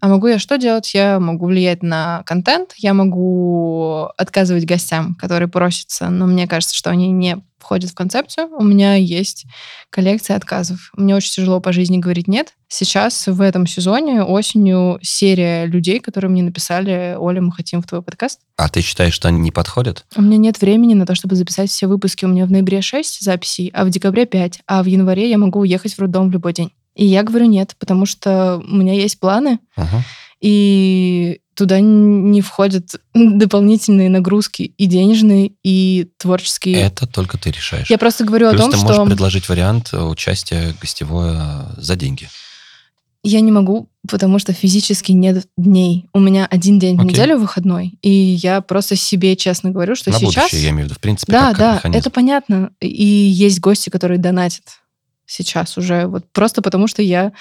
А 0.00 0.08
могу 0.08 0.26
я 0.26 0.38
что 0.38 0.58
делать? 0.58 0.92
Я 0.94 1.18
могу 1.20 1.46
влиять 1.46 1.82
на 1.82 2.22
контент, 2.26 2.74
я 2.76 2.94
могу 2.94 4.08
отказывать 4.16 4.64
гостям, 4.64 5.14
которые 5.14 5.48
просятся, 5.48 6.10
но 6.10 6.26
мне 6.26 6.46
кажется, 6.46 6.76
что 6.76 6.90
они 6.90 7.10
не 7.10 7.38
входят 7.58 7.90
в 7.90 7.94
концепцию. 7.94 8.48
У 8.56 8.62
меня 8.62 8.94
есть 8.94 9.46
коллекция 9.90 10.36
отказов. 10.36 10.92
Мне 10.96 11.16
очень 11.16 11.32
тяжело 11.32 11.60
по 11.60 11.72
жизни 11.72 11.98
говорить 11.98 12.28
«нет». 12.28 12.54
Сейчас 12.68 13.26
в 13.26 13.40
этом 13.40 13.66
сезоне 13.66 14.22
осенью 14.22 14.98
серия 15.02 15.66
людей, 15.66 15.98
которые 15.98 16.30
мне 16.30 16.44
написали 16.44 17.16
«Оля, 17.18 17.40
мы 17.40 17.50
хотим 17.52 17.82
в 17.82 17.86
твой 17.86 18.02
подкаст». 18.02 18.40
А 18.56 18.68
ты 18.68 18.82
считаешь, 18.82 19.14
что 19.14 19.28
они 19.28 19.40
не 19.40 19.50
подходят? 19.50 20.04
У 20.16 20.22
меня 20.22 20.36
нет 20.36 20.60
времени 20.60 20.94
на 20.94 21.06
то, 21.06 21.16
чтобы 21.16 21.34
записать 21.34 21.70
все 21.70 21.88
выпуски. 21.88 22.24
У 22.24 22.28
меня 22.28 22.46
в 22.46 22.52
ноябре 22.52 22.82
6 22.82 23.22
записей, 23.22 23.72
а 23.74 23.84
в 23.84 23.90
декабре 23.90 24.26
5. 24.26 24.60
А 24.66 24.82
в 24.82 24.86
январе 24.86 25.28
я 25.28 25.38
могу 25.38 25.60
уехать 25.60 25.94
в 25.94 25.98
роддом 25.98 26.28
в 26.28 26.32
любой 26.32 26.52
день. 26.52 26.72
И 26.96 27.04
я 27.06 27.22
говорю 27.22 27.46
нет, 27.46 27.76
потому 27.78 28.06
что 28.06 28.56
у 28.56 28.74
меня 28.76 28.94
есть 28.94 29.20
планы, 29.20 29.58
Ага. 29.76 30.02
и 30.40 31.40
туда 31.54 31.80
не 31.80 32.40
входят 32.40 32.94
дополнительные 33.14 34.08
нагрузки 34.10 34.62
и 34.76 34.86
денежные, 34.86 35.52
и 35.62 36.08
творческие. 36.18 36.76
Это 36.80 37.06
только 37.06 37.38
ты 37.38 37.50
решаешь. 37.50 37.88
Я 37.90 37.98
просто 37.98 38.24
говорю 38.24 38.50
Плюс 38.50 38.60
о 38.60 38.64
том, 38.64 38.70
ты 38.72 38.76
что 38.78 38.86
можешь 38.86 39.06
предложить 39.08 39.48
вариант 39.48 39.90
э, 39.92 40.02
участия 40.02 40.74
гостевое 40.80 41.66
за 41.76 41.96
деньги. 41.96 42.28
я 43.22 43.40
не 43.40 43.50
могу, 43.52 43.88
потому 44.08 44.38
что 44.38 44.52
физически 44.52 45.12
нет 45.12 45.46
дней. 45.56 46.08
У 46.14 46.20
меня 46.20 46.46
один 46.46 46.78
день 46.78 46.96
в 46.96 47.00
Окей. 47.00 47.10
неделю 47.12 47.38
выходной, 47.38 47.98
и 48.02 48.08
я 48.10 48.60
просто 48.60 48.96
себе 48.96 49.34
честно 49.36 49.70
говорю, 49.70 49.96
что 49.96 50.10
На 50.10 50.18
сейчас... 50.18 50.44
будущее, 50.44 50.62
я 50.62 50.70
имею 50.70 50.84
в 50.84 50.90
виду. 50.90 50.94
В 50.94 51.00
принципе, 51.00 51.32
Да, 51.32 51.52
да, 51.52 51.74
механизм. 51.76 51.98
это 51.98 52.10
понятно. 52.10 52.70
И 52.80 53.04
есть 53.04 53.60
гости, 53.60 53.90
которые 53.90 54.18
донатят 54.18 54.62
сейчас 55.26 55.76
уже, 55.76 56.06
вот 56.06 56.24
просто 56.32 56.62
потому 56.62 56.86
что 56.86 57.02
я 57.02 57.32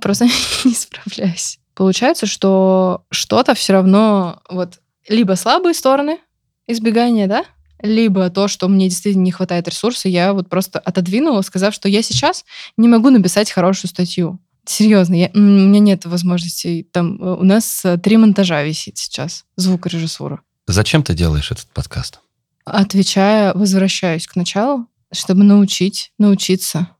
просто 0.00 0.26
не 0.64 0.74
справляюсь. 0.74 1.58
Получается, 1.74 2.26
что 2.26 3.04
что-то 3.10 3.54
все 3.54 3.72
равно 3.72 4.40
вот 4.48 4.80
либо 5.08 5.34
слабые 5.34 5.74
стороны 5.74 6.18
избегания, 6.66 7.26
да, 7.26 7.44
либо 7.82 8.30
то, 8.30 8.48
что 8.48 8.68
мне 8.68 8.88
действительно 8.88 9.24
не 9.24 9.32
хватает 9.32 9.68
ресурса, 9.68 10.08
я 10.08 10.32
вот 10.32 10.48
просто 10.48 10.78
отодвинула, 10.78 11.42
сказав, 11.42 11.74
что 11.74 11.88
я 11.88 12.02
сейчас 12.02 12.44
не 12.76 12.88
могу 12.88 13.10
написать 13.10 13.50
хорошую 13.50 13.90
статью. 13.90 14.38
Серьезно, 14.64 15.14
я, 15.14 15.30
у 15.34 15.38
меня 15.38 15.80
нет 15.80 16.04
возможности. 16.04 16.86
Там 16.92 17.20
э, 17.20 17.34
у 17.34 17.42
нас 17.42 17.84
э, 17.84 17.98
три 17.98 18.16
монтажа 18.16 18.62
висит 18.62 18.96
сейчас, 18.96 19.44
звукорежиссура. 19.56 20.40
Зачем 20.68 21.02
ты 21.02 21.14
делаешь 21.14 21.50
этот 21.50 21.66
подкаст? 21.66 22.20
Отвечая, 22.64 23.52
возвращаюсь 23.54 24.28
к 24.28 24.36
началу, 24.36 24.86
чтобы 25.12 25.42
научить, 25.42 26.12
научиться, 26.18 26.90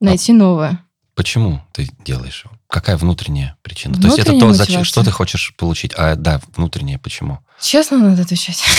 найти 0.00 0.32
новое. 0.32 0.84
Почему 1.14 1.60
ты 1.72 1.88
делаешь 2.04 2.44
его? 2.44 2.54
Какая 2.68 2.96
внутренняя 2.96 3.56
причина? 3.62 3.94
То 3.94 4.06
есть 4.06 4.18
это 4.18 4.30
Внутренняя 4.30 4.52
то, 4.52 4.64
зачем, 4.64 4.84
что 4.84 5.04
ты 5.04 5.10
хочешь 5.10 5.54
получить. 5.56 5.92
А, 5.96 6.14
да, 6.14 6.40
внутреннее 6.56 6.98
почему? 6.98 7.40
Честно 7.60 7.98
надо 7.98 8.22
отвечать. 8.22 8.62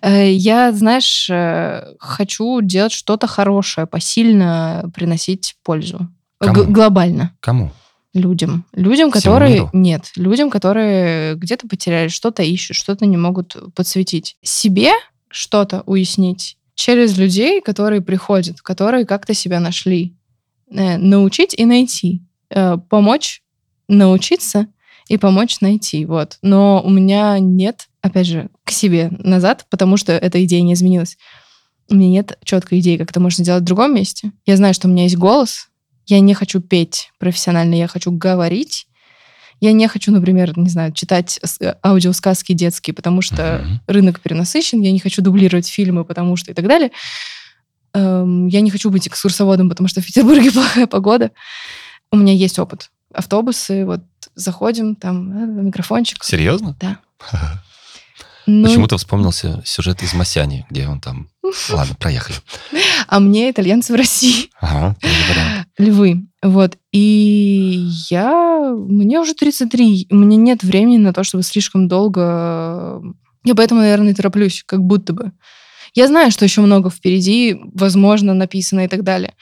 Э, 0.00 0.32
Я, 0.32 0.72
знаешь, 0.72 1.30
э, 1.30 1.94
хочу 2.00 2.60
делать 2.62 2.90
что-то 2.90 3.28
хорошее, 3.28 3.86
посильно 3.86 4.90
приносить 4.92 5.54
пользу. 5.62 6.08
Кому? 6.40 6.64
глобально. 6.64 7.36
Кому? 7.38 7.70
Людям. 8.12 8.64
Людям, 8.72 9.10
которые... 9.12 9.70
Нет. 9.72 10.10
Людям, 10.16 10.50
которые 10.50 11.36
где-то 11.36 11.68
потеряли, 11.68 12.08
что-то 12.08 12.42
ищут, 12.42 12.76
что-то 12.76 13.06
не 13.06 13.16
могут 13.16 13.56
подсветить. 13.74 14.36
Себе 14.42 14.92
что-то 15.30 15.82
уяснить 15.86 16.58
через 16.74 17.16
людей, 17.18 17.60
которые 17.60 18.00
приходят, 18.00 18.60
которые 18.60 19.04
как-то 19.06 19.34
себя 19.34 19.60
нашли. 19.60 20.16
Э, 20.70 20.96
Научить 20.98 21.54
и 21.56 21.64
найти. 21.64 22.22
Э, 22.50 22.76
Помочь 22.88 23.42
научиться 23.88 24.68
и 25.08 25.18
помочь 25.18 25.60
найти. 25.60 26.06
Вот. 26.06 26.38
Но 26.40 26.82
у 26.82 26.88
меня 26.88 27.38
нет 27.38 27.88
опять 28.02 28.26
же, 28.26 28.50
к 28.64 28.70
себе 28.70 29.10
назад, 29.18 29.66
потому 29.70 29.96
что 29.96 30.12
эта 30.12 30.44
идея 30.44 30.60
не 30.62 30.74
изменилась. 30.74 31.16
У 31.88 31.94
меня 31.94 32.08
нет 32.08 32.38
четкой 32.44 32.80
идеи, 32.80 32.96
как 32.96 33.10
это 33.10 33.20
можно 33.20 33.44
сделать 33.44 33.62
в 33.62 33.66
другом 33.66 33.94
месте. 33.94 34.32
Я 34.44 34.56
знаю, 34.56 34.74
что 34.74 34.88
у 34.88 34.90
меня 34.90 35.04
есть 35.04 35.16
голос. 35.16 35.68
Я 36.06 36.20
не 36.20 36.34
хочу 36.34 36.60
петь 36.60 37.10
профессионально, 37.18 37.74
я 37.76 37.86
хочу 37.86 38.10
говорить. 38.10 38.86
Я 39.62 39.70
не 39.70 39.86
хочу, 39.86 40.10
например, 40.10 40.58
не 40.58 40.68
знаю, 40.68 40.92
читать 40.92 41.38
э, 41.60 41.74
аудиосказки 41.84 42.52
детские, 42.52 42.94
потому 42.94 43.22
что 43.22 43.36
uh-huh. 43.36 43.78
рынок 43.86 44.18
перенасыщен. 44.18 44.80
Я 44.80 44.90
не 44.90 44.98
хочу 44.98 45.22
дублировать 45.22 45.68
фильмы, 45.68 46.04
потому 46.04 46.34
что 46.34 46.50
и 46.50 46.54
так 46.54 46.66
далее. 46.66 46.90
Эм, 47.94 48.48
я 48.48 48.60
не 48.60 48.72
хочу 48.72 48.90
быть 48.90 49.06
экскурсоводом, 49.06 49.68
потому 49.68 49.86
что 49.86 50.00
в 50.00 50.06
Петербурге 50.06 50.50
плохая 50.52 50.88
погода. 50.88 51.30
У 52.10 52.16
меня 52.16 52.32
есть 52.32 52.58
опыт. 52.58 52.90
Автобусы, 53.14 53.86
вот 53.86 54.00
заходим, 54.34 54.96
там 54.96 55.30
э, 55.30 55.62
микрофончик. 55.62 56.24
Серьезно? 56.24 56.76
Да. 56.80 56.98
Ну, 58.44 58.66
Почему-то 58.66 58.98
вспомнился 58.98 59.62
сюжет 59.64 60.02
из 60.02 60.14
Масяни, 60.14 60.66
где 60.68 60.88
он 60.88 61.00
там... 61.00 61.28
Ладно, 61.70 61.94
проехали. 61.94 62.38
А 63.06 63.20
мне 63.20 63.48
итальянцы 63.52 63.92
в 63.92 63.96
России. 63.96 64.50
Ага, 64.60 64.96
Львы. 65.78 66.26
Вот. 66.42 66.76
И 66.90 67.88
я... 68.10 68.74
Мне 68.74 69.20
уже 69.20 69.34
33. 69.34 70.08
У 70.10 70.16
меня 70.16 70.36
нет 70.36 70.62
времени 70.62 70.98
на 70.98 71.12
то, 71.12 71.22
чтобы 71.24 71.44
слишком 71.44 71.88
долго... 71.88 73.02
Я 73.44 73.54
поэтому, 73.54 73.80
наверное, 73.80 74.14
тороплюсь, 74.14 74.62
как 74.66 74.82
будто 74.82 75.12
бы. 75.12 75.32
Я 75.94 76.08
знаю, 76.08 76.30
что 76.30 76.44
еще 76.44 76.60
много 76.60 76.90
впереди, 76.90 77.56
возможно, 77.74 78.34
написано 78.34 78.84
и 78.84 78.88
так 78.88 79.02
далее. 79.02 79.34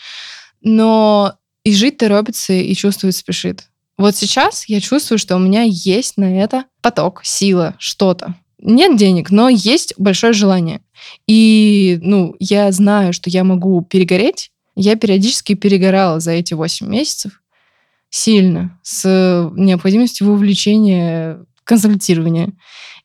Но 0.63 1.35
и 1.65 1.73
жить 1.73 1.99
торопится, 1.99 2.53
и 2.53 2.75
чувствовать 2.75 3.17
спешит. 3.17 3.69
Вот 3.99 4.17
сейчас 4.17 4.67
я 4.67 4.81
чувствую, 4.81 5.19
что 5.19 5.37
у 5.37 5.39
меня 5.39 5.63
есть 5.63 6.17
на 6.17 6.43
это 6.43 6.65
поток, 6.81 7.21
сила, 7.23 7.77
что-то. 7.79 8.35
Нет 8.59 8.97
денег, 8.97 9.31
но 9.31 9.49
есть 9.49 9.95
большое 9.97 10.33
желание. 10.33 10.81
И, 11.27 11.99
ну, 12.03 12.35
я 12.39 12.73
знаю, 12.73 13.13
что 13.13 13.31
я 13.31 13.45
могу 13.45 13.83
перегореть. 13.83 14.51
Я 14.75 14.97
периодически 14.97 15.55
перегорала 15.55 16.21
за 16.21 16.33
эти 16.33 16.55
8 16.55 16.87
месяцев 16.87 17.43
сильно 18.09 18.79
с 18.83 19.51
необходимостью 19.55 20.29
вовлечения 20.29 21.45
консультирования. 21.65 22.53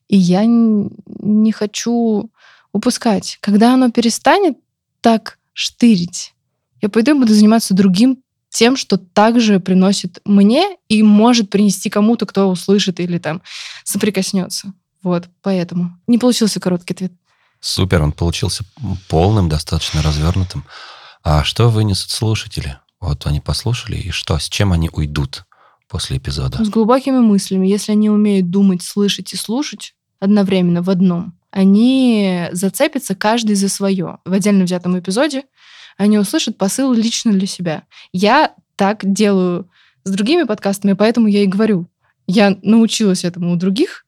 И 0.08 0.18
я 0.18 0.44
не 0.46 1.52
хочу 1.52 2.32
упускать. 2.72 3.38
Когда 3.42 3.74
оно 3.74 3.92
перестанет 3.92 4.58
так 5.02 5.40
штырить, 5.54 6.34
я 6.82 6.90
пойду 6.90 7.16
и 7.16 7.20
буду 7.20 7.34
заниматься 7.34 7.74
другим 7.74 8.22
тем, 8.50 8.78
что 8.78 8.98
также 8.98 9.60
приносит 9.60 10.20
мне 10.26 10.78
и 10.88 11.04
может 11.04 11.50
принести 11.50 11.90
кому-то, 11.90 12.26
кто 12.26 12.50
услышит 12.50 13.00
или 13.00 13.18
там 13.18 13.42
соприкоснется. 13.84 14.74
Вот, 15.04 15.28
поэтому. 15.42 15.98
Не 16.08 16.18
получился 16.18 16.60
короткий 16.60 16.94
ответ. 16.94 17.12
Супер, 17.60 18.02
он 18.02 18.12
получился 18.12 18.64
полным, 19.10 19.50
достаточно 19.50 20.02
развернутым. 20.02 20.64
А 21.28 21.44
что 21.44 21.72
вынесут 21.72 22.12
слушатели? 22.12 22.78
Вот 23.02 23.26
они 23.26 23.42
послушали, 23.42 23.98
и 23.98 24.12
что, 24.12 24.38
с 24.38 24.48
чем 24.48 24.72
они 24.72 24.92
уйдут 24.94 25.46
после 25.88 26.18
эпизода? 26.18 26.64
С 26.64 26.70
глубокими 26.70 27.18
мыслями. 27.18 27.68
Если 27.68 27.94
они 27.94 28.12
умеют 28.12 28.52
думать, 28.52 28.84
слышать 28.84 29.34
и 29.34 29.36
слушать 29.36 29.96
одновременно 30.20 30.84
в 30.84 30.90
одном, 30.92 31.34
они 31.50 32.48
зацепятся 32.52 33.16
каждый 33.16 33.56
за 33.56 33.70
свое. 33.70 34.20
В 34.24 34.34
отдельно 34.34 34.66
взятом 34.66 35.00
эпизоде 35.00 35.46
они 35.98 36.20
услышат 36.20 36.60
посыл 36.60 36.94
лично 36.94 37.32
для 37.32 37.48
себя. 37.48 37.86
Я 38.14 38.54
так 38.76 39.00
делаю 39.02 39.68
с 40.04 40.12
другими 40.12 40.44
подкастами, 40.44 40.94
поэтому 40.94 41.26
я 41.26 41.42
и 41.42 41.48
говорю. 41.48 41.90
Я 42.28 42.56
научилась 42.62 43.26
этому 43.26 43.52
у 43.52 43.56
других, 43.56 44.06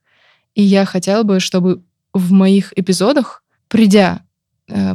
и 0.53 0.61
я 0.61 0.85
хотела 0.85 1.23
бы, 1.23 1.39
чтобы 1.39 1.83
в 2.13 2.31
моих 2.31 2.77
эпизодах, 2.77 3.43
придя 3.69 4.21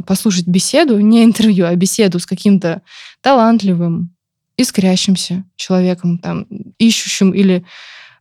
послушать 0.05 0.47
беседу, 0.47 0.99
не 0.99 1.23
интервью, 1.23 1.65
а 1.65 1.75
беседу 1.75 2.19
с 2.19 2.25
каким-то 2.25 2.81
талантливым, 3.21 4.15
искрящимся 4.57 5.43
человеком, 5.55 6.19
там, 6.19 6.45
ищущим 6.77 7.31
или 7.31 7.65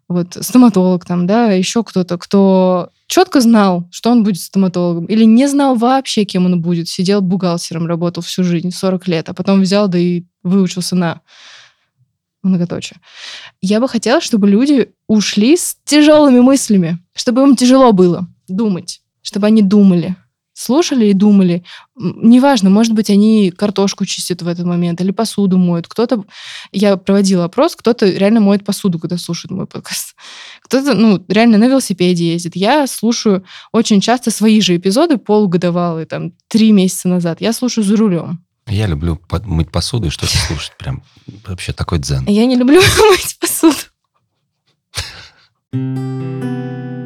вот 0.09 0.37
стоматолог 0.41 1.05
там, 1.05 1.27
да, 1.27 1.53
еще 1.53 1.83
кто-то, 1.85 2.19
кто 2.19 2.91
четко 3.07 3.41
знал, 3.41 3.89
что 3.91 4.11
он 4.11 4.25
будет 4.25 4.41
стоматологом, 4.41 5.07
или 5.07 5.25
не 5.25 5.47
знал 5.49 5.75
вообще, 5.75 6.25
кем 6.25 6.47
он 6.47 6.61
будет, 6.61 6.89
сидел 6.89 7.21
бухгалтером, 7.21 7.87
работал 7.87 8.23
всю 8.23 8.45
жизнь, 8.45 8.71
40 8.71 9.09
лет, 9.09 9.29
а 9.29 9.35
потом 9.35 9.61
взял, 9.61 9.89
да 9.89 9.99
и 9.99 10.25
выучился 10.43 10.97
на 10.97 11.21
многоточие. 12.43 12.99
Я 13.61 13.81
бы 13.81 13.89
хотела, 13.89 14.21
чтобы 14.21 14.49
люди 14.49 14.93
ушли 15.07 15.57
с 15.57 15.77
тяжелыми 15.85 16.41
мыслями, 16.41 16.99
чтобы 17.15 17.43
им 17.43 17.57
тяжело 17.57 17.93
было 17.93 18.27
думать, 18.49 19.03
чтобы 19.23 19.47
они 19.47 19.63
думали, 19.63 20.17
слушали 20.63 21.07
и 21.07 21.13
думали. 21.13 21.65
Неважно, 21.97 22.71
может 22.71 22.93
быть, 22.93 23.11
они 23.11 23.51
картошку 23.51 24.05
чистят 24.07 24.43
в 24.43 24.49
этот 24.49 24.65
момент 24.65 25.01
или 25.01 25.11
посуду 25.11 25.59
моют. 25.59 25.89
Кто-то, 25.89 26.25
я 26.71 26.97
проводила 26.97 27.45
опрос, 27.45 27.77
кто-то 27.77 28.09
реально 28.09 28.41
моет 28.41 28.65
посуду, 28.65 28.99
когда 28.99 29.19
слушает 29.19 29.51
мой 29.51 29.67
подкаст. 29.67 30.15
Кто-то, 30.63 30.95
ну, 30.95 31.23
реально 31.29 31.59
на 31.59 31.69
велосипеде 31.69 32.33
ездит. 32.33 32.57
Я 32.57 32.87
слушаю 32.87 33.45
очень 33.73 34.01
часто 34.01 34.31
свои 34.31 34.61
же 34.61 34.77
эпизоды 34.77 35.19
полугодовалые, 35.19 36.07
там, 36.07 36.33
три 36.49 36.73
месяца 36.73 37.09
назад. 37.09 37.41
Я 37.41 37.53
слушаю 37.53 37.85
за 37.85 37.97
рулем. 37.97 38.45
Я 38.69 38.87
люблю 38.87 39.21
мыть 39.45 39.71
посуду 39.71 40.07
и 40.07 40.11
что-то 40.11 40.37
слушать. 40.37 40.73
Прям 40.79 41.03
вообще 41.47 41.73
такой 41.73 41.99
дзен. 41.99 42.25
Я 42.27 42.47
не 42.47 42.57
люблю 42.57 42.81
мыть 43.11 43.39
посуду. 43.39 43.77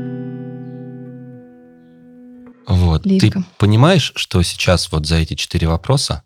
Лирика. 3.07 3.40
Ты 3.40 3.44
понимаешь, 3.59 4.12
что 4.16 4.42
сейчас 4.42 4.90
вот 4.90 5.07
за 5.07 5.16
эти 5.16 5.34
четыре 5.34 5.68
вопроса 5.68 6.24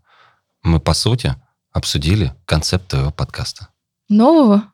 мы, 0.63 0.81
по 0.81 0.95
сути, 0.95 1.37
обсудили 1.73 2.35
концепт 2.47 2.89
твоего 2.89 3.11
подкаста? 3.11 3.69
Нового? 4.09 4.65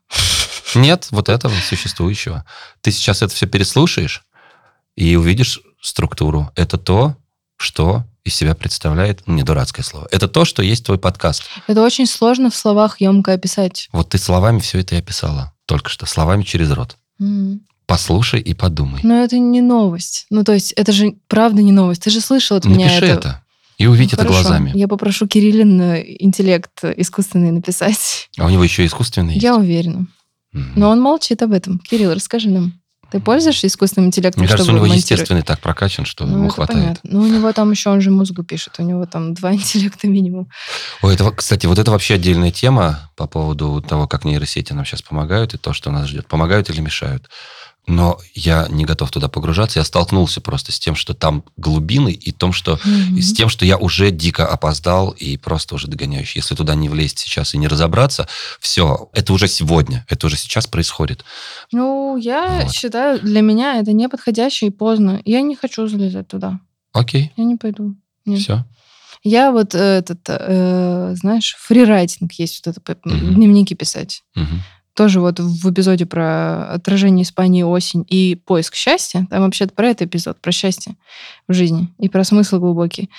Нет, 0.73 1.09
вот 1.11 1.27
этого 1.27 1.53
существующего. 1.55 2.45
Ты 2.81 2.91
сейчас 2.91 3.21
это 3.21 3.33
все 3.33 3.45
переслушаешь 3.45 4.23
и 4.95 5.15
увидишь 5.17 5.59
структуру. 5.81 6.49
Это 6.55 6.77
то, 6.77 7.17
что 7.57 8.03
из 8.23 8.35
себя 8.35 8.55
представляет, 8.55 9.27
не 9.27 9.43
дурацкое 9.43 9.83
слово, 9.83 10.07
это 10.11 10.27
то, 10.27 10.45
что 10.45 10.61
есть 10.61 10.85
твой 10.85 10.97
подкаст. 10.97 11.43
Это 11.67 11.81
очень 11.81 12.05
сложно 12.05 12.49
в 12.49 12.55
словах 12.55 13.01
емко 13.01 13.33
описать. 13.33 13.89
Вот 13.91 14.09
ты 14.09 14.17
словами 14.17 14.59
все 14.59 14.79
это 14.79 14.95
и 14.95 14.99
описала. 14.99 15.53
Только 15.65 15.89
что, 15.89 16.05
словами 16.05 16.43
через 16.43 16.71
рот. 16.71 16.97
Mm. 17.21 17.59
Послушай 17.87 18.41
и 18.41 18.53
подумай. 18.53 18.99
Но 19.03 19.23
это 19.23 19.39
не 19.39 19.61
новость. 19.61 20.25
Ну, 20.29 20.43
то 20.43 20.53
есть, 20.53 20.73
это 20.73 20.91
же 20.91 21.15
правда 21.27 21.61
не 21.61 21.71
новость. 21.71 22.03
Ты 22.03 22.09
же 22.09 22.21
слышал 22.21 22.57
от 22.57 22.65
Напиши 22.65 22.79
меня 22.79 22.97
это. 22.97 23.05
это. 23.05 23.43
И 23.77 23.87
увидеть 23.87 24.17
ну, 24.17 24.23
это 24.23 24.33
хорошо. 24.33 24.49
глазами. 24.49 24.71
Я 24.75 24.87
попрошу 24.87 25.27
Кириллин 25.27 25.81
интеллект 26.19 26.83
искусственный 26.83 27.51
написать. 27.51 28.29
А 28.37 28.45
у 28.45 28.49
него 28.49 28.63
еще 28.63 28.85
искусственный 28.85 29.35
есть? 29.35 29.43
Я 29.43 29.55
уверена. 29.55 30.07
Mm-hmm. 30.53 30.73
Но 30.75 30.89
он 30.89 31.01
молчит 31.01 31.41
об 31.43 31.53
этом. 31.53 31.79
Кирилл, 31.79 32.13
расскажи 32.13 32.49
нам. 32.49 32.73
Ты 33.11 33.21
пользуешься 33.21 33.67
искусственным 33.67 34.07
интеллектом, 34.07 34.41
Мне 34.41 34.49
кажется, 34.49 34.71
у 34.71 34.75
него 34.75 34.85
естественный 34.85 35.41
так 35.41 35.61
прокачан, 35.61 36.03
что 36.03 36.25
ну, 36.25 36.39
ему 36.39 36.49
хватает. 36.49 36.99
Понятно. 37.01 37.09
Ну, 37.09 37.21
у 37.21 37.27
него 37.27 37.53
там 37.53 37.71
еще, 37.71 37.89
он 37.89 38.01
же 38.01 38.11
музыку 38.11 38.43
пишет, 38.43 38.75
у 38.79 38.83
него 38.83 39.05
там 39.05 39.33
два 39.33 39.53
интеллекта 39.53 40.07
минимум. 40.07 40.49
Ой, 41.01 41.13
это, 41.13 41.31
кстати, 41.31 41.65
вот 41.67 41.79
это 41.79 41.91
вообще 41.91 42.15
отдельная 42.15 42.51
тема 42.51 43.09
по 43.15 43.27
поводу 43.27 43.81
того, 43.81 44.07
как 44.07 44.25
нейросети 44.25 44.73
нам 44.73 44.85
сейчас 44.85 45.01
помогают 45.01 45.53
и 45.53 45.57
то, 45.57 45.71
что 45.71 45.89
нас 45.89 46.09
ждет. 46.09 46.27
Помогают 46.27 46.69
или 46.69 46.81
мешают? 46.81 47.29
Но 47.87 48.19
я 48.33 48.67
не 48.69 48.83
готов 48.83 49.11
туда 49.11 49.29
погружаться. 49.29 49.79
Я 49.79 49.85
столкнулся 49.85 50.41
просто 50.41 50.71
с 50.73 50.79
тем, 50.79 50.95
что 50.95 51.13
там 51.13 51.43
глубины, 51.55 52.11
и 52.11 52.31
том, 52.33 52.51
что, 52.51 52.73
mm-hmm. 52.73 53.21
с 53.21 53.33
тем, 53.33 53.47
что 53.47 53.65
я 53.65 53.77
уже 53.77 54.11
дико 54.11 54.45
опоздал 54.45 55.11
и 55.11 55.37
просто 55.37 55.75
уже 55.75 55.87
догоняющий. 55.87 56.39
Если 56.39 56.53
туда 56.53 56.75
не 56.75 56.89
влезть 56.89 57.19
сейчас 57.19 57.53
и 57.53 57.57
не 57.57 57.67
разобраться, 57.67 58.27
все, 58.59 59.09
это 59.13 59.31
уже 59.31 59.47
сегодня, 59.47 60.05
это 60.09 60.27
уже 60.27 60.35
сейчас 60.35 60.67
происходит. 60.67 61.23
Ну, 61.71 62.17
я 62.17 62.63
вот. 62.63 62.73
считаю, 62.73 63.21
для 63.21 63.41
меня 63.41 63.79
это 63.79 63.93
неподходяще 63.93 64.67
и 64.67 64.71
поздно. 64.71 65.21
Я 65.23 65.41
не 65.41 65.55
хочу 65.55 65.87
залезать 65.87 66.27
туда. 66.27 66.59
Окей. 66.91 67.31
Я 67.37 67.45
не 67.45 67.55
пойду. 67.55 67.95
Нет. 68.25 68.41
Все. 68.41 68.65
Я 69.23 69.51
вот 69.51 69.73
этот, 69.73 70.19
э, 70.27 71.15
знаешь, 71.15 71.55
фрирайтинг 71.59 72.33
есть, 72.33 72.65
вот 72.65 72.77
это, 72.77 72.91
mm-hmm. 72.91 73.33
дневники 73.33 73.75
писать. 73.75 74.23
Mm-hmm 74.35 74.59
тоже 74.97 75.21
вот 75.21 75.39
в 75.39 75.71
эпизоде 75.71 76.07
про 76.07 76.73
отражение 76.73 77.21
Испании 77.21 77.61
осень 77.61 78.03
и 78.09 78.33
поиск 78.33 78.73
счастья, 78.73 79.27
там 79.29 79.43
вообще 79.43 79.67
про 79.67 79.89
этот 79.89 80.07
эпизод, 80.07 80.41
про 80.41 80.51
счастье 80.51 80.95
в 81.47 81.53
жизни 81.53 81.89
и 81.99 82.09
про 82.09 82.23
смысл 82.23 82.59
глубокий. 82.59 83.11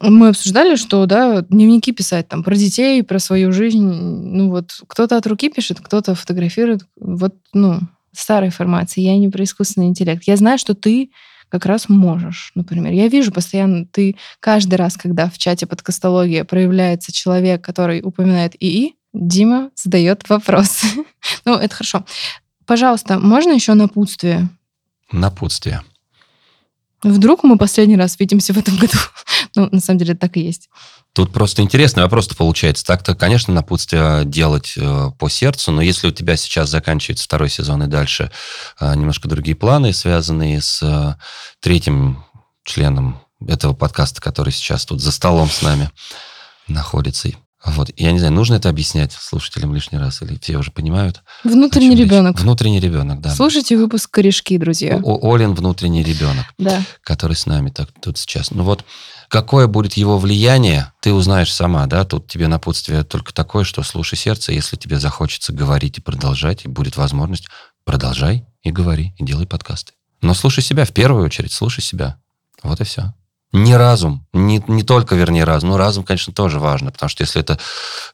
Мы 0.00 0.28
обсуждали, 0.28 0.74
что, 0.74 1.06
да, 1.06 1.42
дневники 1.42 1.92
писать 1.92 2.26
там 2.26 2.42
про 2.42 2.56
детей, 2.56 3.04
про 3.04 3.20
свою 3.20 3.52
жизнь. 3.52 3.80
Ну 3.80 4.50
вот 4.50 4.80
кто-то 4.88 5.16
от 5.16 5.26
руки 5.28 5.48
пишет, 5.50 5.78
кто-то 5.80 6.16
фотографирует. 6.16 6.84
Вот, 7.00 7.34
ну, 7.52 7.78
старая 8.12 8.48
информация. 8.48 9.02
Я 9.02 9.16
не 9.16 9.28
про 9.28 9.44
искусственный 9.44 9.86
интеллект. 9.86 10.24
Я 10.24 10.36
знаю, 10.36 10.58
что 10.58 10.74
ты 10.74 11.10
как 11.48 11.64
раз 11.64 11.88
можешь, 11.88 12.50
например. 12.56 12.92
Я 12.92 13.06
вижу 13.06 13.30
постоянно, 13.30 13.86
ты 13.86 14.16
каждый 14.40 14.74
раз, 14.74 14.96
когда 14.96 15.30
в 15.30 15.38
чате 15.38 15.66
подкастология 15.66 16.44
проявляется 16.44 17.12
человек, 17.12 17.64
который 17.64 18.02
упоминает 18.02 18.54
ИИ, 18.60 18.97
Дима 19.12 19.70
задает 19.74 20.28
вопрос. 20.28 20.82
ну, 21.44 21.54
это 21.54 21.74
хорошо. 21.74 22.04
Пожалуйста, 22.66 23.18
можно 23.18 23.52
еще 23.52 23.74
напутствие? 23.74 24.48
Напутствие. 25.10 25.82
Вдруг 27.02 27.44
мы 27.44 27.56
последний 27.56 27.96
раз 27.96 28.18
видимся 28.18 28.52
в 28.52 28.58
этом 28.58 28.76
году. 28.76 28.98
ну, 29.54 29.68
на 29.70 29.80
самом 29.80 29.98
деле, 29.98 30.14
так 30.14 30.36
и 30.36 30.40
есть. 30.40 30.68
Тут 31.12 31.32
просто 31.32 31.62
интересный 31.62 32.02
вопрос 32.02 32.28
получается. 32.28 32.84
Так-то, 32.84 33.14
конечно, 33.14 33.54
напутствие 33.54 34.24
делать 34.24 34.74
э, 34.76 35.10
по 35.18 35.28
сердцу, 35.28 35.72
но 35.72 35.80
если 35.80 36.08
у 36.08 36.10
тебя 36.10 36.36
сейчас 36.36 36.68
заканчивается 36.68 37.24
второй 37.24 37.48
сезон 37.50 37.84
и 37.84 37.86
дальше 37.86 38.30
э, 38.80 38.94
немножко 38.94 39.28
другие 39.28 39.56
планы, 39.56 39.92
связанные 39.92 40.60
с 40.60 40.82
э, 40.82 41.14
третьим 41.60 42.24
членом 42.64 43.20
этого 43.46 43.74
подкаста, 43.74 44.20
который 44.20 44.52
сейчас 44.52 44.84
тут 44.84 45.00
за 45.00 45.12
столом 45.12 45.48
с 45.48 45.62
нами 45.62 45.90
находится. 46.66 47.30
Вот. 47.64 47.90
Я 47.96 48.12
не 48.12 48.18
знаю, 48.18 48.32
нужно 48.34 48.54
это 48.54 48.68
объяснять 48.68 49.12
слушателям 49.12 49.74
лишний 49.74 49.98
раз, 49.98 50.22
или 50.22 50.38
все 50.40 50.58
уже 50.58 50.70
понимают? 50.70 51.22
Внутренний 51.42 51.96
ребенок. 51.96 52.36
Речь? 52.36 52.42
Внутренний 52.42 52.78
ребенок, 52.78 53.20
да. 53.20 53.34
Слушайте 53.34 53.76
выпуск 53.76 54.10
«Корешки», 54.10 54.56
друзья. 54.58 55.00
О 55.02 55.34
Олин 55.34 55.54
внутренний 55.54 56.04
ребенок, 56.04 56.46
да. 56.56 56.82
который 57.02 57.34
с 57.34 57.46
нами 57.46 57.70
так, 57.70 57.88
тут 58.00 58.16
сейчас. 58.16 58.52
Ну 58.52 58.62
вот, 58.62 58.84
какое 59.28 59.66
будет 59.66 59.94
его 59.94 60.18
влияние, 60.18 60.92
ты 61.00 61.12
узнаешь 61.12 61.52
сама, 61.52 61.86
да? 61.86 62.04
Тут 62.04 62.28
тебе 62.28 62.46
напутствие 62.46 63.02
только 63.02 63.34
такое, 63.34 63.64
что 63.64 63.82
слушай 63.82 64.16
сердце, 64.16 64.52
если 64.52 64.76
тебе 64.76 65.00
захочется 65.00 65.52
говорить 65.52 65.98
и 65.98 66.00
продолжать, 66.00 66.64
и 66.64 66.68
будет 66.68 66.96
возможность, 66.96 67.48
продолжай 67.84 68.46
и 68.62 68.70
говори, 68.70 69.14
и 69.18 69.24
делай 69.24 69.46
подкасты. 69.46 69.94
Но 70.20 70.34
слушай 70.34 70.62
себя 70.62 70.84
в 70.84 70.92
первую 70.92 71.24
очередь, 71.24 71.52
слушай 71.52 71.80
себя. 71.80 72.20
Вот 72.62 72.80
и 72.80 72.84
все. 72.84 73.14
Не 73.52 73.76
разум, 73.76 74.26
не, 74.34 74.62
не 74.68 74.82
только, 74.82 75.14
вернее, 75.14 75.44
разум. 75.44 75.70
Ну, 75.70 75.76
разум, 75.78 76.04
конечно, 76.04 76.34
тоже 76.34 76.58
важно, 76.58 76.92
потому 76.92 77.08
что 77.08 77.22
если 77.22 77.40
это, 77.40 77.58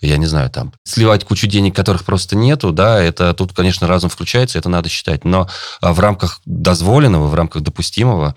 я 0.00 0.16
не 0.16 0.26
знаю, 0.26 0.48
там, 0.48 0.72
сливать 0.84 1.24
кучу 1.24 1.48
денег, 1.48 1.74
которых 1.74 2.04
просто 2.04 2.36
нету, 2.36 2.70
да, 2.70 3.02
это 3.02 3.34
тут, 3.34 3.52
конечно, 3.52 3.88
разум 3.88 4.10
включается, 4.10 4.58
это 4.58 4.68
надо 4.68 4.88
считать. 4.88 5.24
Но 5.24 5.48
а, 5.80 5.92
в 5.92 5.98
рамках 5.98 6.40
дозволенного, 6.44 7.26
в 7.26 7.34
рамках 7.34 7.62
допустимого, 7.62 8.36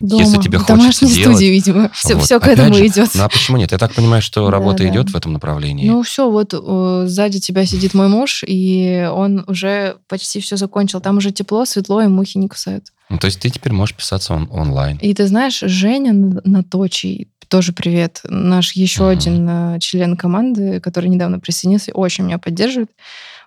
Дома, 0.00 0.22
если 0.22 0.40
тебе 0.40 0.58
в 0.58 0.66
домашней 0.66 1.08
делать... 1.08 1.36
студии, 1.36 1.46
видимо. 1.50 1.88
Все, 1.94 2.14
вот. 2.14 2.24
все 2.24 2.38
к 2.40 2.42
Опять 2.44 2.58
этому 2.58 2.74
же, 2.74 2.86
идет. 2.86 3.10
Ну, 3.14 3.22
а 3.22 3.28
почему 3.28 3.56
нет? 3.56 3.72
Я 3.72 3.78
так 3.78 3.94
понимаю, 3.94 4.22
что 4.22 4.44
Да, 4.46 4.50
работа 4.50 4.82
да. 4.82 4.88
идет 4.90 5.10
в 5.10 5.16
этом 5.16 5.32
направлении. 5.32 5.88
Ну 5.88 6.02
все, 6.02 6.28
вот 6.30 6.52
э, 6.52 7.04
сзади 7.06 7.38
тебя 7.40 7.64
сидит 7.64 7.94
мой 7.94 8.08
муж, 8.08 8.42
и 8.46 9.08
он 9.10 9.44
уже 9.46 9.96
почти 10.08 10.40
все 10.40 10.56
закончил. 10.56 11.00
Там 11.00 11.18
уже 11.18 11.30
тепло, 11.30 11.64
светло, 11.64 12.02
и 12.02 12.08
мухи 12.08 12.38
не 12.38 12.48
кусают. 12.48 12.86
Ну, 13.08 13.18
то 13.18 13.26
есть 13.26 13.38
ты 13.40 13.50
теперь 13.50 13.72
можешь 13.72 13.94
писаться 13.94 14.34
он- 14.34 14.48
онлайн. 14.50 14.98
И 14.98 15.14
ты 15.14 15.26
знаешь, 15.26 15.60
Женя 15.60 16.12
Наточий, 16.44 17.28
тоже 17.48 17.72
привет, 17.72 18.20
наш 18.24 18.72
еще 18.72 19.02
Мгм. 19.04 19.10
один 19.10 19.48
э, 19.48 19.78
член 19.80 20.16
команды, 20.16 20.80
который 20.80 21.08
недавно 21.08 21.38
присоединился, 21.38 21.92
очень 21.92 22.24
меня 22.24 22.38
поддерживает. 22.38 22.90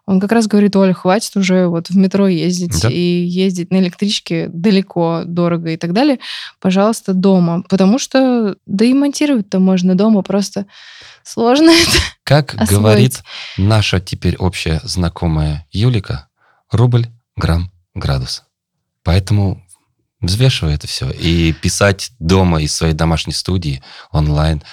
Он 0.08 0.22
как 0.22 0.32
раз 0.32 0.48
говорит, 0.48 0.74
Оля, 0.78 0.94
хватит 0.94 1.36
уже 1.36 1.68
вот 1.68 1.90
в 1.90 1.96
метро 1.98 2.28
ездить 2.30 2.82
Да. 2.82 2.90
и 2.90 2.98
ездить 2.98 3.72
на 3.72 3.78
электричке 3.80 4.48
далеко, 4.48 5.24
дорого 5.26 5.72
и 5.72 5.78
так 5.78 5.92
далее. 5.92 6.20
Пожалуйста, 6.62 7.14
дома. 7.14 7.64
Потому 7.70 8.00
что, 8.00 8.56
да 8.66 8.86
и 8.86 8.94
монтировать-то 8.94 9.60
можно 9.60 9.96
дома, 9.96 10.22
просто 10.22 10.66
сложно 11.24 11.70
это. 11.72 12.00
Как 12.24 12.54
освоить. 12.54 12.72
говорит 12.72 13.24
наша 13.58 14.00
теперь 14.00 14.38
общая 14.38 14.80
знакомая 14.84 15.68
Юлика, 15.72 16.30
рубль, 16.72 17.08
грамм, 17.36 17.70
градус. 17.94 18.44
Поэтому 19.04 19.62
взвешивай 20.22 20.74
это 20.74 20.88
все. 20.88 21.12
И 21.12 21.52
писать 21.52 22.12
дома 22.20 22.62
из 22.62 22.74
своей 22.74 22.94
домашней 22.94 23.34
студии 23.34 23.84
онлайн 24.12 24.64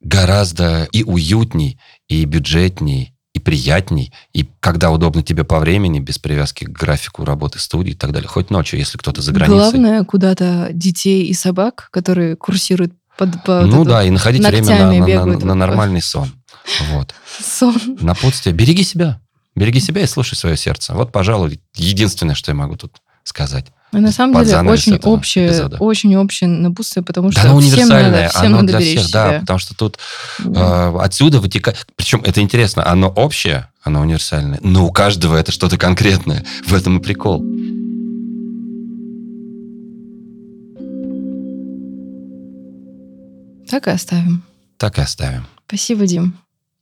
гораздо 0.00 0.84
и 0.92 1.02
уютней, 1.02 1.80
и 2.08 2.26
бюджетней, 2.26 3.13
и 3.34 3.40
приятней, 3.40 4.12
и 4.32 4.48
когда 4.60 4.90
удобно 4.90 5.22
тебе 5.22 5.44
по 5.44 5.58
времени, 5.58 5.98
без 5.98 6.18
привязки 6.18 6.64
к 6.64 6.70
графику 6.70 7.24
работы 7.24 7.58
студии 7.58 7.90
и 7.90 7.94
так 7.96 8.12
далее. 8.12 8.28
Хоть 8.28 8.50
ночью, 8.50 8.78
если 8.78 8.96
кто-то 8.96 9.20
за 9.20 9.32
границей. 9.32 9.58
Главное, 9.58 10.04
куда-то 10.04 10.68
детей 10.72 11.26
и 11.26 11.34
собак, 11.34 11.88
которые 11.90 12.36
курсируют 12.36 12.92
под, 13.18 13.42
под 13.44 13.66
ну 13.66 13.82
эту 13.82 13.90
да, 13.90 14.04
и 14.04 14.10
находить 14.10 14.46
время 14.46 14.64
на, 14.64 14.92
на- 14.92 15.26
на- 15.26 15.38
на 15.46 15.54
нормальный 15.54 16.00
сон. 16.00 16.30
Вот. 16.92 17.14
сон. 17.40 17.76
Напутствие. 18.00 18.54
Береги 18.54 18.84
себя. 18.84 19.20
Береги 19.56 19.80
себя 19.80 20.02
и 20.02 20.06
слушай 20.06 20.34
свое 20.36 20.56
сердце. 20.56 20.94
Вот, 20.94 21.12
пожалуй, 21.12 21.60
единственное, 21.74 22.34
что 22.34 22.52
я 22.52 22.54
могу 22.56 22.76
тут 22.76 22.96
сказать. 23.24 23.66
А 23.94 24.00
на 24.00 24.10
самом 24.12 24.44
деле 24.44 24.58
очень 24.70 24.96
общее, 24.96 25.48
эпизода. 25.48 25.76
очень 25.78 26.16
общее 26.16 26.48
напутствие, 26.50 27.04
потому 27.04 27.30
Да, 27.30 27.40
что 27.40 27.50
оно 27.50 27.60
всем 27.60 27.72
универсальное, 27.72 28.10
надо, 28.22 28.28
всем 28.30 28.42
оно 28.46 28.56
надо 28.56 28.66
для 28.68 28.78
беречь 28.80 28.98
всех, 29.00 29.12
да, 29.12 29.28
себя. 29.28 29.40
потому 29.40 29.58
что 29.60 29.74
тут 29.76 29.98
Да. 30.40 30.92
э, 30.92 30.98
отсюда 31.00 31.40
вытекает... 31.40 31.86
Причем 31.94 32.22
это 32.24 32.40
интересно, 32.40 32.84
оно 32.86 33.08
общее, 33.08 33.68
оно 33.82 34.00
универсальное, 34.00 34.58
но 34.62 34.84
у 34.86 34.90
каждого 34.92 35.36
это 35.36 35.52
что-то 35.52 35.78
конкретное. 35.78 36.44
В 36.66 36.74
этом 36.74 36.98
и 36.98 37.02
прикол. 37.02 37.44
Так 43.68 43.86
и 43.86 43.90
оставим. 43.90 44.42
Так 44.76 44.98
и 44.98 45.02
оставим. 45.02 45.46
Спасибо, 45.66 46.06
Дим. 46.06 46.34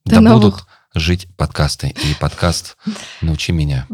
До 0.04 0.16
Да 0.16 0.20
новых. 0.20 0.42
будут 0.42 0.66
жить 0.95 1.28
подкасты. 1.36 1.88
И 1.88 2.14
подкаст 2.20 2.76
«Научи 3.20 3.53
меня». 3.53 3.86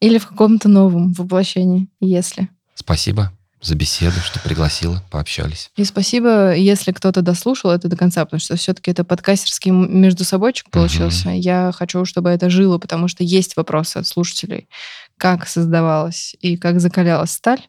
Или 0.00 0.18
в 0.18 0.26
каком-то 0.26 0.68
новом 0.68 1.12
воплощении, 1.12 1.88
если. 2.00 2.48
Спасибо 2.74 3.32
за 3.62 3.74
беседу, 3.74 4.16
что 4.20 4.38
пригласила, 4.40 5.02
пообщались. 5.10 5.70
И 5.76 5.84
спасибо, 5.84 6.54
если 6.54 6.92
кто-то 6.92 7.22
дослушал 7.22 7.70
это 7.70 7.88
до 7.88 7.96
конца, 7.96 8.24
потому 8.24 8.38
что 8.38 8.56
все-таки 8.56 8.90
это 8.90 9.02
подкастерский 9.02 9.70
между 9.70 10.24
собойчик 10.24 10.70
получился. 10.70 11.30
Я 11.30 11.72
хочу, 11.74 12.04
чтобы 12.04 12.30
это 12.30 12.50
жило, 12.50 12.78
потому 12.78 13.08
что 13.08 13.24
есть 13.24 13.56
вопросы 13.56 13.96
от 13.96 14.06
слушателей, 14.06 14.68
как 15.16 15.48
создавалась 15.48 16.36
и 16.40 16.56
как 16.56 16.80
закалялась 16.80 17.32
сталь. 17.32 17.66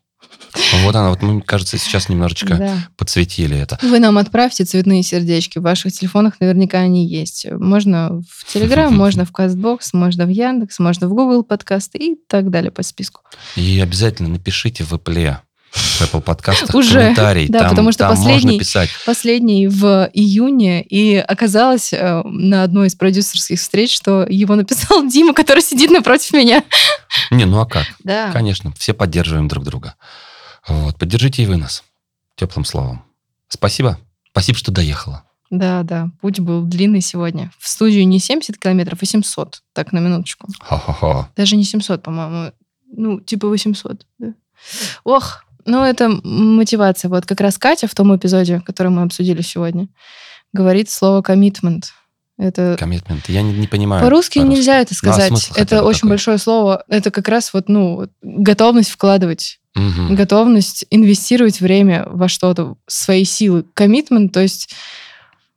Вот 0.84 0.95
она, 0.95 1.09
вот 1.09 1.22
мы, 1.22 1.41
кажется, 1.41 1.78
сейчас 1.78 2.09
немножечко 2.09 2.55
Да. 2.55 2.88
подсветили 2.97 3.57
это. 3.57 3.78
Вы 3.82 3.99
нам 3.99 4.18
отправьте 4.18 4.65
цветные 4.65 5.03
сердечки. 5.03 5.59
В 5.59 5.63
ваших 5.63 5.93
телефонах 5.93 6.39
наверняка 6.39 6.80
они 6.80 7.07
есть. 7.07 7.45
Можно 7.51 8.22
в 8.30 8.51
Телеграм, 8.51 8.93
можно 8.95 9.26
в 9.26 9.32
Кастбокс, 9.32 9.93
можно 9.93 10.26
в 10.26 10.30
Яндекс, 10.30 10.80
можно 10.80 11.07
в 11.07 11.11
Google 11.11 11.43
подкасты 11.43 11.97
и 11.99 12.15
так 12.28 12.49
далее 12.49 12.72
по 12.72 12.84
списку. 12.84 13.22
И 13.55 13.80
обязательно 13.80 14.30
напишите 14.30 14.84
в 14.84 14.93
Apple, 14.93 15.38
в 15.98 16.02
Apple 16.02 16.22
подкастах 16.22 16.74
Уже, 16.76 17.00
комментарий. 17.02 17.48
да, 17.48 17.60
там, 17.60 17.70
потому 17.72 17.91
что 17.91 18.00
там 18.06 18.12
последний- 18.16 18.34
можно 18.34 18.60
писать. 18.60 18.89
Последний 19.06 19.68
в 19.68 20.10
июне, 20.14 20.82
и 20.84 21.16
оказалось 21.18 21.91
э, 21.93 22.22
на 22.24 22.64
одной 22.64 22.88
из 22.88 22.95
продюсерских 22.95 23.60
встреч, 23.60 23.95
что 23.95 24.24
его 24.28 24.56
написал 24.56 25.08
Дима, 25.10 25.34
который 25.34 25.62
сидит 25.62 25.91
напротив 25.91 26.34
меня. 26.34 26.64
Не, 27.32 27.45
ну 27.45 27.60
а 27.60 27.66
как? 27.66 27.86
Да. 28.04 28.32
Конечно, 28.32 28.72
все 28.78 28.93
поддерживаем 28.93 29.48
друг 29.48 29.64
друга. 29.64 29.95
Вот, 30.68 30.98
поддержите 30.98 31.43
и 31.43 31.45
вы 31.45 31.58
нас 31.58 31.84
теплым 32.36 32.66
словом. 32.66 33.04
Спасибо. 33.48 33.98
Спасибо, 34.32 34.58
что 34.58 34.72
доехала. 34.72 35.24
Да, 35.50 35.84
да, 35.84 36.10
путь 36.22 36.41
был 36.41 36.64
длинный 36.64 37.00
сегодня. 37.00 37.52
В 37.58 37.70
студию 37.70 38.06
не 38.06 38.20
70 38.20 38.58
километров, 38.60 39.00
а 39.02 39.06
700. 39.06 39.64
Так, 39.74 39.93
на 39.93 40.00
минуточку. 40.00 40.48
Хо-хо-хо. 40.60 41.30
Даже 41.38 41.56
не 41.56 41.64
700, 41.64 42.04
по-моему. 42.04 42.52
Ну, 42.91 43.22
типа 43.22 43.48
800. 43.48 44.06
да. 44.20 44.34
Ох, 45.06 45.45
ну 45.68 45.84
это 45.84 46.09
мотивация. 46.24 47.09
Вот 47.09 47.26
как 47.26 47.39
раз 47.41 47.57
Катя 47.57 47.88
в 47.88 47.93
том 47.93 48.15
эпизоде, 48.15 48.61
который 48.65 48.88
мы 48.89 49.03
обсудили 49.03 49.41
сегодня, 49.41 49.88
говорит 50.53 50.89
слово 50.89 51.22
commitment. 51.22 51.84
Это 52.39 52.76
Коммитмент. 52.80 53.30
Я 53.30 53.41
не, 53.41 53.51
не 53.53 53.68
понимаю. 53.68 54.03
по-русски 54.03 54.38
нельзя 54.39 54.80
это 54.80 54.93
сказать. 54.93 55.30
смысл 55.30 55.53
хотя 55.53 55.61
это 55.63 55.84
очень 55.84 56.01
какой? 56.01 56.09
большое 56.11 56.38
слово. 56.38 56.84
Это 56.88 57.09
как 57.09 57.28
раз 57.30 57.51
вот, 57.51 57.68
ну, 57.68 58.07
готовность 58.22 58.91
вкладывать, 58.91 59.59
Мгм. 59.76 60.15
готовность 60.15 60.86
инвестировать 60.91 61.61
время 61.61 62.05
во 62.09 62.28
что-то, 62.28 62.76
свои 62.86 63.24
силы. 63.26 63.65
Commitment, 63.76 64.30
то 64.30 64.39
есть 64.39 64.74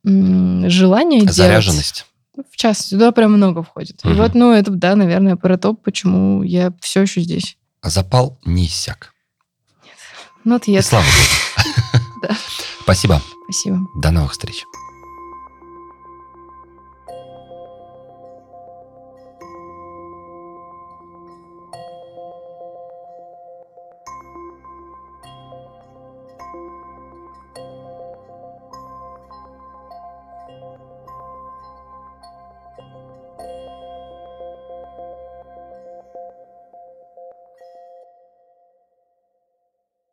м, 0.05 0.67
желание 0.69 1.19
делать. 1.21 1.35
Заряженность. 1.35 2.05
В 2.51 2.55
частности, 2.57 2.95
туда 2.95 3.11
прям 3.11 3.33
много 3.33 3.61
входит. 3.61 3.99
И 4.03 4.07
Мгм. 4.07 4.17
вот, 4.17 4.33
ну, 4.33 4.51
это, 4.51 4.71
да, 4.71 4.95
наверное, 4.95 5.35
про 5.35 5.57
то, 5.59 5.73
почему 5.75 6.41
я 6.41 6.73
все 6.81 7.01
еще 7.01 7.21
здесь. 7.21 7.57
Запал 7.83 8.39
не 8.43 8.65
иссяк. 8.65 9.13
Ну, 10.43 10.55
отъезд. 10.55 10.87
И 10.87 10.89
слава 10.89 11.05
богу. 11.05 12.33
Спасибо. 12.81 13.21
Спасибо. 13.43 13.87
До 13.93 14.11
новых 14.11 14.31
встреч. 14.31 14.65